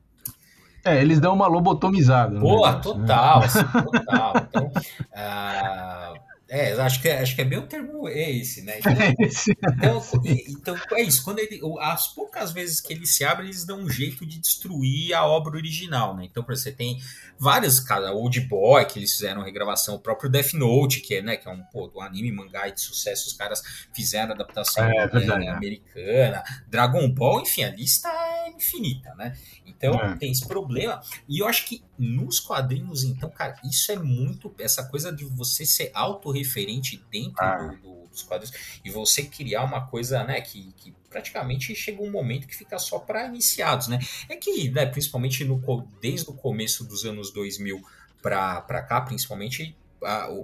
É, 0.87 1.01
eles 1.01 1.19
dão 1.19 1.35
uma 1.35 1.49
lobotomizada. 1.49 2.39
Boa, 2.39 2.73
né? 2.73 2.81
total, 2.81 3.41
né? 3.41 3.47
assim, 3.47 3.65
total. 3.65 4.33
Então, 4.49 4.67
uh, 4.67 6.19
é, 6.49 6.73
acho 6.75 7.03
que, 7.03 7.09
é, 7.09 7.21
acho 7.21 7.35
que 7.35 7.41
é 7.41 7.45
bem 7.45 7.59
o 7.59 7.67
termo 7.67 8.09
esse, 8.09 8.63
né? 8.63 8.79
Então, 8.79 8.93
é 9.03 9.15
esse. 9.27 9.51
Então, 9.51 10.03
então, 10.49 10.77
é 10.93 11.03
isso. 11.03 11.25
Quando 11.25 11.41
ele, 11.41 11.61
as 11.81 12.15
poucas 12.15 12.53
vezes 12.53 12.81
que 12.81 12.93
ele 12.93 13.05
se 13.05 13.25
abre, 13.25 13.47
eles 13.47 13.65
dão 13.65 13.81
um 13.81 13.91
jeito 13.91 14.25
de 14.25 14.39
destruir 14.39 15.13
a 15.13 15.27
obra 15.27 15.57
original, 15.57 16.17
né? 16.17 16.25
Então, 16.25 16.45
você 16.47 16.71
tem 16.71 17.01
vários, 17.37 17.81
cara, 17.81 18.13
Old 18.13 18.41
Boy, 18.43 18.85
que 18.85 18.99
eles 18.99 19.13
fizeram 19.13 19.43
regravação, 19.43 19.97
o 19.97 19.99
próprio 19.99 20.31
Death 20.31 20.53
Note, 20.55 21.01
que 21.01 21.17
é, 21.17 21.23
né, 21.23 21.37
que 21.37 21.49
é 21.49 21.51
um, 21.51 21.63
pô, 21.65 21.89
do 21.89 22.01
anime 22.01 22.31
mangá 22.31 22.69
de 22.69 22.81
sucesso, 22.81 23.27
os 23.27 23.33
caras 23.33 23.61
fizeram 23.93 24.33
adaptação 24.33 24.85
é, 24.85 24.93
é, 24.97 25.45
é, 25.45 25.49
americana, 25.49 26.45
Dragon 26.69 27.09
Ball, 27.11 27.43
enfim, 27.43 27.65
a 27.65 27.71
lista 27.71 28.09
é 28.09 28.51
infinita, 28.51 29.13
né? 29.17 29.37
Então, 29.67 29.95
é. 29.95 30.17
tem 30.17 30.31
esse 30.31 30.47
problema. 30.47 31.01
E 31.29 31.41
eu 31.41 31.49
acho 31.49 31.67
que 31.67 31.83
nos 31.99 32.41
quadrinhos, 32.41 33.05
então, 33.05 33.31
cara, 33.31 33.57
isso 33.65 33.91
é 33.91 33.97
muito. 33.97 34.55
Essa 34.59 34.85
coisa 34.85 35.13
de 35.13 35.25
você 35.25 35.65
ser 35.65 35.91
autorreferente 35.95 37.03
dentro 37.11 37.43
ah. 37.43 37.57
do, 37.57 37.77
do, 37.77 38.09
dos 38.09 38.23
quadrinhos 38.23 38.57
e 38.85 38.91
você 38.91 39.25
criar 39.25 39.65
uma 39.65 39.87
coisa, 39.87 40.23
né, 40.25 40.41
que, 40.41 40.73
que 40.77 40.95
praticamente 41.09 41.75
chega 41.75 42.03
um 42.03 42.11
momento 42.11 42.47
que 42.47 42.55
fica 42.55 42.79
só 42.79 42.99
para 42.99 43.27
iniciados, 43.27 43.89
né? 43.89 43.99
É 44.29 44.37
que, 44.37 44.71
né, 44.71 44.87
principalmente 44.87 45.45
no, 45.45 45.61
desde 46.01 46.29
o 46.29 46.33
começo 46.33 46.85
dos 46.85 47.05
anos 47.05 47.31
2000 47.33 47.83
para 48.21 48.83
cá, 48.83 49.01
principalmente 49.01 49.77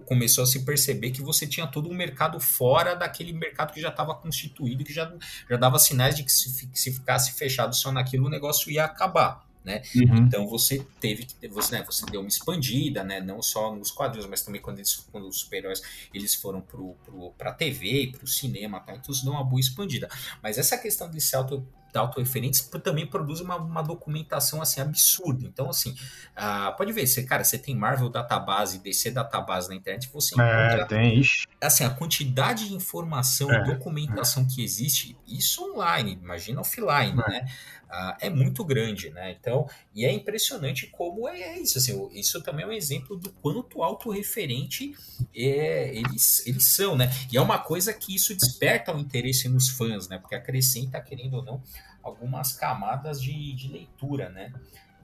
começou 0.07 0.45
a 0.45 0.47
se 0.47 0.65
perceber 0.65 1.11
que 1.11 1.23
você 1.23 1.47
tinha 1.47 1.67
todo 1.67 1.89
um 1.89 1.95
mercado 1.95 2.41
fora 2.41 2.95
daquele 2.95 3.33
mercado 3.33 3.73
que 3.73 3.81
já 3.81 3.91
estava 3.91 4.15
constituído, 4.15 4.85
que 4.85 4.93
já, 4.93 5.13
já 5.49 5.57
dava 5.57 5.79
sinais 5.79 6.17
de 6.17 6.25
que 6.25 6.33
se, 6.33 6.69
se 6.73 6.93
ficasse 6.93 7.33
fechado 7.33 7.75
só 7.75 7.93
naquilo, 7.93 8.27
o 8.27 8.31
negócio 8.31 8.71
ia 8.71 8.85
acabar. 8.85 9.45
Né? 9.65 9.83
Uhum. 9.95 10.17
Então 10.17 10.47
você 10.49 10.85
teve 11.01 11.25
que 11.25 11.49
você, 11.49 11.79
né, 11.79 11.85
você 11.85 12.05
deu 12.07 12.21
uma 12.21 12.29
expandida, 12.29 13.05
né, 13.05 13.21
não 13.21 13.41
só 13.41 13.75
nos 13.75 13.93
quadrinhos, 13.93 14.29
mas 14.29 14.43
também 14.43 14.61
quando, 14.61 14.79
eles, 14.79 15.07
quando 15.11 15.29
os 15.29 15.39
super-heróis 15.39 15.81
eles 16.13 16.35
foram 16.35 16.65
para 17.39 17.51
a 17.51 17.55
TV, 17.55 18.13
para 18.13 18.25
o 18.25 18.27
cinema, 18.27 18.81
tá? 18.81 18.93
então 18.93 19.13
isso 19.13 19.25
deu 19.25 19.33
uma 19.33 19.45
boa 19.45 19.61
expandida. 19.61 20.09
Mas 20.43 20.59
essa 20.59 20.77
questão 20.77 21.09
de 21.09 21.21
ser 21.21 21.37
auto, 21.37 21.65
autorreferentes 21.99 22.69
também 22.83 23.07
produz 23.07 23.41
uma, 23.41 23.57
uma, 23.57 23.83
documentação 23.83 24.63
assim 24.63 24.81
absurda. 24.81 25.45
Então, 25.45 25.69
assim, 25.69 25.95
uh, 26.37 26.77
pode 26.77 26.93
ver, 26.93 27.07
você, 27.07 27.23
cara, 27.23 27.45
você 27.45 27.59
tem 27.59 27.75
Marvel 27.77 28.09
Database, 28.09 28.79
DC 28.79 29.11
Database 29.11 29.69
na 29.69 29.75
internet, 29.75 30.09
você 30.13 30.35
é, 30.41 30.67
encontra. 30.67 30.87
tem, 30.87 31.19
ixi. 31.19 31.47
Assim, 31.61 31.85
a 31.85 31.91
quantidade 31.91 32.69
de 32.69 32.75
informação, 32.75 33.51
é, 33.51 33.63
documentação 33.65 34.45
é. 34.45 34.47
que 34.47 34.65
existe, 34.65 35.17
isso 35.27 35.71
online, 35.71 36.19
imagina 36.21 36.61
offline, 36.61 37.21
é. 37.27 37.31
né? 37.31 37.47
Uh, 37.93 38.17
é 38.21 38.31
muito 38.31 38.65
grande, 38.65 39.11
né? 39.11 39.37
Então, 39.39 39.69
e 39.95 40.07
é 40.07 40.11
impressionante 40.11 40.87
como 40.87 41.29
é 41.29 41.59
isso. 41.59 41.77
Assim, 41.77 42.09
isso 42.13 42.41
também 42.43 42.65
é 42.65 42.69
um 42.69 42.73
exemplo 42.73 43.17
do 43.17 43.31
quanto 43.31 43.83
autorreferente 43.83 44.97
é, 45.37 45.95
eles, 45.95 46.47
eles 46.47 46.65
são, 46.75 46.97
né? 46.97 47.11
E 47.31 47.37
é 47.37 47.41
uma 47.41 47.59
coisa 47.59 47.93
que 47.93 48.15
isso 48.15 48.35
desperta 48.35 48.97
o 48.97 48.99
interesse 48.99 49.47
nos 49.47 49.69
fãs, 49.69 50.09
né? 50.09 50.17
Porque 50.17 50.35
acrescenta, 50.35 50.99
querendo 51.03 51.35
ou 51.35 51.45
não, 51.45 51.63
algumas 52.03 52.55
camadas 52.55 53.21
de, 53.21 53.53
de 53.53 53.69
leitura, 53.69 54.31
né? 54.31 54.55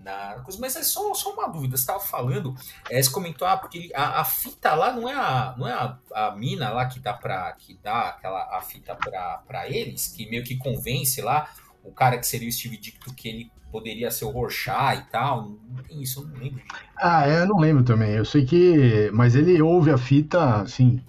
Na 0.02 0.42
Mas 0.58 0.74
é 0.76 0.82
só, 0.82 1.12
só 1.12 1.34
uma 1.34 1.48
dúvida, 1.48 1.76
você 1.76 1.82
estava 1.82 2.00
falando, 2.00 2.54
é, 2.88 3.02
você 3.02 3.10
comentou, 3.10 3.46
ah, 3.46 3.56
porque 3.56 3.90
a, 3.94 4.20
a, 4.20 4.24
fita 4.24 4.74
lá 4.74 4.92
não 4.92 5.08
é 5.08 5.12
a, 5.12 5.54
não 5.58 5.68
é 5.68 5.72
a, 5.72 5.98
a 6.14 6.36
mina 6.36 6.70
lá 6.70 6.86
que 6.86 7.00
dá 7.00 7.12
para 7.12 7.52
que 7.52 7.74
dá 7.82 8.08
aquela 8.08 8.56
a 8.56 8.62
fita 8.62 8.94
para 8.94 9.68
eles, 9.68 10.08
que 10.08 10.28
meio 10.30 10.44
que 10.44 10.56
convence 10.56 11.20
lá 11.20 11.52
o 11.88 11.92
cara 11.92 12.18
que 12.18 12.26
seria 12.26 12.48
o 12.48 12.52
Steve 12.52 12.76
Dicto 12.76 13.12
que 13.14 13.28
ele 13.28 13.50
poderia 13.70 14.10
ser 14.10 14.24
o 14.24 14.30
Rorschach 14.30 14.98
e 14.98 15.10
tal. 15.10 15.42
Não 15.42 15.82
tem 15.82 16.02
isso, 16.02 16.20
eu 16.20 16.26
não 16.26 16.38
lembro. 16.38 16.62
Ah, 16.96 17.28
eu 17.28 17.46
não 17.46 17.58
lembro 17.58 17.84
também. 17.84 18.10
Eu 18.10 18.24
sei 18.24 18.44
que. 18.44 19.10
Mas 19.12 19.34
ele 19.34 19.60
ouve 19.60 19.90
a 19.90 19.98
fita, 19.98 20.56
assim. 20.56 21.02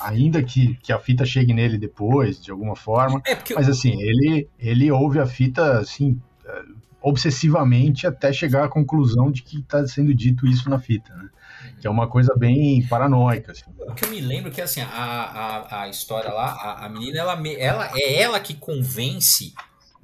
Ainda 0.00 0.42
que, 0.42 0.74
que 0.82 0.92
a 0.92 0.98
fita 0.98 1.24
chegue 1.24 1.54
nele 1.54 1.78
depois, 1.78 2.42
de 2.42 2.50
alguma 2.50 2.76
forma. 2.76 3.20
É 3.24 3.34
porque 3.34 3.54
mas 3.54 3.68
assim, 3.68 4.00
ele, 4.00 4.48
ele 4.58 4.90
ouve 4.90 5.18
a 5.18 5.26
fita, 5.26 5.78
assim. 5.78 6.20
Obsessivamente 7.00 8.06
até 8.06 8.32
chegar 8.32 8.64
à 8.64 8.68
conclusão 8.68 9.30
de 9.30 9.42
que 9.42 9.58
está 9.60 9.86
sendo 9.86 10.14
dito 10.14 10.46
isso 10.46 10.70
na 10.70 10.78
fita, 10.78 11.14
né? 11.14 11.28
que 11.78 11.86
é 11.86 11.90
uma 11.90 12.08
coisa 12.08 12.34
bem 12.34 12.82
paranoica. 12.86 13.52
Assim. 13.52 13.64
O 13.78 13.94
que 13.94 14.06
eu 14.06 14.10
me 14.10 14.20
lembro 14.20 14.50
é 14.50 14.54
que 14.54 14.62
assim, 14.62 14.80
a, 14.80 14.86
a, 14.86 15.82
a 15.82 15.88
história 15.88 16.32
lá, 16.32 16.46
a, 16.46 16.86
a 16.86 16.88
menina, 16.88 17.18
ela, 17.18 17.48
ela 17.58 17.90
é 17.94 18.22
ela 18.22 18.40
que 18.40 18.54
convence 18.54 19.52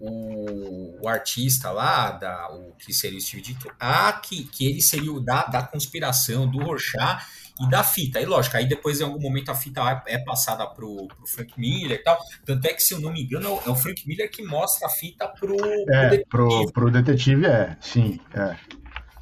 o, 0.00 0.98
o, 1.02 1.08
artista 1.08 1.70
lá, 1.70 2.10
da, 2.10 2.50
o 2.50 2.72
que 2.78 2.92
seria 2.92 3.18
o 3.18 3.20
Steve 3.20 3.42
Ditko, 3.42 3.70
a 3.78 4.12
que, 4.14 4.44
que 4.44 4.66
ele 4.66 4.80
seria 4.80 5.12
o 5.12 5.20
da, 5.20 5.44
da 5.44 5.62
conspiração, 5.62 6.50
do 6.50 6.58
Rorschach 6.58 7.22
e 7.60 7.68
da 7.68 7.84
fita. 7.84 8.18
Aí, 8.18 8.24
lógico, 8.24 8.56
aí 8.56 8.66
depois 8.66 9.00
em 9.00 9.04
algum 9.04 9.20
momento 9.20 9.50
a 9.50 9.54
fita 9.54 10.02
é 10.06 10.18
passada 10.18 10.66
pro, 10.66 11.06
pro 11.06 11.26
Frank 11.26 11.52
Miller 11.60 11.98
e 11.98 12.02
tal. 12.02 12.18
Tanto 12.46 12.64
é 12.66 12.72
que, 12.72 12.82
se 12.82 12.94
eu 12.94 13.00
não 13.00 13.12
me 13.12 13.22
engano, 13.22 13.60
é 13.66 13.68
o 13.68 13.74
é 13.74 13.76
Frank 13.76 14.08
Miller 14.08 14.30
que 14.30 14.42
mostra 14.42 14.88
a 14.88 14.90
fita 14.90 15.28
pro, 15.28 15.54
é, 15.54 15.84
pro 15.84 16.08
detetive. 16.08 16.24
Pro, 16.30 16.72
pro 16.72 16.90
detetive, 16.90 17.46
é, 17.46 17.76
sim, 17.80 18.18
é. 18.34 18.56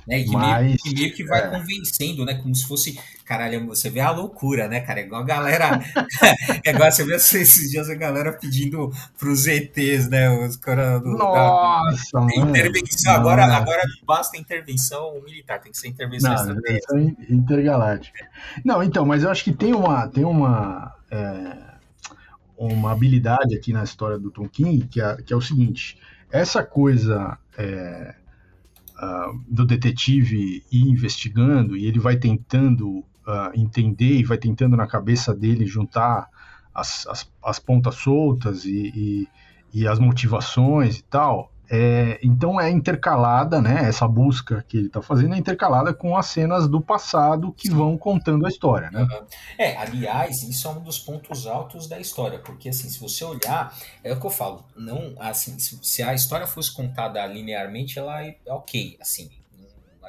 Né? 0.08 0.22
Que, 0.22 0.30
Mas, 0.30 0.64
meio, 0.64 0.78
que 0.78 0.94
meio 0.94 1.12
que 1.14 1.22
vai 1.22 1.40
é. 1.40 1.48
convencendo, 1.48 2.24
né? 2.24 2.34
Como 2.34 2.54
se 2.54 2.66
fosse. 2.66 2.98
Caralho, 3.26 3.66
você 3.66 3.90
vê 3.90 4.00
a 4.00 4.10
loucura, 4.10 4.66
né, 4.66 4.80
cara? 4.80 5.00
É 5.00 5.04
igual 5.04 5.20
a 5.20 5.24
galera. 5.24 5.80
é 6.64 6.70
igual 6.70 6.90
você 6.90 7.04
vê 7.04 7.16
esses 7.16 7.70
dias 7.70 7.90
a 7.90 7.94
galera 7.94 8.32
pedindo 8.32 8.90
pros 9.18 9.46
ETs, 9.46 10.08
né? 10.08 10.30
Os 10.30 10.56
caras 10.56 11.02
do. 11.02 11.10
Nossa, 11.10 12.02
da, 12.14 12.20
mano. 12.22 12.48
Intervenção. 12.48 13.12
Agora, 13.12 13.44
agora 13.44 13.82
não 13.86 14.06
basta 14.06 14.38
intervenção 14.38 15.20
militar, 15.22 15.60
tem 15.60 15.70
que 15.70 15.76
ser 15.76 15.88
intervenção 15.88 16.32
Não, 16.32 16.52
intervenção 16.52 16.98
intergaláctica. 17.28 18.26
Não, 18.64 18.82
então, 18.82 19.04
mas 19.04 19.22
eu 19.22 19.30
acho 19.30 19.44
que 19.44 19.52
tem 19.52 19.74
uma, 19.74 20.08
tem 20.08 20.24
uma, 20.24 20.94
é, 21.10 21.54
uma 22.56 22.92
habilidade 22.92 23.54
aqui 23.54 23.74
na 23.74 23.84
história 23.84 24.18
do 24.18 24.30
Tonkin 24.30 24.80
que 24.80 25.02
é, 25.02 25.16
que 25.16 25.34
é 25.34 25.36
o 25.36 25.40
seguinte: 25.42 25.98
essa 26.32 26.64
coisa 26.64 27.36
é, 27.58 28.14
ah, 28.98 29.32
do 29.48 29.64
detetive 29.64 30.64
ir 30.72 30.88
investigando 30.88 31.76
e 31.76 31.86
ele 31.86 32.00
vai 32.00 32.16
tentando 32.16 33.04
ah, 33.26 33.52
entender 33.54 34.18
e 34.18 34.24
vai 34.24 34.36
tentando 34.36 34.76
na 34.76 34.86
cabeça 34.86 35.34
dele 35.34 35.66
juntar 35.66 36.28
as, 36.74 37.06
as, 37.06 37.30
as 37.44 37.58
pontas 37.58 37.94
soltas 37.94 38.64
e, 38.64 38.92
e, 38.94 39.28
e 39.72 39.86
as 39.86 39.98
motivações 39.98 40.98
e 40.98 41.04
tal. 41.04 41.52
É, 41.70 42.18
então 42.22 42.60
é 42.60 42.70
intercalada, 42.70 43.60
né? 43.60 43.88
Essa 43.88 44.08
busca 44.08 44.64
que 44.66 44.76
ele 44.76 44.86
está 44.86 45.02
fazendo 45.02 45.34
é 45.34 45.38
intercalada 45.38 45.92
com 45.92 46.16
as 46.16 46.26
cenas 46.26 46.66
do 46.66 46.80
passado 46.80 47.52
que 47.52 47.68
vão 47.70 47.96
contando 47.96 48.46
a 48.46 48.48
história, 48.48 48.90
né? 48.90 49.02
Uhum. 49.02 49.26
É, 49.58 49.76
aliás, 49.76 50.42
isso 50.42 50.66
é 50.66 50.70
um 50.70 50.80
dos 50.80 50.98
pontos 50.98 51.46
altos 51.46 51.86
da 51.86 52.00
história, 52.00 52.38
porque 52.38 52.70
assim, 52.70 52.88
se 52.88 52.98
você 52.98 53.24
olhar, 53.24 53.76
é 54.02 54.12
o 54.12 54.20
que 54.20 54.26
eu 54.26 54.30
falo, 54.30 54.64
não, 54.76 55.14
assim, 55.18 55.58
se, 55.58 55.78
se 55.82 56.02
a 56.02 56.14
história 56.14 56.46
fosse 56.46 56.72
contada 56.72 57.24
linearmente, 57.26 57.98
ela 57.98 58.22
é 58.22 58.36
ok, 58.46 58.96
assim, 59.00 59.30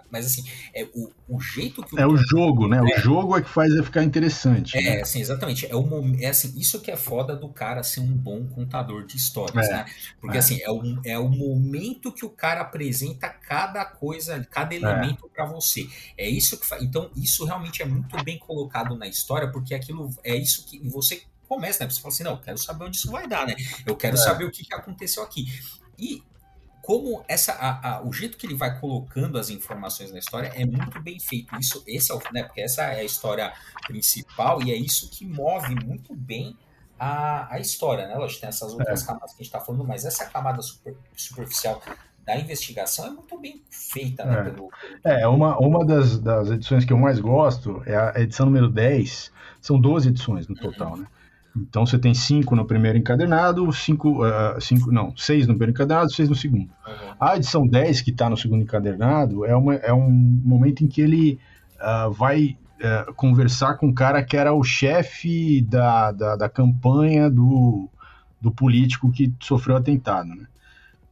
mas 0.09 0.25
assim, 0.25 0.43
é 0.73 0.87
o, 0.93 1.11
o 1.27 1.39
jeito 1.39 1.83
que 1.83 1.95
o 1.95 1.99
É 1.99 2.05
o 2.07 2.15
jogo, 2.17 2.67
né? 2.67 2.77
É. 2.77 2.99
O 2.99 3.01
jogo 3.01 3.37
é 3.37 3.41
que 3.41 3.49
faz 3.49 3.71
ele 3.71 3.83
ficar 3.83 4.03
interessante. 4.03 4.77
É, 4.77 4.81
né? 4.81 5.01
assim, 5.01 5.19
exatamente. 5.19 5.65
É, 5.65 5.75
o, 5.75 6.15
é 6.19 6.27
assim, 6.27 6.53
isso 6.57 6.79
que 6.81 6.91
é 6.91 6.97
foda 6.97 7.35
do 7.35 7.49
cara 7.49 7.83
ser 7.83 7.99
um 7.99 8.11
bom 8.15 8.45
contador 8.47 9.05
de 9.05 9.17
histórias, 9.17 9.67
É, 9.67 9.71
né? 9.71 9.85
Porque 10.19 10.37
é. 10.37 10.39
assim, 10.39 10.59
é 10.61 10.71
o, 10.71 10.81
é 11.05 11.17
o 11.19 11.29
momento 11.29 12.11
que 12.11 12.25
o 12.25 12.29
cara 12.29 12.61
apresenta 12.61 13.29
cada 13.29 13.85
coisa, 13.85 14.45
cada 14.49 14.75
elemento 14.75 15.29
pra 15.33 15.45
você. 15.45 15.87
É 16.17 16.27
isso 16.29 16.59
que 16.59 16.65
faz. 16.65 16.81
Então, 16.83 17.09
isso 17.15 17.45
realmente 17.45 17.81
é 17.81 17.85
muito 17.85 18.21
bem 18.23 18.37
colocado 18.37 18.95
na 18.95 19.07
história, 19.07 19.51
porque 19.51 19.73
aquilo 19.73 20.09
é 20.23 20.35
isso 20.35 20.65
que 20.65 20.79
você 20.87 21.23
começa, 21.47 21.83
né? 21.83 21.89
Você 21.89 21.99
fala 21.99 22.13
assim, 22.13 22.23
não, 22.23 22.31
eu 22.33 22.37
quero 22.39 22.57
saber 22.57 22.85
onde 22.85 22.97
isso 22.97 23.09
vai 23.11 23.27
dar, 23.27 23.47
né? 23.47 23.55
Eu 23.85 23.95
quero 23.95 24.15
É. 24.15 24.19
saber 24.19 24.45
o 24.45 24.51
que, 24.51 24.63
que 24.63 24.73
aconteceu 24.73 25.23
aqui. 25.23 25.45
E 25.97 26.23
como 26.89 27.23
essa 27.27 27.51
a, 27.53 27.97
a- 27.97 28.01
o 28.03 28.11
jeito 28.11 28.35
que 28.35 28.47
ele 28.47 28.55
vai 28.55 28.79
colocando 28.79 29.37
as 29.37 29.51
informações 29.51 30.11
na 30.11 30.17
história 30.17 30.47
é 30.55 30.65
muito 30.65 30.99
bem 31.03 31.19
feito 31.19 31.55
isso 31.59 31.83
esse 31.85 32.11
é 32.11 32.15
o, 32.15 32.21
né 32.33 32.41
porque 32.43 32.61
essa 32.61 32.81
é 32.83 33.01
a 33.01 33.03
história 33.03 33.53
principal 33.85 34.63
e 34.63 34.71
é 34.71 34.75
isso 34.75 35.07
que 35.11 35.23
move 35.25 35.75
muito 35.85 36.15
bem 36.15 36.57
a, 36.99 37.53
a 37.53 37.59
história 37.59 38.07
né 38.07 38.15
lógico 38.15 38.41
tem 38.41 38.49
essas 38.49 38.73
outras 38.73 39.03
camadas 39.03 39.31
que 39.31 39.35
a 39.41 39.43
gente 39.43 39.53
está 39.53 39.59
falando 39.59 39.83
mas 39.85 40.03
essa 40.03 40.25
camada 40.25 40.61
super- 40.63 40.95
superficial 41.15 41.79
da 42.25 42.35
investigação 42.37 43.05
é 43.07 43.09
muito 43.11 43.39
bem 43.39 43.61
feita 43.69 44.25
né, 44.25 44.39
É. 44.39 44.43
pelo, 44.51 44.69
É, 45.03 45.27
uma, 45.27 45.57
uma 45.59 45.85
das, 45.85 46.17
das 46.19 46.49
edições 46.49 46.85
que 46.85 46.93
eu 46.93 46.97
mais 46.97 47.19
gosto 47.19 47.81
é 47.85 47.95
a 47.95 48.19
edição 48.19 48.45
número 48.47 48.69
10. 48.69 49.31
São 49.61 49.79
12 49.81 50.09
edições 50.09 50.47
no 50.47 50.55
total, 50.55 50.95
né? 50.97 51.07
Então 51.55 51.85
você 51.85 51.97
tem 51.97 52.13
cinco 52.13 52.55
no 52.55 52.65
primeiro 52.65 52.97
encadernado, 52.97 53.71
cinco, 53.73 54.23
ah, 54.23 54.57
cinco 54.59 54.91
não, 54.91 55.15
seis 55.17 55.47
no 55.47 55.53
primeiro 55.53 55.71
encadernado, 55.71 56.11
seis 56.11 56.29
no 56.29 56.35
segundo. 56.35 56.69
Uhum. 56.87 57.13
A 57.19 57.35
edição 57.35 57.67
10, 57.67 58.01
que 58.01 58.11
está 58.11 58.29
no 58.29 58.37
segundo 58.37 58.63
encadernado, 58.63 59.45
é, 59.45 59.55
uma, 59.55 59.75
é 59.75 59.93
um 59.93 60.09
momento 60.09 60.83
em 60.83 60.87
que 60.87 61.01
ele 61.01 61.39
ah, 61.79 62.09
vai 62.09 62.57
ah, 62.83 63.11
conversar 63.15 63.75
com 63.75 63.87
um 63.87 63.93
cara 63.93 64.23
que 64.23 64.37
era 64.37 64.53
o 64.53 64.63
chefe 64.63 65.61
da, 65.61 66.11
da, 66.11 66.35
da 66.35 66.49
campanha 66.49 67.29
do, 67.29 67.89
do 68.39 68.51
político 68.51 69.11
que 69.11 69.33
sofreu 69.39 69.75
atentado, 69.75 70.29
né? 70.29 70.45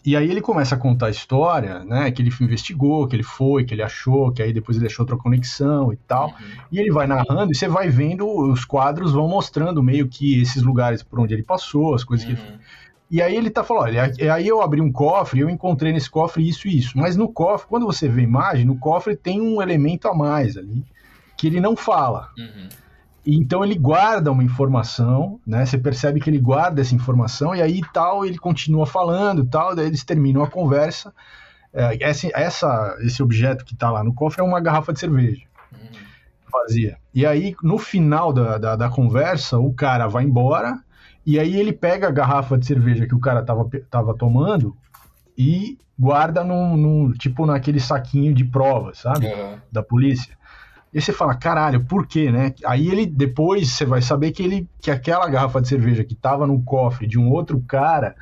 E 0.07 0.15
aí 0.15 0.31
ele 0.31 0.39
começa 0.39 0.73
a 0.73 0.77
contar 0.77 1.07
a 1.07 1.09
história, 1.09 1.83
né? 1.83 2.09
Que 2.11 2.21
ele 2.21 2.31
investigou, 2.39 3.05
que 3.09 3.13
ele 3.13 3.23
foi, 3.23 3.65
que 3.65 3.73
ele 3.73 3.83
achou, 3.83 4.31
que 4.31 4.41
aí 4.41 4.53
depois 4.53 4.77
ele 4.77 4.85
achou 4.85 5.03
outra 5.03 5.17
conexão 5.17 5.91
e 5.91 5.97
tal. 5.97 6.27
Uhum. 6.27 6.33
E 6.71 6.79
ele 6.79 6.91
vai 6.91 7.05
narrando 7.05 7.51
e 7.51 7.55
você 7.55 7.67
vai 7.67 7.89
vendo, 7.89 8.25
os 8.25 8.63
quadros 8.63 9.11
vão 9.11 9.27
mostrando 9.27 9.83
meio 9.83 10.07
que 10.07 10.39
esses 10.41 10.63
lugares 10.63 11.03
por 11.03 11.19
onde 11.19 11.33
ele 11.33 11.43
passou, 11.43 11.93
as 11.93 12.05
coisas 12.05 12.25
que 12.25 12.31
ele 12.31 12.39
Uhum. 12.39 12.57
e 13.11 13.21
aí 13.21 13.35
ele 13.35 13.49
tá 13.49 13.65
falando, 13.65 13.83
olha, 13.83 14.13
aí 14.33 14.47
eu 14.47 14.61
abri 14.61 14.79
um 14.79 14.93
cofre, 14.93 15.41
eu 15.41 15.49
encontrei 15.49 15.91
nesse 15.91 16.09
cofre 16.09 16.47
isso 16.47 16.69
e 16.69 16.77
isso. 16.77 16.97
Mas 16.97 17.17
no 17.17 17.27
cofre, 17.27 17.67
quando 17.67 17.85
você 17.85 18.07
vê 18.07 18.21
a 18.21 18.23
imagem, 18.23 18.63
no 18.65 18.77
cofre 18.77 19.13
tem 19.13 19.41
um 19.41 19.61
elemento 19.61 20.07
a 20.07 20.15
mais 20.15 20.55
ali, 20.55 20.85
que 21.35 21.47
ele 21.47 21.59
não 21.59 21.75
fala. 21.75 22.29
Uhum. 22.37 22.69
E 23.27 23.35
Então 23.35 23.61
ele 23.63 23.75
guarda 23.75 24.31
uma 24.31 24.41
informação, 24.43 25.39
né? 25.45 25.65
Você 25.65 25.77
percebe 25.77 26.21
que 26.21 26.29
ele 26.29 26.39
guarda 26.39 26.79
essa 26.79 26.95
informação, 26.95 27.53
e 27.53 27.61
aí 27.61 27.81
tal, 27.93 28.25
ele 28.25 28.37
continua 28.37 28.85
falando 28.85 29.43
tal, 29.45 29.75
daí 29.75 29.85
eles 29.87 30.05
terminam 30.05 30.41
a 30.43 30.49
conversa. 30.49 31.13
É, 31.73 31.97
essa, 32.01 32.27
essa- 32.33 32.97
esse 33.01 33.21
objeto 33.21 33.65
que 33.65 33.75
tá 33.75 33.91
lá 33.91 34.01
no 34.03 34.13
cofre 34.13 34.41
é 34.41 34.43
uma 34.45 34.61
garrafa 34.61 34.93
de 34.93 34.99
cerveja 35.01 35.41
Uhum. 35.73 35.79
vazia. 36.51 36.97
E 37.13 37.25
aí, 37.25 37.53
no 37.61 37.77
final 37.77 38.31
da, 38.31 38.57
da, 38.57 38.75
da 38.77 38.89
conversa, 38.89 39.59
o 39.59 39.73
cara 39.73 40.07
vai 40.07 40.23
embora, 40.23 40.79
e 41.25 41.37
aí 41.37 41.59
ele 41.59 41.73
pega 41.73 42.07
a 42.07 42.11
garrafa 42.11 42.57
de 42.57 42.65
cerveja 42.65 43.05
que 43.05 43.13
o 43.13 43.19
cara 43.19 43.43
tava, 43.43 43.69
tava 43.89 44.15
tomando 44.15 44.73
e 45.37 45.77
guarda 45.99 46.43
num, 46.45 46.77
num- 46.77 47.11
tipo 47.11 47.45
naquele 47.45 47.81
saquinho 47.81 48.33
de 48.33 48.45
provas, 48.45 48.99
sabe? 48.99 49.25
Uhum. 49.27 49.57
Da 49.69 49.83
polícia. 49.83 50.36
E 50.97 51.01
você 51.01 51.13
fala, 51.13 51.35
caralho, 51.35 51.85
por 51.85 52.07
quê, 52.07 52.31
né? 52.31 52.53
Aí 52.65 52.87
ele, 52.89 53.05
depois, 53.05 53.69
você 53.71 53.85
vai 53.85 54.01
saber 54.01 54.31
que 54.31 54.41
ele, 54.41 54.67
que 54.81 54.89
aquela 54.89 55.29
garrafa 55.29 55.61
de 55.61 55.67
cerveja 55.67 56.03
que 56.03 56.15
tava 56.15 56.47
no 56.47 56.61
cofre 56.63 57.05
de 57.05 57.19
um 57.19 57.29
outro 57.29 57.59
cara 57.67 58.15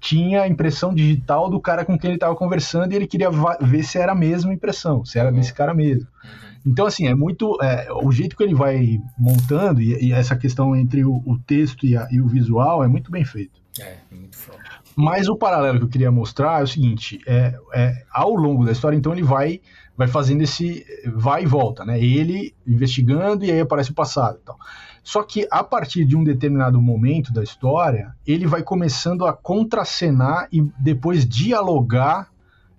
tinha 0.00 0.42
a 0.42 0.48
impressão 0.48 0.92
digital 0.94 1.48
do 1.50 1.60
cara 1.60 1.84
com 1.84 1.96
quem 1.98 2.10
ele 2.10 2.18
tava 2.18 2.34
conversando 2.34 2.92
e 2.92 2.96
ele 2.96 3.06
queria 3.06 3.28
ver 3.60 3.82
se 3.84 3.98
era 3.98 4.12
a 4.12 4.14
mesma 4.16 4.52
impressão, 4.52 5.04
se 5.04 5.18
era 5.18 5.28
Uhum. 5.30 5.36
desse 5.36 5.52
cara 5.54 5.74
mesmo. 5.74 6.08
Uhum. 6.24 6.30
Então, 6.72 6.86
assim, 6.86 7.06
é 7.06 7.14
muito. 7.14 7.56
é, 7.62 7.86
o 7.92 8.10
jeito 8.10 8.36
que 8.36 8.42
ele 8.42 8.54
vai 8.54 8.98
montando 9.18 9.80
e, 9.80 10.06
e 10.08 10.12
essa 10.12 10.34
questão 10.34 10.74
entre 10.74 11.04
o, 11.04 11.22
o 11.26 11.38
texto 11.46 11.84
e, 11.86 11.96
a- 11.96 12.08
e 12.10 12.20
o 12.20 12.26
visual 12.26 12.82
é 12.82 12.88
muito 12.88 13.10
bem 13.10 13.24
feito. 13.24 13.60
É, 13.80 13.96
muito 14.10 14.36
foda. 14.36 14.58
Mas 14.96 15.28
o 15.28 15.36
paralelo 15.36 15.78
que 15.78 15.84
eu 15.84 15.88
queria 15.88 16.10
mostrar 16.10 16.60
é 16.60 16.64
o 16.64 16.66
seguinte: 16.66 17.18
é, 17.26 17.54
é, 17.74 18.02
ao 18.12 18.34
longo 18.34 18.64
da 18.64 18.72
história, 18.72 18.96
então 18.96 19.12
ele 19.12 19.22
vai, 19.22 19.60
vai 19.96 20.08
fazendo 20.08 20.42
esse 20.42 20.84
vai 21.14 21.42
e 21.42 21.46
volta, 21.46 21.84
né? 21.84 22.02
Ele 22.02 22.54
investigando 22.66 23.44
e 23.44 23.50
aí 23.52 23.60
aparece 23.60 23.90
o 23.90 23.94
passado 23.94 24.38
e 24.40 24.44
tal. 24.44 24.58
Só 25.04 25.22
que 25.22 25.46
a 25.50 25.62
partir 25.64 26.04
de 26.04 26.16
um 26.16 26.22
determinado 26.24 26.80
momento 26.80 27.32
da 27.32 27.42
história, 27.42 28.14
ele 28.26 28.46
vai 28.46 28.62
começando 28.62 29.26
a 29.26 29.32
contracenar 29.32 30.48
e 30.52 30.62
depois 30.78 31.26
dialogar 31.26 32.28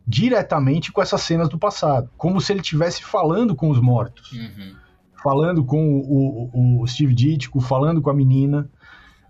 diretamente 0.07 0.91
com 0.91 1.01
essas 1.01 1.21
cenas 1.21 1.47
do 1.49 1.57
passado, 1.57 2.09
como 2.17 2.41
se 2.41 2.51
ele 2.51 2.59
estivesse 2.61 3.03
falando 3.03 3.55
com 3.55 3.69
os 3.69 3.79
mortos 3.79 4.31
Uhum. 4.33 4.73
falando 5.21 5.63
com 5.63 5.97
o, 5.99 6.49
o- 6.53 6.81
o 6.81 6.87
Steve 6.87 7.13
Ditko, 7.13 7.61
falando 7.61 8.01
com 8.01 8.09
a 8.09 8.13
menina. 8.13 8.69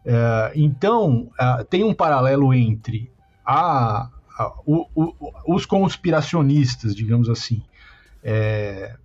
É, 0.03 0.51
então, 0.55 1.29
ah, 1.39 1.63
tem 1.69 1.83
um 1.83 1.93
paralelo 1.93 2.51
entre 2.53 3.11
a, 3.45 4.09
a- 4.39 4.53
o- 4.65 4.87
os 5.47 5.65
conspiracionistas, 5.67 6.95
digamos 6.95 7.29
assim, 7.29 7.61
é, 8.23 8.95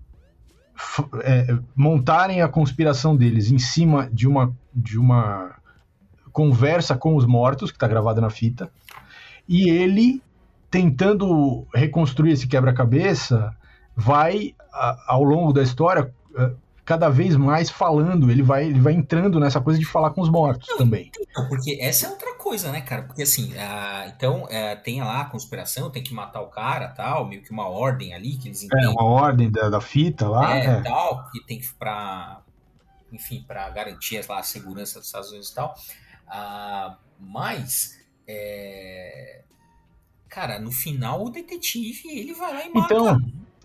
é, 1.22 1.58
montarem 1.74 2.40
a 2.42 2.48
conspiração 2.48 3.16
deles 3.16 3.50
em 3.50 3.58
cima 3.58 4.08
de 4.12 4.26
uma, 4.28 4.54
de 4.74 4.98
uma 4.98 5.56
conversa 6.32 6.96
com 6.96 7.16
os 7.16 7.26
mortos, 7.26 7.70
que 7.70 7.76
está 7.76 7.88
gravada 7.88 8.20
na 8.20 8.30
fita, 8.30 8.70
e 9.48 9.68
ele 9.70 10.22
tentando 10.70 11.66
reconstruir 11.74 12.32
esse 12.32 12.46
quebra-cabeça, 12.46 13.56
vai 13.96 14.54
a- 14.72 15.02
ao 15.08 15.24
longo 15.24 15.52
da 15.52 15.62
história 15.62 16.12
eh, 16.36 16.50
cada 16.88 17.10
vez 17.10 17.36
mais 17.36 17.68
falando, 17.68 18.30
ele 18.30 18.42
vai, 18.42 18.64
ele 18.64 18.80
vai 18.80 18.94
entrando 18.94 19.38
nessa 19.38 19.60
coisa 19.60 19.78
de 19.78 19.84
falar 19.84 20.08
com 20.12 20.22
os 20.22 20.30
mortos 20.30 20.66
também. 20.78 21.12
Não, 21.36 21.46
porque 21.46 21.76
essa 21.82 22.06
é 22.06 22.08
outra 22.08 22.34
coisa, 22.36 22.72
né, 22.72 22.80
cara? 22.80 23.02
Porque 23.02 23.24
assim, 23.24 23.52
ah, 23.58 24.06
então 24.08 24.46
é, 24.48 24.74
tem 24.74 25.02
lá 25.02 25.20
a 25.20 25.24
conspiração, 25.26 25.90
tem 25.90 26.02
que 26.02 26.14
matar 26.14 26.40
o 26.40 26.46
cara, 26.46 26.88
tal, 26.88 27.28
meio 27.28 27.42
que 27.42 27.50
uma 27.50 27.68
ordem 27.68 28.14
ali 28.14 28.38
que 28.38 28.48
eles 28.48 28.62
É 28.62 28.64
entendem, 28.64 28.88
uma 28.88 29.04
ordem 29.04 29.50
da, 29.50 29.68
da 29.68 29.82
fita 29.82 30.26
lá. 30.26 30.56
é, 30.56 30.64
é. 30.64 30.80
tal, 30.80 31.28
que 31.30 31.44
tem 31.44 31.60
que 31.60 31.68
para, 31.74 32.40
enfim, 33.12 33.44
para 33.46 33.68
garantir 33.68 34.24
lá 34.26 34.38
a 34.38 34.42
segurança 34.42 34.98
dos 34.98 35.08
Estados 35.08 35.28
Unidos 35.28 35.50
e 35.50 35.54
tal. 35.54 35.74
Ah, 36.26 36.96
mas, 37.20 37.98
é, 38.26 39.42
cara, 40.26 40.58
no 40.58 40.72
final 40.72 41.22
o 41.22 41.28
detetive 41.28 42.08
ele 42.18 42.32
vai 42.32 42.50
lá 42.54 42.64
e 42.64 42.72
mata. 42.72 42.94
Então, 42.94 43.20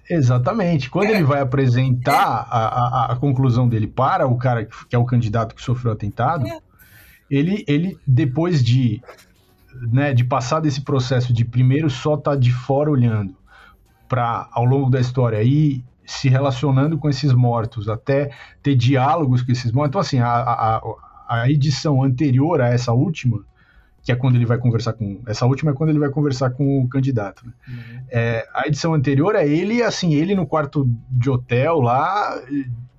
exatamente. 0.09 0.89
Quando 0.89 1.07
É. 1.07 1.11
ele 1.15 1.23
vai 1.23 1.41
apresentar 1.41 2.47
a, 2.49 3.07
a, 3.07 3.11
a 3.13 3.15
conclusão 3.15 3.67
dele 3.67 3.87
para 3.87 4.27
o 4.27 4.37
cara 4.37 4.65
que, 4.65 4.87
que 4.87 4.95
é 4.95 4.99
o 4.99 5.05
candidato 5.05 5.55
que 5.55 5.61
sofreu 5.61 5.91
o 5.91 5.95
atentado, 5.95 6.47
É. 6.47 6.59
ele, 7.29 7.63
ele, 7.67 7.97
depois 8.05 8.63
de, 8.63 9.01
né, 9.91 10.13
de 10.13 10.23
passar 10.23 10.59
desse 10.59 10.81
processo 10.81 11.33
de 11.33 11.45
primeiro 11.45 11.89
só 11.89 12.15
estar 12.15 12.35
de 12.35 12.51
fora 12.51 12.89
olhando, 12.91 13.35
para 14.09 14.47
ao 14.51 14.65
longo 14.65 14.89
da 14.89 14.99
história 14.99 15.41
ir 15.41 15.83
se 16.05 16.27
relacionando 16.29 16.97
com 16.97 17.09
esses 17.09 17.31
mortos, 17.33 17.87
até 17.87 18.29
ter 18.61 18.75
diálogos 18.75 19.41
com 19.41 19.51
esses 19.51 19.71
mortos. 19.71 19.89
Então, 19.89 20.01
assim, 20.01 20.19
a, 20.19 20.27
a, 20.29 20.81
a 21.29 21.49
edição 21.49 22.03
anterior 22.03 22.61
a 22.61 22.67
essa 22.67 22.91
última, 22.91 23.43
que 24.03 24.11
é 24.11 24.15
quando 24.15 24.35
ele 24.35 24.45
vai 24.45 24.57
conversar 24.57 24.93
com. 24.93 25.21
Essa 25.25 25.45
última 25.45 25.71
é 25.71 25.73
quando 25.73 25.89
ele 25.89 25.99
vai 25.99 26.09
conversar 26.09 26.49
com 26.51 26.81
o 26.81 26.89
candidato. 26.89 27.45
Né? 27.45 27.53
Uhum. 27.67 28.03
É, 28.11 28.47
a 28.53 28.67
edição 28.67 28.93
anterior 28.93 29.35
é 29.35 29.47
ele, 29.47 29.81
assim, 29.81 30.13
ele 30.13 30.35
no 30.35 30.45
quarto 30.45 30.85
de 31.09 31.29
hotel 31.29 31.79
lá, 31.79 32.37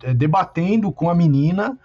é, 0.02 0.14
debatendo 0.14 0.90
com 0.90 1.10
a 1.10 1.14
menina. 1.14 1.78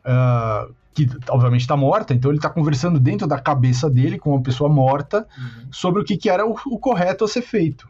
Uh, 0.00 0.74
que 0.92 1.08
obviamente 1.28 1.60
está 1.60 1.76
morta, 1.76 2.12
então 2.12 2.30
ele 2.30 2.38
está 2.38 2.50
conversando 2.50 2.98
dentro 2.98 3.26
da 3.26 3.38
cabeça 3.38 3.88
dele 3.88 4.18
com 4.18 4.30
uma 4.30 4.42
pessoa 4.42 4.68
morta 4.68 5.26
uhum. 5.38 5.68
sobre 5.70 6.02
o 6.02 6.04
que, 6.04 6.16
que 6.16 6.28
era 6.28 6.44
o, 6.46 6.56
o 6.66 6.78
correto 6.78 7.24
a 7.24 7.28
ser 7.28 7.42
feito. 7.42 7.88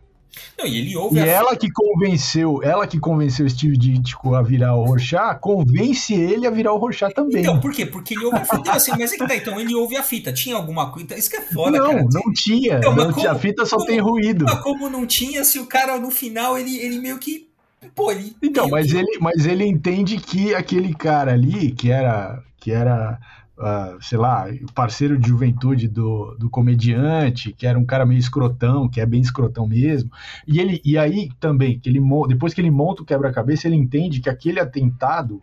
Não, 0.59 0.67
e 0.67 0.79
ele 0.79 0.97
ouve 0.97 1.17
e 1.17 1.21
ela 1.21 1.57
que 1.57 1.71
convenceu, 1.71 2.63
ela 2.63 2.87
que 2.87 2.99
convenceu 2.99 3.49
Steve 3.49 3.77
Ditko 3.77 4.35
a 4.35 4.43
virar 4.43 4.75
o 4.75 4.85
Rorschach, 4.85 5.41
convence 5.41 6.15
ele 6.15 6.47
a 6.47 6.51
virar 6.51 6.73
o 6.73 6.79
Rorschach 6.79 7.15
também. 7.15 7.43
Então, 7.43 7.61
por 7.61 7.73
quê? 7.73 7.87
Porque 7.87 8.15
ele 8.15 8.25
ouve 8.25 8.39
a 8.39 8.45
fita. 8.45 8.73
assim, 8.73 8.93
mas 8.93 9.13
é 9.13 9.17
que 9.17 9.27
tá, 9.27 9.37
então 9.37 9.59
ele 9.59 9.75
ouve 9.75 9.97
a 9.97 10.03
fita. 10.03 10.33
Tinha 10.33 10.57
alguma 10.57 10.91
coisa. 10.93 11.17
Isso 11.17 11.31
que 11.31 11.37
é 11.37 11.41
foda, 11.41 11.79
não, 11.79 11.87
cara. 11.87 12.07
Não, 12.13 12.33
tinha. 12.33 12.79
Então, 12.79 12.95
não 12.95 13.13
tinha. 13.13 13.33
A 13.33 13.35
fita 13.35 13.65
só 13.65 13.77
como, 13.77 13.89
tem 13.89 14.01
ruído. 14.01 14.45
Mas 14.45 14.61
como 14.61 14.89
não 14.89 15.07
tinha, 15.07 15.45
se 15.45 15.59
o 15.59 15.67
cara 15.67 15.99
no 15.99 16.11
final 16.11 16.59
ele, 16.59 16.77
ele 16.79 16.99
meio 16.99 17.19
que. 17.19 17.49
Pô, 17.95 18.11
ele. 18.13 18.37
Então, 18.43 18.69
mas, 18.69 18.93
que... 18.93 18.99
ele, 18.99 19.19
mas 19.21 19.47
ele 19.47 19.65
entende 19.65 20.19
que 20.19 20.55
aquele 20.55 20.95
cara 20.95 21.33
ali, 21.33 21.73
que 21.73 21.91
era. 21.91 22.43
Que 22.59 22.71
era 22.73 23.19
uh, 23.61 24.03
sei 24.03 24.19
lá, 24.19 24.47
parceiro 24.75 25.19
de 25.19 25.29
juventude 25.29 25.87
do, 25.87 26.35
do 26.39 26.49
comediante, 26.49 27.53
que 27.53 27.67
era 27.67 27.79
um 27.79 27.85
cara 27.85 28.07
meio 28.07 28.19
escrotão, 28.19 28.89
que 28.89 29.01
é 29.01 29.07
bem 29.07 29.21
escrotão 29.21 29.67
mesmo. 29.67 30.11
E 30.47 30.59
ele 30.59 30.81
e 30.85 30.97
aí 30.97 31.31
também, 31.39 31.79
que 31.79 31.89
ele 31.89 32.01
depois 32.27 32.55
que 32.55 32.61
ele 32.61 32.71
monta 32.71 33.03
o 33.03 33.05
quebra-cabeça, 33.05 33.69
ele 33.69 33.77
entende 33.77 34.21
que 34.21 34.31
aquele 34.31 34.59
atentado 34.59 35.43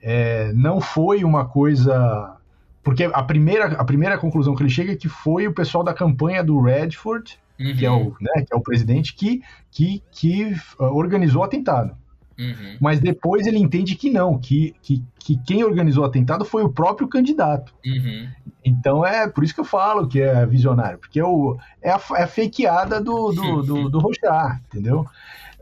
é, 0.00 0.52
não 0.52 0.80
foi 0.80 1.24
uma 1.24 1.46
coisa. 1.46 2.36
Porque 2.82 3.04
a 3.04 3.22
primeira, 3.22 3.66
a 3.72 3.84
primeira 3.84 4.16
conclusão 4.16 4.54
que 4.54 4.62
ele 4.62 4.70
chega 4.70 4.92
é 4.92 4.96
que 4.96 5.08
foi 5.08 5.46
o 5.46 5.52
pessoal 5.52 5.82
da 5.82 5.92
campanha 5.92 6.42
do 6.44 6.60
Redford, 6.60 7.38
uhum. 7.58 7.76
que, 7.76 7.84
é 7.84 7.90
o, 7.90 8.16
né, 8.20 8.44
que 8.46 8.54
é 8.54 8.56
o 8.56 8.62
presidente, 8.62 9.14
que, 9.14 9.42
que, 9.70 10.02
que 10.10 10.44
uh, 10.78 10.84
organizou 10.84 11.42
o 11.42 11.44
atentado. 11.44 11.94
Uhum. 12.38 12.76
Mas 12.80 13.00
depois 13.00 13.46
ele 13.46 13.58
entende 13.58 13.96
que 13.96 14.10
não, 14.10 14.38
que, 14.38 14.74
que, 14.80 15.04
que 15.18 15.36
quem 15.44 15.64
organizou 15.64 16.04
o 16.04 16.06
atentado 16.06 16.44
foi 16.44 16.62
o 16.62 16.68
próprio 16.68 17.08
candidato. 17.08 17.74
Uhum. 17.84 18.28
Então 18.64 19.04
é 19.04 19.28
por 19.28 19.42
isso 19.42 19.54
que 19.54 19.60
eu 19.60 19.64
falo 19.64 20.06
que 20.06 20.20
é 20.20 20.46
visionário, 20.46 20.98
porque 20.98 21.18
é, 21.18 21.24
o, 21.24 21.58
é, 21.82 21.90
a, 21.90 22.00
é 22.16 22.22
a 22.22 22.28
fakeada 22.28 23.00
do, 23.00 23.32
do, 23.32 23.62
do, 23.62 23.88
do 23.88 23.98
Rochard, 23.98 24.60
entendeu? 24.66 25.04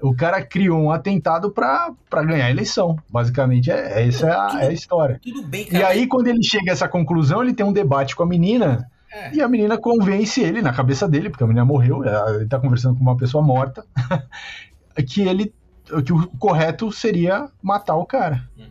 O 0.03 0.15
cara 0.15 0.43
criou 0.45 0.79
um 0.79 0.91
atentado 0.91 1.51
para 1.51 1.95
ganhar 2.13 2.47
a 2.47 2.51
eleição. 2.51 2.97
Basicamente, 3.09 3.71
é, 3.71 4.03
é 4.03 4.09
essa 4.09 4.27
é 4.27 4.31
a, 4.31 4.65
é 4.65 4.67
a 4.69 4.73
história. 4.73 5.19
Tudo 5.23 5.43
bem, 5.43 5.65
cara. 5.65 5.79
E 5.79 5.87
aí, 5.87 6.07
quando 6.07 6.27
ele 6.27 6.43
chega 6.43 6.71
a 6.71 6.75
essa 6.75 6.87
conclusão, 6.87 7.43
ele 7.43 7.55
tem 7.55 7.65
um 7.65 7.73
debate 7.73 8.15
com 8.15 8.23
a 8.23 8.27
menina. 8.27 8.87
É. 9.11 9.35
E 9.35 9.41
a 9.41 9.49
menina 9.49 9.79
convence 9.79 10.43
ele 10.43 10.61
na 10.61 10.73
cabeça 10.73 11.09
dele, 11.09 11.31
porque 11.31 11.43
a 11.43 11.47
menina 11.47 11.65
morreu, 11.65 12.03
ele 12.05 12.47
tá 12.47 12.61
conversando 12.61 12.97
com 12.97 13.01
uma 13.01 13.17
pessoa 13.17 13.43
morta, 13.43 13.87
que 15.09 15.23
ele 15.23 15.55
o 15.93 16.39
correto 16.39 16.91
seria 16.93 17.49
matar 17.63 17.97
o 17.97 18.07
cara. 18.07 18.49
Uhum. 18.57 18.67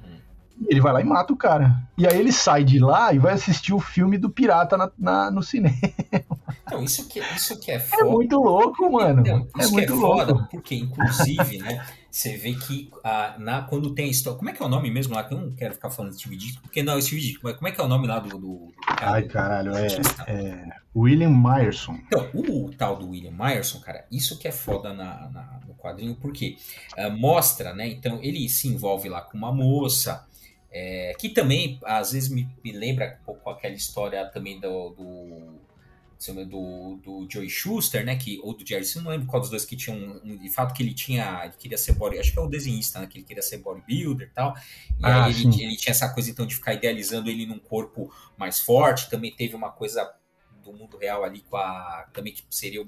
Ele 0.67 0.79
vai 0.79 0.93
lá 0.93 1.01
e 1.01 1.03
mata 1.03 1.33
o 1.33 1.37
cara. 1.37 1.75
E 1.97 2.07
aí 2.07 2.17
ele 2.17 2.31
sai 2.31 2.63
de 2.63 2.79
lá 2.79 3.13
e 3.13 3.19
vai 3.19 3.33
assistir 3.33 3.73
o 3.73 3.79
filme 3.79 4.17
do 4.17 4.29
pirata 4.29 4.77
na, 4.77 4.91
na 4.97 5.31
no 5.31 5.43
cinema. 5.43 5.75
Não, 6.71 6.83
isso 6.83 7.07
que, 7.07 7.19
isso 7.19 7.59
que 7.59 7.71
é 7.71 7.79
foda. 7.79 8.03
É 8.03 8.05
muito 8.05 8.37
louco, 8.37 8.91
mano. 8.91 9.21
Não, 9.23 9.47
isso 9.59 9.69
é 9.69 9.71
muito 9.71 9.93
é 9.93 9.95
louco. 9.95 10.17
foda, 10.17 10.47
porque, 10.49 10.75
inclusive, 10.75 11.57
né? 11.59 11.85
Você 12.15 12.37
vê 12.37 12.53
que 12.53 12.89
ah, 13.03 13.35
na, 13.37 13.63
quando 13.63 13.93
tem 13.93 14.05
a 14.05 14.09
história. 14.09 14.37
Como 14.37 14.49
é 14.49 14.53
que 14.53 14.63
é 14.63 14.65
o 14.65 14.69
nome 14.69 14.89
mesmo 14.89 15.13
lá? 15.13 15.25
Que 15.25 15.33
eu 15.33 15.37
não 15.37 15.51
quero 15.51 15.73
ficar 15.73 15.89
falando 15.89 16.13
de 16.13 16.19
Steve 16.19 16.37
Ditko, 16.37 16.61
porque 16.61 16.81
não, 16.81 16.99
Steve 17.01 17.19
Ditko, 17.19 17.41
mas 17.43 17.57
como 17.57 17.67
é 17.67 17.73
que 17.73 17.81
é 17.81 17.83
o 17.83 17.89
nome 17.89 18.07
lá 18.07 18.19
do. 18.19 18.37
do, 18.37 18.73
cara, 18.87 19.11
Ai, 19.11 19.23
caralho, 19.23 19.73
do, 19.73 19.77
é, 19.77 19.87
é, 20.25 20.67
William 20.95 21.31
Myerson. 21.31 21.99
Então, 22.07 22.29
o 22.33 22.71
tal 22.71 22.95
do 22.95 23.09
William 23.09 23.33
Myerson, 23.33 23.81
cara, 23.81 24.05
isso 24.09 24.39
que 24.39 24.47
é 24.47 24.51
foda 24.53 24.93
na, 24.93 25.29
na 25.29 25.59
no 25.67 25.73
quadrinho, 25.75 26.15
porque 26.15 26.55
uh, 26.97 27.11
mostra, 27.11 27.73
né? 27.73 27.85
Então, 27.89 28.23
ele 28.23 28.47
se 28.47 28.69
envolve 28.69 29.09
lá 29.09 29.19
com 29.19 29.37
uma 29.37 29.51
moça. 29.51 30.25
É, 30.71 31.13
que 31.19 31.29
também 31.29 31.79
às 31.83 32.13
vezes 32.13 32.29
me, 32.29 32.49
me, 32.63 32.71
lembra 32.71 33.17
um 33.21 33.25
pouco 33.25 33.49
aquela 33.49 33.75
história 33.75 34.25
também 34.25 34.59
do, 34.59 34.89
do 34.89 35.59
do, 36.47 36.99
do 37.03 37.27
Joey 37.29 37.49
Schuster, 37.49 38.05
né, 38.05 38.15
que, 38.15 38.39
ou 38.41 38.55
do 38.55 38.65
Jerry, 38.65 38.85
não 38.95 39.11
lembro 39.11 39.27
qual 39.27 39.41
dos 39.41 39.49
dois 39.49 39.65
que 39.65 39.75
tinha 39.75 39.95
um, 39.95 40.21
um, 40.23 40.37
de 40.37 40.49
fato 40.49 40.73
que 40.73 40.81
ele 40.81 40.93
tinha, 40.93 41.41
ele 41.43 41.53
queria 41.57 41.77
ser 41.77 41.93
body, 41.93 42.17
acho 42.17 42.31
que 42.31 42.39
é 42.39 42.41
o 42.41 42.47
desenhista, 42.47 42.99
né, 42.99 43.07
que 43.07 43.17
ele 43.17 43.25
queria 43.25 43.43
ser 43.43 43.57
bodybuilder 43.57 44.27
e 44.27 44.31
tal, 44.31 44.55
e 44.99 45.05
ah, 45.05 45.25
aí 45.25 45.31
ele, 45.31 45.63
ele, 45.63 45.75
tinha 45.75 45.91
essa 45.91 46.09
coisa 46.13 46.29
então 46.29 46.45
de 46.45 46.55
ficar 46.55 46.73
idealizando 46.73 47.29
ele 47.29 47.45
num 47.45 47.59
corpo 47.59 48.11
mais 48.37 48.59
forte, 48.59 49.09
também 49.09 49.31
teve 49.31 49.55
uma 49.55 49.71
coisa 49.71 50.09
do 50.63 50.73
mundo 50.73 50.97
real 50.97 51.23
ali 51.23 51.41
com 51.41 51.57
a, 51.57 52.07
também 52.13 52.33
que 52.33 52.43
seria, 52.49 52.85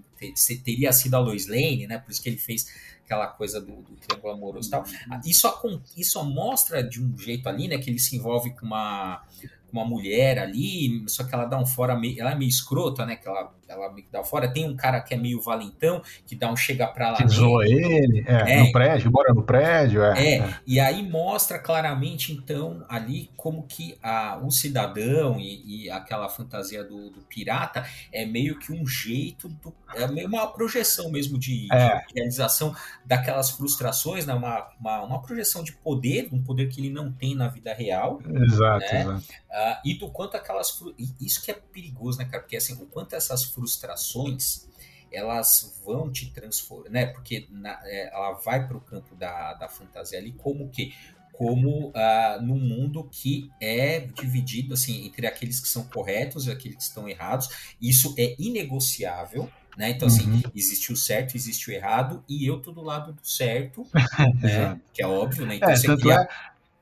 teria 0.64 0.92
sido 0.92 1.16
a 1.16 1.20
Lois 1.20 1.48
Lane, 1.48 1.86
né, 1.86 1.98
por 2.00 2.12
isso 2.12 2.22
que 2.22 2.30
ele 2.30 2.38
fez 2.38 2.66
aquela 3.04 3.28
coisa 3.28 3.62
do, 3.62 3.84
do 3.84 3.96
triângulo 3.96 4.34
amoroso 4.34 4.68
e 4.68 4.72
tal, 4.72 4.84
uhum. 4.84 5.22
isso, 5.26 5.48
isso 5.96 6.24
mostra 6.24 6.84
de 6.84 7.02
um 7.04 7.18
jeito 7.18 7.48
ali, 7.48 7.68
né, 7.68 7.78
que 7.78 7.90
ele 7.90 8.00
se 8.00 8.16
envolve 8.16 8.52
com 8.56 8.66
uma 8.66 9.24
uma 9.72 9.86
mulher 9.86 10.40
ali, 10.40 11.04
só 11.08 11.24
que 11.24 11.34
ela 11.34 11.46
dá 11.46 11.58
um 11.60 11.66
fora 11.66 11.96
meio, 11.96 12.20
ela 12.20 12.32
é 12.32 12.36
meio 12.36 12.50
escrota, 12.50 13.06
né? 13.06 13.16
Que 13.16 13.28
ela, 13.28 13.54
ela 13.68 13.92
meio 13.92 14.08
dá 14.12 14.22
um 14.22 14.24
fora. 14.24 14.48
Tem 14.48 14.68
um 14.68 14.76
cara 14.76 15.02
que 15.02 15.14
é 15.14 15.18
meio 15.18 15.42
valentão, 15.42 16.02
que 16.26 16.36
dá 16.36 16.52
um 16.52 16.56
chega 16.56 16.88
pra 16.88 17.12
lá. 17.12 17.18
Que 17.18 17.28
zoa 17.28 17.66
ele, 17.66 18.24
é, 18.28 18.54
é, 18.54 18.64
no 18.64 18.72
prédio, 18.72 19.12
bora 19.12 19.34
no 19.34 19.44
prédio, 19.44 20.04
é, 20.04 20.20
é, 20.20 20.38
é. 20.40 20.56
E 20.66 20.80
aí 20.80 21.08
mostra 21.08 21.60
claramente, 21.60 22.32
então, 22.32 22.86
ali 22.90 23.30
como 23.36 23.64
que 23.64 23.98
a, 24.02 24.40
o 24.44 24.52
cidadão 24.52 25.40
e, 25.40 25.86
e 25.86 25.90
aquela 25.90 26.30
fantasia 26.30 26.84
do, 26.84 27.10
do, 27.10 27.22
pirata 27.22 27.86
é 28.12 28.26
meio 28.26 28.58
que 28.58 28.72
um 28.72 28.86
jeito, 28.86 29.48
do, 29.50 29.74
é 29.96 30.08
meio 30.08 30.28
uma 30.28 30.48
projeção 30.48 31.10
mesmo 31.10 31.38
de, 31.38 31.68
é. 31.72 32.06
de 32.08 32.14
realização 32.16 32.76
daquelas 33.06 33.50
frustrações, 33.50 34.26
né? 34.26 34.34
Uma, 34.34 34.68
uma, 34.80 35.04
uma, 35.04 35.22
projeção 35.22 35.64
de 35.64 35.74
poder, 35.74 36.30
um 36.32 36.44
poder 36.44 36.68
que 36.68 36.82
ele 36.82 36.90
não 36.90 37.12
tem 37.12 37.36
na 37.36 37.48
vida 37.48 37.74
real. 37.74 38.22
Exato, 38.22 38.86
né? 38.94 39.02
exato. 39.02 39.24
Uh, 39.50 39.78
e 39.86 39.94
do 39.98 40.10
quanto 40.10 40.36
aquelas. 40.36 40.80
Isso 41.20 41.44
que 41.44 41.52
é 41.52 41.54
perigoso, 41.54 42.18
né, 42.18 42.26
cara? 42.26 42.44
Porque 42.44 42.58
assim, 42.58 42.74
o 42.74 42.86
quanto 42.86 43.16
essas 43.16 43.46
frustrações 43.58 44.68
elas 45.12 45.82
vão 45.84 46.12
te 46.12 46.30
transformar, 46.32 46.90
né? 46.90 47.06
Porque 47.08 47.48
na, 47.50 47.80
é, 47.84 48.14
ela 48.14 48.34
vai 48.34 48.68
para 48.68 48.78
o 48.78 48.82
campo 48.82 49.16
da, 49.16 49.54
da 49.54 49.68
fantasia 49.68 50.20
ali 50.20 50.34
como 50.34 50.70
que 50.70 50.94
como 51.32 51.90
uh, 51.90 52.42
num 52.42 52.60
mundo 52.60 53.08
que 53.12 53.52
é 53.62 54.00
dividido 54.00 54.74
assim 54.74 55.06
entre 55.06 55.28
aqueles 55.28 55.60
que 55.60 55.68
são 55.68 55.84
corretos 55.84 56.48
e 56.48 56.52
aqueles 56.52 56.78
que 56.78 56.84
estão 56.84 57.08
errados. 57.08 57.48
Isso 57.82 58.14
é 58.18 58.36
inegociável. 58.40 59.50
Né? 59.78 59.92
Então, 59.92 60.08
assim, 60.08 60.28
uhum. 60.28 60.42
existe 60.56 60.92
o 60.92 60.98
certo, 60.98 61.38
existe 61.38 61.70
o 61.70 61.72
errado, 61.72 62.24
e 62.28 62.48
eu 62.48 62.60
tô 62.60 62.72
do 62.72 62.82
lado 62.82 63.14
do 63.14 63.24
certo, 63.24 63.86
né? 64.42 64.82
que 64.92 65.04
é 65.04 65.08
óbvio, 65.08 65.46
né? 65.46 65.58
Então, 65.58 65.70
é, 65.70 65.76
você 65.76 65.96
cria, 65.96 66.16
é 66.16 66.28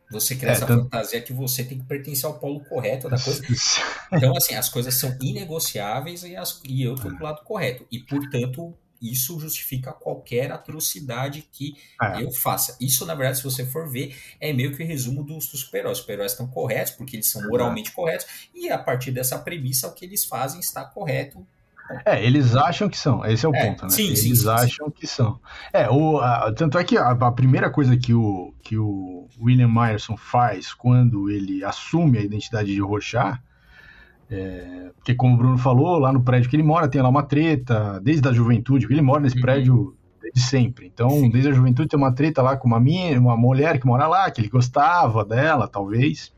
você 0.10 0.36
cria 0.36 0.50
é, 0.50 0.54
essa 0.54 0.66
tanto... 0.66 0.84
fantasia 0.84 1.22
que 1.22 1.34
você 1.34 1.64
tem 1.64 1.80
que 1.80 1.86
pertencer 1.86 2.26
ao 2.26 2.40
polo 2.40 2.60
correto 2.66 3.10
da 3.10 3.20
coisa. 3.20 3.42
Então, 4.12 4.36
assim, 4.36 4.56
as 4.56 4.70
coisas 4.70 4.94
são 4.96 5.18
inegociáveis 5.22 6.24
e, 6.24 6.36
as, 6.36 6.62
e 6.64 6.84
eu 6.84 6.96
estou 6.96 7.16
do 7.16 7.24
lado 7.24 7.44
correto. 7.44 7.86
E, 7.92 8.00
portanto, 8.00 8.74
isso 9.02 9.40
justifica 9.40 9.92
qualquer 9.92 10.52
atrocidade 10.52 11.48
que 11.52 11.76
é. 12.02 12.24
eu 12.24 12.32
faça. 12.32 12.78
Isso, 12.80 13.06
na 13.06 13.16
verdade, 13.16 13.38
se 13.38 13.44
você 13.44 13.66
for 13.66 13.90
ver, 13.90 14.16
é 14.40 14.54
meio 14.54 14.76
que 14.76 14.84
o 14.84 14.88
resumo 14.88 15.24
dos, 15.24 15.48
dos 15.48 15.62
super-heróis. 15.62 15.98
Os 15.98 16.02
super-heróis 16.02 16.32
estão 16.32 16.48
corretos 16.48 16.94
porque 16.94 17.16
eles 17.16 17.28
são 17.28 17.48
moralmente 17.48 17.92
corretos, 17.92 18.26
e 18.54 18.70
a 18.70 18.78
partir 18.78 19.12
dessa 19.12 19.38
premissa, 19.40 19.88
o 19.88 19.94
que 19.94 20.06
eles 20.06 20.26
fazem 20.26 20.60
está 20.60 20.84
correto 20.84 21.46
é, 22.06 22.24
eles 22.24 22.56
acham 22.56 22.90
que 22.90 22.98
são, 22.98 23.24
esse 23.26 23.46
é 23.46 23.50
o 23.50 23.56
é, 23.56 23.66
ponto, 23.66 23.84
né? 23.84 23.90
Sim, 23.90 24.08
eles 24.08 24.20
sim, 24.20 24.36
sim, 24.36 24.50
acham 24.50 24.90
que 24.90 25.06
são. 25.06 25.40
É, 25.72 25.90
o, 25.90 26.20
a, 26.20 26.52
tanto 26.54 26.78
é 26.78 26.84
que 26.84 26.98
a, 26.98 27.12
a, 27.12 27.32
primeira 27.32 27.70
coisa 27.70 27.96
que 27.96 28.14
o, 28.14 28.54
que 28.64 28.78
o 28.78 29.28
William 29.40 29.68
Myerson 29.68 30.18
faz 30.18 30.74
quando 30.74 31.30
ele 31.30 31.64
assume 31.64 32.18
a 32.18 32.22
identidade 32.22 32.74
de 32.74 32.82
Rorschach, 32.82 33.40
é, 34.30 34.92
porque 34.96 35.14
como 35.14 35.36
o 35.36 35.38
Bruno 35.38 35.58
falou, 35.58 36.00
lá 36.00 36.12
no 36.12 36.24
prédio 36.24 36.50
que 36.50 36.56
ele 36.56 36.64
mora 36.64 36.88
tem 36.88 37.02
lá 37.02 37.10
uma 37.10 37.24
treta, 37.24 38.00
desde 38.02 38.28
a 38.28 38.34
juventude, 38.34 38.88
ele 38.90 39.02
mora 39.02 39.22
nesse 39.22 39.36
uhum. 39.36 39.42
prédio 39.42 39.98
desde 40.22 40.42
sempre. 40.42 40.88
Então, 40.88 41.10
sim. 41.10 41.30
desde 41.30 41.50
a 41.50 41.54
juventude 41.54 41.88
tem 41.88 42.00
uma 42.00 42.14
treta 42.14 42.42
lá 42.42 42.58
com 42.58 42.68
uma, 42.68 42.80
minha, 42.80 43.20
uma 43.20 43.38
mulher 43.38 43.80
que 43.80 43.86
mora 43.86 44.08
lá, 44.08 44.30
que 44.32 44.42
ele 44.42 44.50
gostava 44.50 45.24
dela, 45.24 45.68
talvez. 45.68 46.34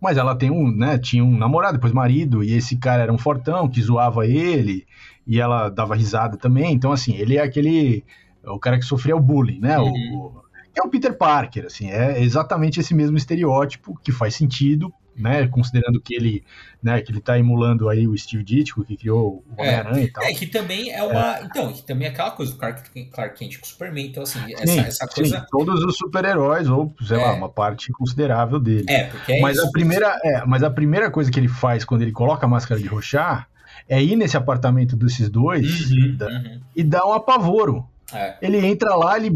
Mas 0.00 0.16
ela 0.16 0.34
tem 0.36 0.50
um, 0.50 0.70
né, 0.70 0.98
tinha 0.98 1.24
um 1.24 1.36
namorado, 1.36 1.74
depois 1.74 1.92
marido, 1.92 2.42
e 2.42 2.52
esse 2.52 2.76
cara 2.76 3.02
era 3.02 3.12
um 3.12 3.18
fortão 3.18 3.68
que 3.68 3.82
zoava 3.82 4.26
ele, 4.26 4.86
e 5.26 5.40
ela 5.40 5.68
dava 5.68 5.94
risada 5.94 6.36
também. 6.36 6.72
Então, 6.72 6.92
assim, 6.92 7.14
ele 7.16 7.36
é 7.36 7.42
aquele. 7.42 8.04
O 8.44 8.58
cara 8.58 8.78
que 8.78 8.84
sofria 8.84 9.16
o 9.16 9.20
bullying, 9.20 9.58
né? 9.60 9.78
Uhum. 9.78 9.90
O, 10.14 10.42
é 10.74 10.82
o 10.82 10.88
Peter 10.88 11.16
Parker, 11.16 11.64
assim, 11.66 11.90
é 11.90 12.22
exatamente 12.22 12.78
esse 12.80 12.94
mesmo 12.94 13.16
estereótipo 13.16 13.98
que 14.02 14.12
faz 14.12 14.34
sentido, 14.34 14.92
né? 15.18 15.46
Considerando 15.48 16.00
que 16.00 16.14
ele, 16.14 16.44
né, 16.82 17.00
que 17.00 17.10
ele 17.10 17.20
tá 17.20 17.38
emulando 17.38 17.88
aí 17.88 18.06
o 18.06 18.16
Steve 18.16 18.42
Ditko, 18.44 18.84
que 18.84 18.96
criou 18.96 19.44
o 19.48 19.62
É. 19.62 19.62
Homem-Aranha 19.80 20.04
e 20.04 20.10
tal. 20.12 20.24
É, 20.24 20.32
que 20.34 20.46
também 20.46 20.90
é 20.92 21.02
uma. 21.02 21.40
Então, 21.42 21.72
que 21.72 21.82
também 21.82 22.06
é 22.06 22.10
aquela 22.10 22.30
coisa 22.30 22.52
do 22.52 22.58
Clark, 22.58 23.06
Clark 23.10 23.38
Kent 23.38 23.58
com 23.58 23.64
o 23.66 23.68
Superman. 23.68 24.06
Então, 24.06 24.22
assim, 24.22 24.38
essa, 24.54 24.66
Sim, 24.66 24.80
essa 24.80 25.06
sim, 25.06 25.14
coisa. 25.22 25.46
todos 25.50 25.82
os 25.84 25.96
super-heróis, 25.96 26.68
ou, 26.68 26.94
sei 27.06 27.16
lá, 27.16 27.28
É. 27.28 27.32
uma 27.32 27.48
parte 27.48 27.90
considerável 27.92 28.58
dele. 28.60 28.86
É, 28.88 29.04
porque 29.04 29.32
é 29.32 29.40
mas, 29.40 29.56
isso. 29.56 29.66
a 29.66 29.70
primeira, 29.70 30.18
é, 30.24 30.44
mas 30.46 30.62
a 30.62 30.70
primeira 30.70 31.10
coisa 31.10 31.30
que 31.30 31.38
ele 31.40 31.48
faz 31.48 31.84
quando 31.84 32.02
ele 32.02 32.12
coloca 32.12 32.46
a 32.46 32.48
máscara 32.48 32.80
de 32.80 32.86
Rochar 32.86 33.48
é 33.88 34.02
ir 34.02 34.16
nesse 34.16 34.36
apartamento 34.36 34.96
desses 34.96 35.28
dois 35.30 35.90
Uhum, 35.90 36.16
da- 36.16 36.26
uhum. 36.28 36.60
e 36.74 36.82
dar 36.82 37.06
um 37.06 37.12
apavoro. 37.12 37.86
É. 38.12 38.36
Ele 38.40 38.64
entra 38.64 38.94
lá, 38.94 39.16
ele 39.16 39.30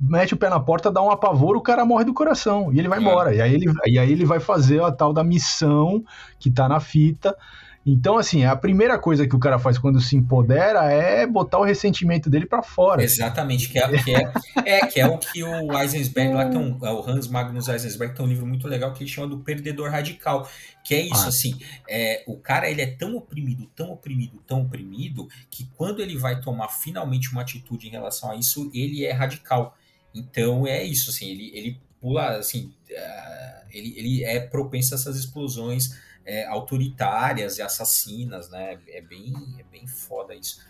mete 0.00 0.34
o 0.34 0.36
pé 0.36 0.48
na 0.48 0.58
porta, 0.58 0.90
dá 0.90 1.00
um 1.00 1.10
apavoro, 1.10 1.58
o 1.58 1.62
cara 1.62 1.84
morre 1.84 2.04
do 2.04 2.12
coração. 2.14 2.72
E 2.72 2.78
ele 2.78 2.88
vai 2.88 2.98
É. 2.98 3.02
embora. 3.02 3.34
E 3.34 3.40
aí 3.40 3.54
ele, 3.54 3.66
e 3.86 3.98
aí 3.98 4.10
ele 4.10 4.24
vai 4.24 4.40
fazer 4.40 4.82
a 4.82 4.90
tal 4.90 5.12
da 5.12 5.22
missão 5.22 6.02
que 6.38 6.50
tá 6.50 6.68
na 6.68 6.80
fita. 6.80 7.36
Então, 7.84 8.18
assim, 8.18 8.44
a 8.44 8.54
primeira 8.54 8.98
coisa 8.98 9.26
que 9.26 9.34
o 9.34 9.38
cara 9.38 9.58
faz 9.58 9.78
quando 9.78 10.00
se 10.00 10.14
empodera 10.14 10.84
é 10.92 11.26
botar 11.26 11.58
o 11.58 11.64
ressentimento 11.64 12.28
dele 12.28 12.44
pra 12.44 12.62
fora. 12.62 13.02
Exatamente, 13.02 13.70
que 13.70 13.78
é, 13.78 14.02
que 14.02 14.14
é, 14.14 14.32
é, 14.66 14.86
que 14.86 15.00
é 15.00 15.06
o 15.06 15.16
que 15.16 15.42
o 15.42 15.78
Eisensberg 15.78 16.34
lá 16.34 16.48
tem 16.48 16.58
um, 16.58 16.78
é 16.84 16.92
o 16.92 17.08
Hans 17.08 17.26
Magnus 17.26 17.68
Eisensberg 17.68 18.14
tem 18.14 18.24
um 18.24 18.28
livro 18.28 18.46
muito 18.46 18.68
legal 18.68 18.92
que 18.92 19.02
ele 19.02 19.10
chama 19.10 19.28
do 19.28 19.38
Perdedor 19.38 19.90
Radical, 19.90 20.46
que 20.84 20.94
é 20.94 21.00
isso, 21.00 21.24
Ah. 21.24 21.28
assim, 21.28 21.58
é, 21.88 22.22
o 22.26 22.36
cara 22.36 22.70
ele 22.70 22.82
é 22.82 22.86
tão 22.86 23.16
oprimido, 23.16 23.66
tão 23.74 23.90
oprimido, 23.92 24.42
tão 24.46 24.60
oprimido, 24.62 25.26
que 25.50 25.66
quando 25.74 26.00
ele 26.00 26.18
vai 26.18 26.38
tomar 26.38 26.68
finalmente 26.68 27.32
uma 27.32 27.40
atitude 27.40 27.88
em 27.88 27.90
relação 27.90 28.30
a 28.30 28.36
isso, 28.36 28.70
ele 28.74 29.06
é 29.06 29.12
radical. 29.12 29.74
Então 30.14 30.66
é 30.66 30.84
isso, 30.84 31.08
assim, 31.08 31.30
ele, 31.30 31.50
ele 31.54 31.80
pula, 31.98 32.36
assim, 32.36 32.72
ah, 32.94 33.62
ele, 33.72 33.94
ele 33.96 34.24
é 34.24 34.38
propenso 34.38 34.94
a 34.94 34.96
essas 34.98 35.16
explosões 35.16 35.98
é, 36.30 36.46
autoritárias 36.46 37.58
e 37.58 37.62
assassinas, 37.62 38.48
né? 38.48 38.78
É 38.88 39.00
bem, 39.00 39.34
é 39.58 39.64
bem 39.64 39.84
foda 39.88 40.32
isso. 40.32 40.60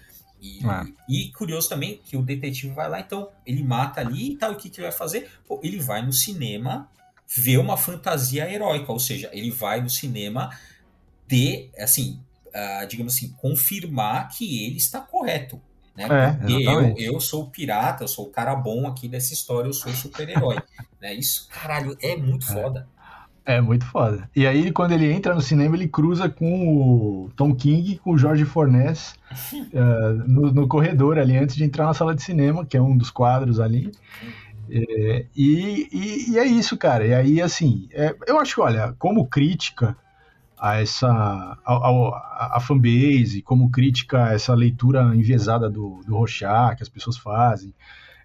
E, 0.41 0.61
É. 0.67 0.87
e 1.07 1.29
curioso 1.33 1.69
também 1.69 2.01
que 2.03 2.17
o 2.17 2.23
detetive 2.23 2.73
vai 2.73 2.89
lá, 2.89 2.99
então 2.99 3.29
ele 3.45 3.63
mata 3.63 4.01
ali 4.01 4.33
e 4.33 4.37
tal, 4.37 4.53
o 4.53 4.57
que, 4.57 4.71
que 4.71 4.81
ele 4.81 4.89
vai 4.89 4.97
fazer? 4.97 5.31
Pô, 5.47 5.61
ele 5.63 5.79
vai 5.79 6.01
no 6.01 6.15
cinema 6.15 6.91
ver 7.29 7.59
uma 7.59 7.77
fantasia 7.77 8.51
heróica, 8.51 8.91
ou 8.91 8.99
seja, 8.99 9.29
ele 9.35 9.51
vai 9.51 9.83
no 9.83 9.91
cinema 9.91 10.49
de, 11.29 11.69
assim, 11.79 12.19
ah, 12.55 12.87
digamos 12.87 13.15
assim, 13.15 13.29
confirmar 13.37 14.29
que 14.31 14.65
ele 14.67 14.79
está 14.79 14.99
correto. 14.99 15.61
Né? 15.95 16.05
É, 16.05 16.33
Porque 16.33 16.53
eu, 16.55 16.61
exatamente. 16.61 17.03
eu 17.03 17.21
sou 17.21 17.43
o 17.45 17.51
pirata, 17.51 18.05
eu 18.05 18.09
sou 18.09 18.27
o 18.27 18.31
cara 18.31 18.57
bom 18.57 18.87
aqui 18.87 19.09
dessa 19.09 19.35
história, 19.35 19.69
eu 19.69 19.75
sou 19.75 19.93
o 19.93 19.95
super-herói. 19.95 20.57
né? 20.99 21.13
Isso, 21.13 21.47
caralho, 21.51 21.99
é 22.01 22.17
muito 22.17 22.47
foda. 22.47 22.89
É 23.57 23.61
muito 23.61 23.85
foda. 23.87 24.29
E 24.35 24.47
aí, 24.47 24.71
quando 24.71 24.93
ele 24.93 25.11
entra 25.11 25.35
no 25.35 25.41
cinema, 25.41 25.75
ele 25.77 25.89
cruza 25.89 26.29
com 26.29 27.25
o 27.25 27.31
Tom 27.35 27.55
King, 27.55 27.99
com 27.99 28.13
o 28.13 28.19
Jorge 28.19 28.45
Fornés 28.45 29.15
eh, 29.73 30.13
no, 30.27 30.53
no 30.53 30.69
corredor 30.69 31.19
ali, 31.19 31.37
antes 31.37 31.57
de 31.57 31.65
entrar 31.65 31.87
na 31.87 31.95
sala 31.95 32.15
de 32.15 32.23
cinema, 32.23 32.65
que 32.65 32.77
é 32.77 32.83
um 32.83 32.97
dos 32.97 33.11
quadros 33.11 33.59
ali. 33.59 33.91
É, 34.71 35.27
e, 35.37 35.89
e- 35.93 36.31
e 36.33 36.39
é 36.39 36.45
isso, 36.47 36.77
cara. 36.77 37.05
E 37.07 37.13
aí, 37.13 37.43
assim, 37.43 37.89
é, 37.93 38.15
eu 38.27 38.39
acho, 38.39 38.63
olha, 38.63 38.95
como 38.99 39.27
crítica 39.27 39.97
a 40.59 40.81
essa 40.81 41.09
ao- 41.65 42.15
a, 42.15 42.57
a 42.57 42.61
fanbase, 42.61 43.43
como 43.43 43.71
crítica 43.71 44.27
a 44.27 44.33
essa 44.35 44.55
leitura 44.55 45.03
enviesada 45.15 45.69
do, 45.71 46.03
do 46.07 46.15
Rochat 46.17 46.77
que 46.77 46.83
as 46.83 46.89
pessoas 46.89 47.17
fazem, 47.17 47.75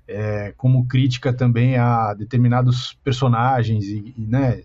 é, 0.08 0.54
como 0.58 0.86
crítica 0.86 1.34
também 1.34 1.78
a 1.78 2.14
determinados 2.14 2.94
personagens 3.04 3.86
e, 3.86 4.14
e, 4.18 4.22
né, 4.28 4.62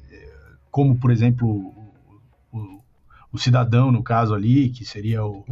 como 0.71 0.99
por 0.99 1.11
exemplo 1.11 1.47
o, 1.49 1.93
o- 2.53 2.81
o 3.33 3.39
cidadão 3.39 3.93
no 3.93 4.03
caso 4.03 4.35
ali 4.35 4.71
que 4.71 4.85
seria 4.85 5.25
o, 5.25 5.45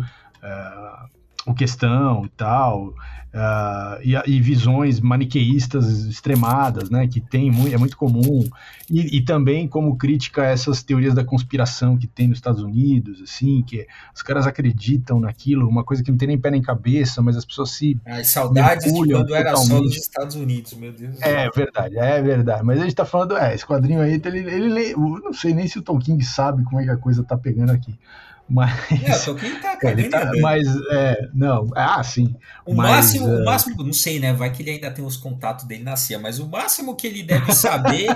é, 0.43 1.09
o 1.47 1.55
questão 1.55 2.25
e 2.25 2.29
tal 2.31 2.95
é, 3.33 4.01
e, 4.03 4.37
e 4.37 4.41
visões 4.41 5.01
maniqueístas 5.01 6.05
extremadas 6.07 6.91
né 6.91 7.07
que 7.07 7.21
tem 7.21 7.51
muito, 7.51 7.75
é 7.75 7.79
muito 7.79 7.97
comum 7.97 8.45
e, 8.91 9.19
e 9.19 9.23
também 9.23 9.69
como 9.69 9.97
crítica 9.97 10.43
a 10.43 10.47
essas 10.47 10.83
teorias 10.83 11.15
da 11.15 11.25
conspiração 11.25 11.97
que 11.97 12.07
tem 12.07 12.29
nos 12.29 12.39
Estados 12.39 12.63
Unidos 12.63 13.23
assim 13.23 13.63
que 13.63 13.87
os 14.15 14.23
caras 14.23 14.47
acreditam 14.47 15.21
naquilo 15.21 15.69
uma 15.69 15.85
coisa 15.85 16.03
que 16.03 16.11
não 16.11 16.19
tem 16.19 16.29
nem 16.29 16.39
pé 16.39 16.51
nem 16.51 16.63
cabeça 16.63 17.21
mas 17.23 17.37
as 17.37 17.45
pessoas 17.45 17.71
se 17.71 17.99
As 18.05 18.29
saudades 18.29 18.93
de 18.93 19.13
quando 19.13 19.35
era 19.35 19.55
só 19.57 19.63
totalmente. 19.63 19.85
nos 19.85 19.97
Estados 19.97 20.37
Unidos, 20.37 20.75
meu 20.75 20.93
Deus 20.93 21.13
do 21.13 21.19
céu. 21.19 21.29
é 21.29 21.51
verdade, 21.51 21.99
é 21.99 22.23
verdade. 22.23 22.65
Mas 22.65 22.81
a 22.81 22.85
gente 22.85 22.95
tá 22.95 23.05
falando, 23.05 23.37
é, 23.37 23.55
esse 23.55 23.67
quadrinho 23.67 24.01
aí, 24.01 24.21
ele, 24.25 24.39
ele, 24.39 24.93
eu 24.93 24.99
não 24.99 25.33
sei 25.33 25.55
nem 25.55 25.67
se 25.67 25.79
o 25.79 25.83
Tolkien 25.83 26.21
sabe 26.21 26.65
como 26.65 26.81
é 26.81 26.85
que 26.85 26.91
a 26.91 26.97
coisa 26.97 27.23
tá 27.23 27.37
pegando 27.37 27.71
aqui. 27.71 27.99
Mas. 28.49 28.73
É, 29.03 29.15
o 29.17 29.25
Tolkien 29.25 29.55
tá 29.61 29.79
ele 29.83 30.09
cagando 30.09 30.11
tá- 30.11 30.33
mas, 30.41 30.67
é, 30.91 31.29
não, 31.35 31.71
ah, 31.77 32.03
sim. 32.03 32.35
O 32.65 32.75
Mas, 32.75 32.91
máximo, 32.91 33.29
é. 33.29 33.41
o 33.41 33.45
máximo, 33.45 33.83
não 33.83 33.93
sei, 33.95 34.19
né? 34.21 34.33
Vai 34.33 34.53
que 34.53 34.63
ele 34.63 34.73
ainda 34.73 34.91
tem 34.91 35.03
os 35.05 35.17
contatos 35.17 35.65
dele 35.67 35.83
na 35.85 35.97
CIA, 35.97 36.19
mas 36.19 36.39
o 36.39 36.47
máximo 36.47 36.95
que 36.95 37.07
ele 37.07 37.23
deve 37.23 37.53
saber 37.55 38.07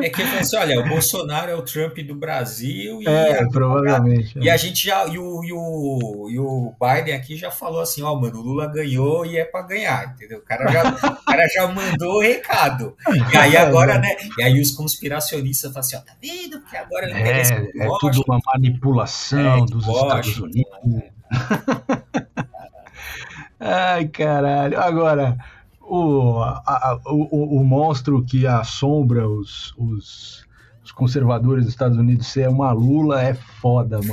é 0.00 0.08
que 0.08 0.20
ele 0.20 0.38
assim: 0.38 0.56
olha, 0.56 0.80
o 0.80 0.88
Bolsonaro 0.88 1.50
é 1.50 1.54
o 1.54 1.62
Trump 1.62 1.96
do 2.00 2.14
Brasil 2.14 3.00
e, 3.02 3.06
É, 3.06 3.40
a, 3.42 3.48
provavelmente. 3.48 4.36
e 4.38 4.50
a 4.50 4.56
gente 4.56 4.84
já. 4.84 5.06
E 5.06 5.16
o, 5.18 5.44
e, 5.44 5.52
o, 5.52 6.28
e 6.30 6.38
o 6.40 6.72
Biden 6.80 7.14
aqui 7.14 7.36
já 7.36 7.50
falou 7.52 7.80
assim: 7.80 8.02
ó, 8.02 8.14
mano, 8.14 8.38
o 8.38 8.42
Lula 8.42 8.66
ganhou 8.66 9.24
e 9.24 9.36
é 9.36 9.44
pra 9.44 9.62
ganhar, 9.62 10.12
entendeu? 10.14 10.38
O 10.38 10.42
cara 10.42 10.70
já, 10.72 10.88
o 10.90 11.24
cara 11.24 11.46
já 11.48 11.66
mandou 11.68 12.16
o 12.16 12.20
recado. 12.20 12.96
E 13.32 13.36
aí 13.36 13.56
agora, 13.58 13.98
né? 13.98 14.16
E 14.38 14.42
aí 14.42 14.60
os 14.60 14.72
conspiracionistas 14.72 15.72
falam 15.72 15.80
assim: 15.86 15.96
ó, 15.96 16.00
tá 16.00 16.12
vendo? 16.20 16.60
Porque 16.60 16.76
agora 16.76 17.08
ele 17.10 17.18
É, 17.18 17.40
é 17.42 17.88
tudo 18.00 18.22
uma 18.26 18.40
manipulação 18.52 19.38
É, 19.62 19.66
dos 19.86 19.96
Estados 19.96 20.38
Unidos. 20.38 20.70
Ai, 23.58 24.08
caralho. 24.08 24.80
Agora, 24.80 25.36
o, 25.82 26.40
a- 26.42 26.98
o, 27.06 27.60
o, 27.60 27.64
monstro 27.64 28.24
que 28.24 28.46
assombra 28.46 29.28
os, 29.28 29.74
os, 29.76 30.46
os 30.82 30.92
conservadores 30.92 31.64
dos 31.64 31.74
Estados 31.74 31.98
Unidos 31.98 32.26
ser 32.28 32.48
uma 32.48 32.72
Lula 32.72 33.22
é 33.22 33.34
foda, 33.34 33.98
mano. 33.98 34.12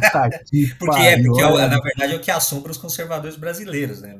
Puta 0.00 0.30
que 0.50 0.66
Porque, 0.78 1.00
é, 1.00 1.12
pariu. 1.12 1.32
porque 1.32 1.42
é 1.42 1.46
o- 1.46 1.54
olha. 1.54 1.68
na 1.68 1.80
verdade 1.80 2.12
é 2.12 2.16
o 2.16 2.20
que 2.20 2.30
assombra 2.30 2.70
os 2.72 2.76
conservadores 2.78 3.36
brasileiros, 3.36 4.02
né? 4.02 4.14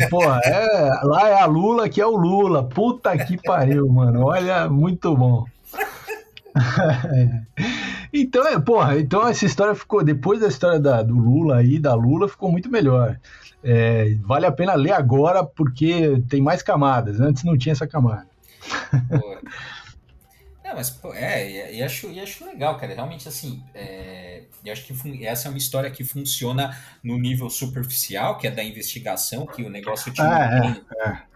É, 0.00 0.08
porra, 0.08 0.40
é, 0.44 0.90
lá 1.04 1.28
é 1.28 1.40
a 1.40 1.46
Lula 1.46 1.88
que 1.88 2.00
é 2.00 2.06
o 2.06 2.16
Lula. 2.16 2.64
Puta 2.68 3.16
que 3.16 3.38
pariu, 3.42 3.88
mano. 3.88 4.26
Olha, 4.26 4.68
muito 4.68 5.16
bom. 5.16 5.46
então, 8.12 8.46
é, 8.46 8.58
porra, 8.58 8.98
então 8.98 9.26
essa 9.26 9.44
história 9.44 9.74
ficou, 9.74 10.04
depois 10.04 10.40
da 10.40 10.48
história 10.48 10.78
da, 10.78 11.02
do 11.02 11.14
Lula 11.14 11.58
aí, 11.58 11.78
da 11.78 11.94
Lula, 11.94 12.28
ficou 12.28 12.50
muito 12.50 12.70
melhor. 12.70 13.18
É, 13.62 14.14
vale 14.20 14.46
a 14.46 14.52
pena 14.52 14.74
ler 14.74 14.92
agora 14.92 15.44
porque 15.44 16.22
tem 16.28 16.40
mais 16.40 16.62
camadas. 16.62 17.20
Antes 17.20 17.42
não 17.42 17.58
tinha 17.58 17.72
essa 17.72 17.86
camada. 17.86 18.26
Pô. 19.08 19.38
É, 20.66 20.74
mas, 20.74 20.90
pô, 20.90 21.14
é, 21.14 21.74
e, 21.74 21.82
acho, 21.82 22.08
acho 22.20 22.44
legal, 22.44 22.76
cara. 22.76 22.92
Realmente, 22.92 23.28
assim, 23.28 23.62
é, 23.72 24.25
eu 24.64 24.72
acho 24.72 24.84
que 24.84 25.24
essa 25.26 25.48
é 25.48 25.50
uma 25.50 25.58
história 25.58 25.90
que 25.90 26.02
funciona 26.04 26.76
no 27.02 27.18
nível 27.18 27.48
superficial, 27.50 28.38
que 28.38 28.46
é 28.46 28.50
da 28.50 28.62
investigação, 28.64 29.46
que 29.46 29.62
o 29.62 29.70
negócio 29.70 30.12
te 30.12 30.20
Ah, 30.20 30.48
é, 30.50 30.60
mantém, 30.60 30.82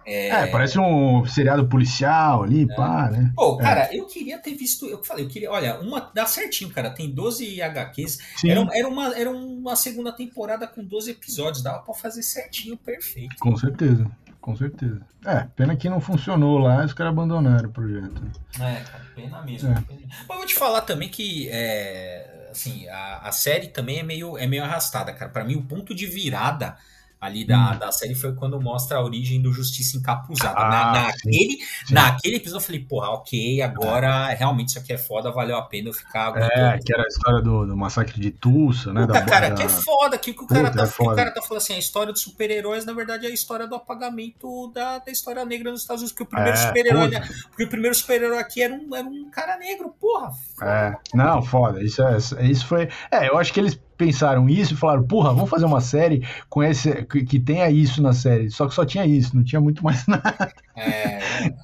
é, 0.06 0.28
É, 0.28 0.46
parece 0.46 0.78
um 0.78 1.24
seriado 1.26 1.68
policial 1.68 2.42
ali, 2.42 2.66
É. 2.70 2.74
pá, 2.74 3.10
né? 3.10 3.32
Pô, 3.36 3.56
cara, 3.58 3.94
eu 3.94 4.06
queria 4.06 4.38
ter 4.38 4.54
visto. 4.54 4.86
Eu 4.86 5.04
falei, 5.04 5.24
eu 5.24 5.28
queria. 5.28 5.50
Olha, 5.50 5.78
uma 5.80 6.00
dá 6.12 6.26
certinho, 6.26 6.70
cara. 6.70 6.90
Tem 6.90 7.08
12 7.10 7.60
HQs. 7.62 8.18
Sim, 8.36 8.50
Era, 8.50 8.66
era, 8.72 8.88
uma, 8.88 9.16
era 9.16 9.30
uma 9.30 9.76
segunda 9.76 10.10
temporada 10.12 10.66
com 10.66 10.82
12 10.82 11.10
episódios. 11.12 11.62
Dava 11.62 11.80
pra 11.80 11.94
fazer 11.94 12.22
certinho, 12.22 12.76
perfeito. 12.76 13.36
com 13.38 13.54
certeza. 13.56 14.10
Com 14.40 14.56
certeza. 14.56 15.02
É, 15.26 15.46
pena 15.54 15.76
que 15.76 15.86
não 15.90 16.00
funcionou 16.00 16.56
lá, 16.56 16.82
os 16.82 16.94
caras 16.94 17.12
abandonaram 17.12 17.68
o 17.68 17.72
projeto. 17.72 18.22
É, 18.58 18.80
cara, 18.80 19.04
pena 19.14 19.42
mesmo. 19.42 19.70
É. 19.70 19.74
pena. 19.74 20.00
Mas 20.08 20.30
eu 20.30 20.36
vou 20.38 20.46
te 20.46 20.54
falar 20.54 20.80
também 20.80 21.10
que 21.10 21.46
é, 21.52 22.39
assim, 22.50 22.88
a, 22.88 23.18
a 23.18 23.32
série 23.32 23.68
também 23.68 23.98
é 24.00 24.02
meio, 24.02 24.36
é 24.38 24.46
meio 24.46 24.64
arrastada, 24.64 25.12
cara. 25.12 25.30
Pra 25.30 25.44
mim, 25.44 25.56
o 25.56 25.62
ponto 25.64 25.94
de 25.94 26.06
virada 26.06 26.76
ali 27.20 27.44
da, 27.46 27.72
Hum. 27.74 27.78
da 27.78 27.92
série 27.92 28.14
foi 28.14 28.34
quando 28.34 28.60
mostra 28.60 28.96
a 28.98 29.04
origem 29.04 29.40
do 29.42 29.52
Justiça 29.52 29.96
Encapuzada. 29.98 30.54
Ah, 30.58 30.68
Na, 30.70 30.92
naquele, 31.06 31.58
sim. 31.86 31.94
naquele 31.94 32.36
episódio 32.36 32.62
eu 32.62 32.66
falei, 32.66 32.80
porra, 32.80 33.08
ok, 33.10 33.60
agora 33.62 34.28
realmente 34.28 34.68
isso 34.68 34.78
aqui 34.78 34.92
é 34.92 34.98
foda, 34.98 35.30
valeu 35.30 35.56
a 35.56 35.62
pena 35.62 35.90
eu 35.90 35.92
ficar 35.92 36.28
aguentando. 36.28 36.52
É, 36.52 36.78
que 36.78 36.92
era 36.92 37.02
a 37.02 37.06
história 37.06 37.42
do, 37.42 37.66
do 37.66 37.76
massacre 37.76 38.20
de 38.20 38.30
Tulsa, 38.30 38.92
né? 38.92 39.02
Puta, 39.02 39.12
da, 39.12 39.22
cara, 39.26 39.48
da- 39.50 39.54
que 39.56 39.62
é 39.62 39.68
foda, 39.68 40.16
que 40.18 40.30
o 40.30 40.34
que 40.34 40.44
o 40.44 40.46
cara, 40.46 40.70
Puta, 40.70 40.76
tá, 40.78 40.82
é 40.82 40.86
o 40.86 40.88
foda. 40.90 41.16
cara 41.16 41.30
tá 41.30 41.42
falando 41.42 41.58
assim, 41.62 41.74
a 41.74 41.78
história 41.78 42.12
dos 42.12 42.22
super-heróis, 42.22 42.84
na 42.86 42.92
verdade, 42.92 43.26
é 43.26 43.28
a 43.28 43.32
história 43.34 43.66
do 43.66 43.74
apagamento 43.74 44.70
da, 44.72 44.98
da 44.98 45.12
história 45.12 45.44
negra 45.44 45.70
nos 45.70 45.82
Estados 45.82 46.02
Unidos, 46.02 46.12
porque 46.12 46.24
o 46.24 46.26
primeiro 46.26 46.56
É, 46.56 46.66
super-herói, 46.66 47.08
né, 47.08 47.20
porque 47.48 47.64
o 47.64 47.68
primeiro 47.68 47.94
super-herói 47.94 48.38
aqui 48.38 48.62
era 48.62 48.72
um, 48.74 48.94
era 48.96 49.06
um 49.06 49.30
cara 49.30 49.58
negro, 49.58 49.94
porra. 50.00 50.30
É, 50.62 50.94
não, 51.14 51.42
foda. 51.42 51.82
Isso, 51.82 52.02
é, 52.02 52.16
isso 52.46 52.66
foi. 52.66 52.88
É, 53.10 53.28
eu 53.28 53.38
acho 53.38 53.52
que 53.52 53.60
eles 53.60 53.78
pensaram 54.00 54.48
isso 54.48 54.72
e 54.72 54.76
falaram, 54.76 55.06
porra, 55.06 55.34
vamos 55.34 55.50
fazer 55.50 55.66
uma 55.66 55.82
série 55.82 56.26
com 56.48 56.62
esse. 56.62 57.04
que, 57.04 57.22
que 57.24 57.38
tenha 57.38 57.70
isso 57.70 58.00
na 58.00 58.14
série. 58.14 58.50
Só 58.50 58.66
que 58.66 58.74
só 58.74 58.86
tinha 58.86 59.04
isso, 59.04 59.36
não 59.36 59.44
tinha 59.44 59.60
muito 59.60 59.84
mais 59.84 60.04
nada. 60.08 60.52
É, 60.74 61.18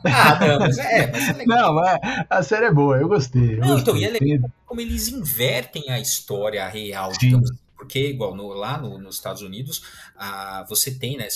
Ah, 0.05 0.39
não, 0.47 0.59
mas 0.61 0.79
é, 0.79 1.11
mas 1.11 1.29
é 1.29 1.33
legal. 1.33 1.59
Não, 1.59 1.75
mas 1.75 2.27
a 2.29 2.43
série 2.43 2.67
é 2.67 2.73
boa, 2.73 2.99
eu 2.99 3.09
gostei. 3.09 3.55
Eu 3.55 3.61
não, 3.61 3.69
gostei. 3.69 3.95
então, 3.95 3.97
e 3.97 4.05
é 4.05 4.11
legal 4.11 4.51
como 4.67 4.81
eles 4.81 5.09
invertem 5.09 5.91
a 5.91 5.99
história 5.99 6.69
real, 6.69 7.13
digamos 7.19 7.51
assim. 7.51 7.61
Porque, 7.77 8.09
igual 8.09 8.35
no, 8.35 8.49
lá 8.49 8.79
no, 8.79 8.99
nos 8.99 9.17
Estados 9.17 9.43
Unidos, 9.43 9.83
ah, 10.17 10.65
você 10.69 10.91
tem, 10.91 11.17
né, 11.17 11.29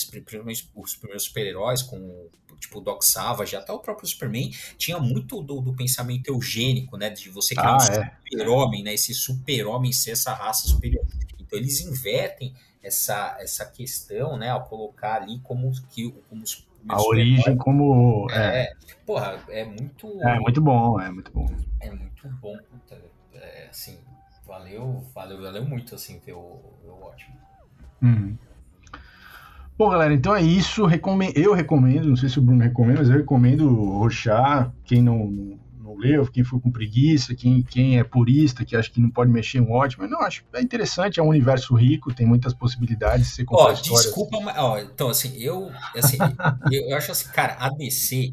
os 0.75 0.95
primeiros 0.95 1.23
super-heróis 1.23 1.81
com 1.81 2.27
tipo 2.61 2.79
o 2.79 2.81
Doc 2.81 3.03
Savage, 3.03 3.55
até 3.55 3.73
o 3.73 3.79
próprio 3.79 4.07
Superman, 4.07 4.51
tinha 4.77 4.99
muito 4.99 5.41
do, 5.41 5.59
do 5.59 5.73
pensamento 5.73 6.29
eugênico, 6.29 6.95
né? 6.95 7.09
De 7.09 7.29
você 7.29 7.53
criar 7.53 7.71
ah, 7.71 7.77
um 7.77 8.01
é. 8.01 8.11
super-homem, 8.29 8.83
né? 8.83 8.93
Esse 8.93 9.13
super-homem 9.13 9.91
ser 9.91 10.11
essa 10.11 10.33
raça 10.33 10.67
superior. 10.67 11.05
Então 11.39 11.59
eles 11.59 11.81
invertem 11.81 12.53
essa, 12.81 13.37
essa 13.39 13.65
questão, 13.65 14.37
né? 14.37 14.49
Ao 14.49 14.63
colocar 14.63 15.21
ali 15.21 15.39
como 15.39 15.69
que 15.89 16.09
como 16.29 16.43
os 16.43 16.65
a 16.89 16.99
origem 16.99 17.55
como 17.57 18.27
é, 18.31 18.63
é, 18.63 18.73
porra, 19.05 19.39
é 19.49 19.63
muito 19.63 20.19
é 20.23 20.39
muito 20.39 20.61
bom, 20.61 20.99
é 20.99 21.11
muito 21.11 21.31
bom. 21.31 21.45
É 21.79 21.91
muito 21.91 22.27
bom, 22.41 22.57
é, 23.33 23.67
assim, 23.69 23.99
valeu, 24.47 25.03
valeu, 25.13 25.41
valeu 25.41 25.65
muito 25.65 25.93
assim 25.93 26.19
ver 26.19 26.33
o, 26.33 26.59
o 26.83 27.03
ótimo. 27.03 27.35
Uhum. 28.01 28.37
Bom, 29.81 29.89
galera, 29.89 30.13
então 30.13 30.35
é 30.35 30.43
isso. 30.43 30.83
Eu 31.33 31.53
recomendo, 31.55 32.07
não 32.07 32.15
sei 32.15 32.29
se 32.29 32.37
o 32.37 32.41
Bruno 32.43 32.61
recomenda, 32.61 32.99
mas 32.99 33.09
eu 33.09 33.17
recomendo 33.17 33.67
roxar. 33.67 34.71
Quem 34.85 35.01
não, 35.01 35.25
não 35.83 35.97
leu, 35.97 36.23
quem 36.27 36.43
foi 36.43 36.59
com 36.59 36.69
preguiça, 36.69 37.33
quem, 37.33 37.63
quem 37.63 37.97
é 37.97 38.03
purista, 38.03 38.63
que 38.63 38.75
acha 38.75 38.91
que 38.91 39.01
não 39.01 39.09
pode 39.09 39.31
mexer 39.31 39.57
em 39.57 39.61
um 39.61 39.71
ótimo. 39.71 40.07
Não, 40.07 40.21
acho 40.21 40.43
é 40.53 40.61
interessante, 40.61 41.19
é 41.19 41.23
um 41.23 41.29
universo 41.29 41.73
rico, 41.73 42.13
tem 42.13 42.27
muitas 42.27 42.53
possibilidades 42.53 43.29
de 43.29 43.33
você 43.33 43.43
contar 43.43 43.71
oh, 43.71 43.73
Desculpa, 43.73 44.39
mas, 44.39 44.55
ó, 44.55 44.77
então 44.77 45.09
assim, 45.09 45.35
eu, 45.39 45.71
assim, 45.95 46.19
eu, 46.71 46.89
eu 46.89 46.95
acho 46.95 47.11
assim, 47.11 47.29
cara, 47.29 47.57
a 47.59 47.67
DC 47.69 48.31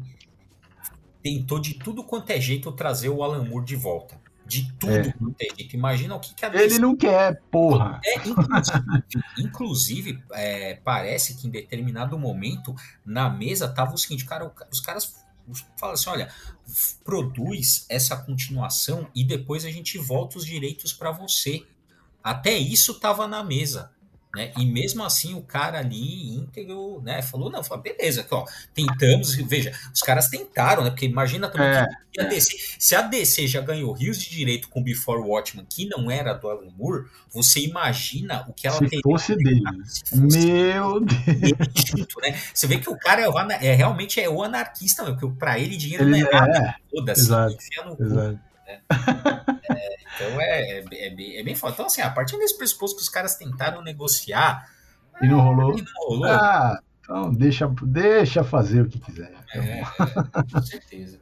tentou 1.23 1.57
de 1.57 1.73
tudo 1.73 2.03
quanto 2.03 2.29
é 2.29 2.39
jeito 2.39 2.71
trazer 2.73 3.09
o 3.09 3.23
Alan 3.23 3.43
Moore 3.43 3.65
de 3.65 3.75
volta 3.75 4.21
de 4.49 4.73
tudo 4.73 4.91
é. 4.91 5.13
que 5.45 5.77
Imagina 5.77 6.15
o 6.15 6.19
que, 6.19 6.33
que 6.33 6.43
a 6.43 6.53
Ele 6.55 6.79
não 6.79 6.97
quer, 6.97 7.39
porra. 7.51 8.01
É, 8.03 8.15
inclusive, 8.27 8.83
inclusive 9.37 10.23
é, 10.31 10.75
parece 10.83 11.35
que 11.35 11.47
em 11.47 11.51
determinado 11.51 12.17
momento 12.17 12.73
na 13.05 13.29
mesa 13.29 13.69
tava 13.69 13.93
o 13.93 13.97
seguinte, 13.97 14.25
cara, 14.25 14.51
os 14.71 14.79
caras 14.79 15.23
falam 15.77 15.93
assim, 15.93 16.09
olha, 16.09 16.33
produz 17.03 17.85
essa 17.87 18.17
continuação 18.17 19.07
e 19.15 19.23
depois 19.23 19.63
a 19.65 19.69
gente 19.69 19.99
volta 19.99 20.39
os 20.39 20.45
direitos 20.45 20.91
para 20.91 21.11
você. 21.11 21.63
Até 22.23 22.57
isso 22.57 22.99
tava 22.99 23.27
na 23.27 23.43
mesa. 23.43 23.91
Né? 24.35 24.51
E 24.57 24.65
mesmo 24.65 25.03
assim 25.03 25.33
o 25.33 25.41
cara 25.41 25.79
ali 25.79 26.35
íntegro, 26.35 27.01
né, 27.01 27.19
falou, 27.23 27.49
não, 27.49 27.63
falou, 27.63 27.81
beleza, 27.81 28.21
aqui, 28.21 28.31
ó, 28.31 28.45
tentamos, 28.75 29.33
veja, 29.33 29.73
os 29.91 30.01
caras 30.01 30.29
tentaram, 30.29 30.83
né, 30.83 30.91
porque 30.91 31.07
imagina 31.07 31.49
também 31.49 31.67
é, 31.67 31.87
que 32.11 32.21
a 32.21 32.25
DC, 32.25 32.75
se 32.77 32.93
a 32.93 33.01
DC 33.01 33.47
já 33.47 33.59
ganhou 33.59 33.91
rios 33.91 34.19
de 34.19 34.29
direito 34.29 34.69
com 34.69 34.83
Before 34.83 35.19
Watchmen, 35.19 35.65
que 35.67 35.87
não 35.87 36.11
era 36.11 36.33
do 36.33 36.47
Alan 36.47 36.69
Moore, 36.77 37.05
você 37.33 37.61
imagina 37.61 38.45
o 38.47 38.53
que 38.53 38.67
ela 38.67 38.77
se 38.77 39.01
Fosse 39.01 39.35
dele. 39.35 39.61
Se 39.85 40.01
fosse 40.05 40.37
Meu 40.37 40.99
Deus! 40.99 42.07
né? 42.21 42.39
Você 42.53 42.67
vê 42.67 42.77
que 42.77 42.89
o 42.89 42.97
cara 42.99 43.23
é, 43.23 43.67
é 43.67 43.73
realmente 43.73 44.21
é 44.21 44.29
o 44.29 44.43
anarquista, 44.43 45.03
porque 45.03 45.27
para 45.39 45.57
ele 45.57 45.75
dinheiro 45.75 46.03
ele 46.03 46.21
não 46.21 46.27
é 46.27 46.31
nada, 46.31 46.57
é, 46.59 46.75
foda-se, 46.95 47.21
no 47.83 48.05
exato. 48.05 48.48
Né? 48.69 48.81
É, 49.69 49.95
então 50.15 50.41
é, 50.41 50.61
é, 50.61 51.07
é, 51.07 51.09
bem, 51.09 51.37
é 51.37 51.43
bem 51.43 51.55
foda. 51.55 51.73
Então, 51.73 51.85
assim, 51.85 52.01
a 52.01 52.09
partir 52.09 52.37
desse 52.37 52.57
pressuposto 52.57 52.97
que 52.97 53.03
os 53.03 53.09
caras 53.09 53.35
tentaram 53.35 53.81
negociar. 53.81 54.69
E 55.21 55.27
não 55.27 55.39
rolou. 55.41 55.77
E 55.77 55.81
não 55.81 56.07
rolou. 56.07 56.25
Ah, 56.25 56.79
então 57.01 57.33
deixa, 57.33 57.71
deixa 57.83 58.43
fazer 58.43 58.81
o 58.81 58.89
que 58.89 58.99
quiser. 58.99 59.33
É, 59.53 59.59
é, 59.59 59.83
com 60.51 60.61
certeza. 60.61 61.19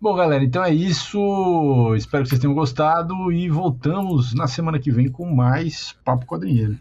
Bom, 0.00 0.14
galera, 0.14 0.44
então 0.44 0.62
é 0.62 0.72
isso. 0.72 1.94
Espero 1.96 2.22
que 2.22 2.28
vocês 2.28 2.40
tenham 2.40 2.54
gostado 2.54 3.32
e 3.32 3.48
voltamos 3.48 4.34
na 4.34 4.46
semana 4.46 4.78
que 4.78 4.90
vem 4.90 5.08
com 5.08 5.34
mais 5.34 5.92
Papo 6.04 6.26
Quadrinheiro. 6.26 6.78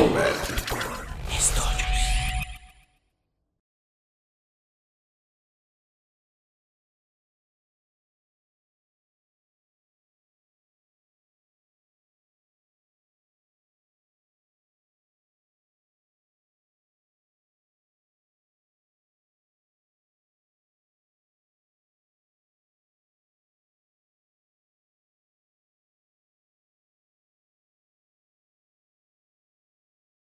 Oh 0.00 0.06
man. 0.10 0.37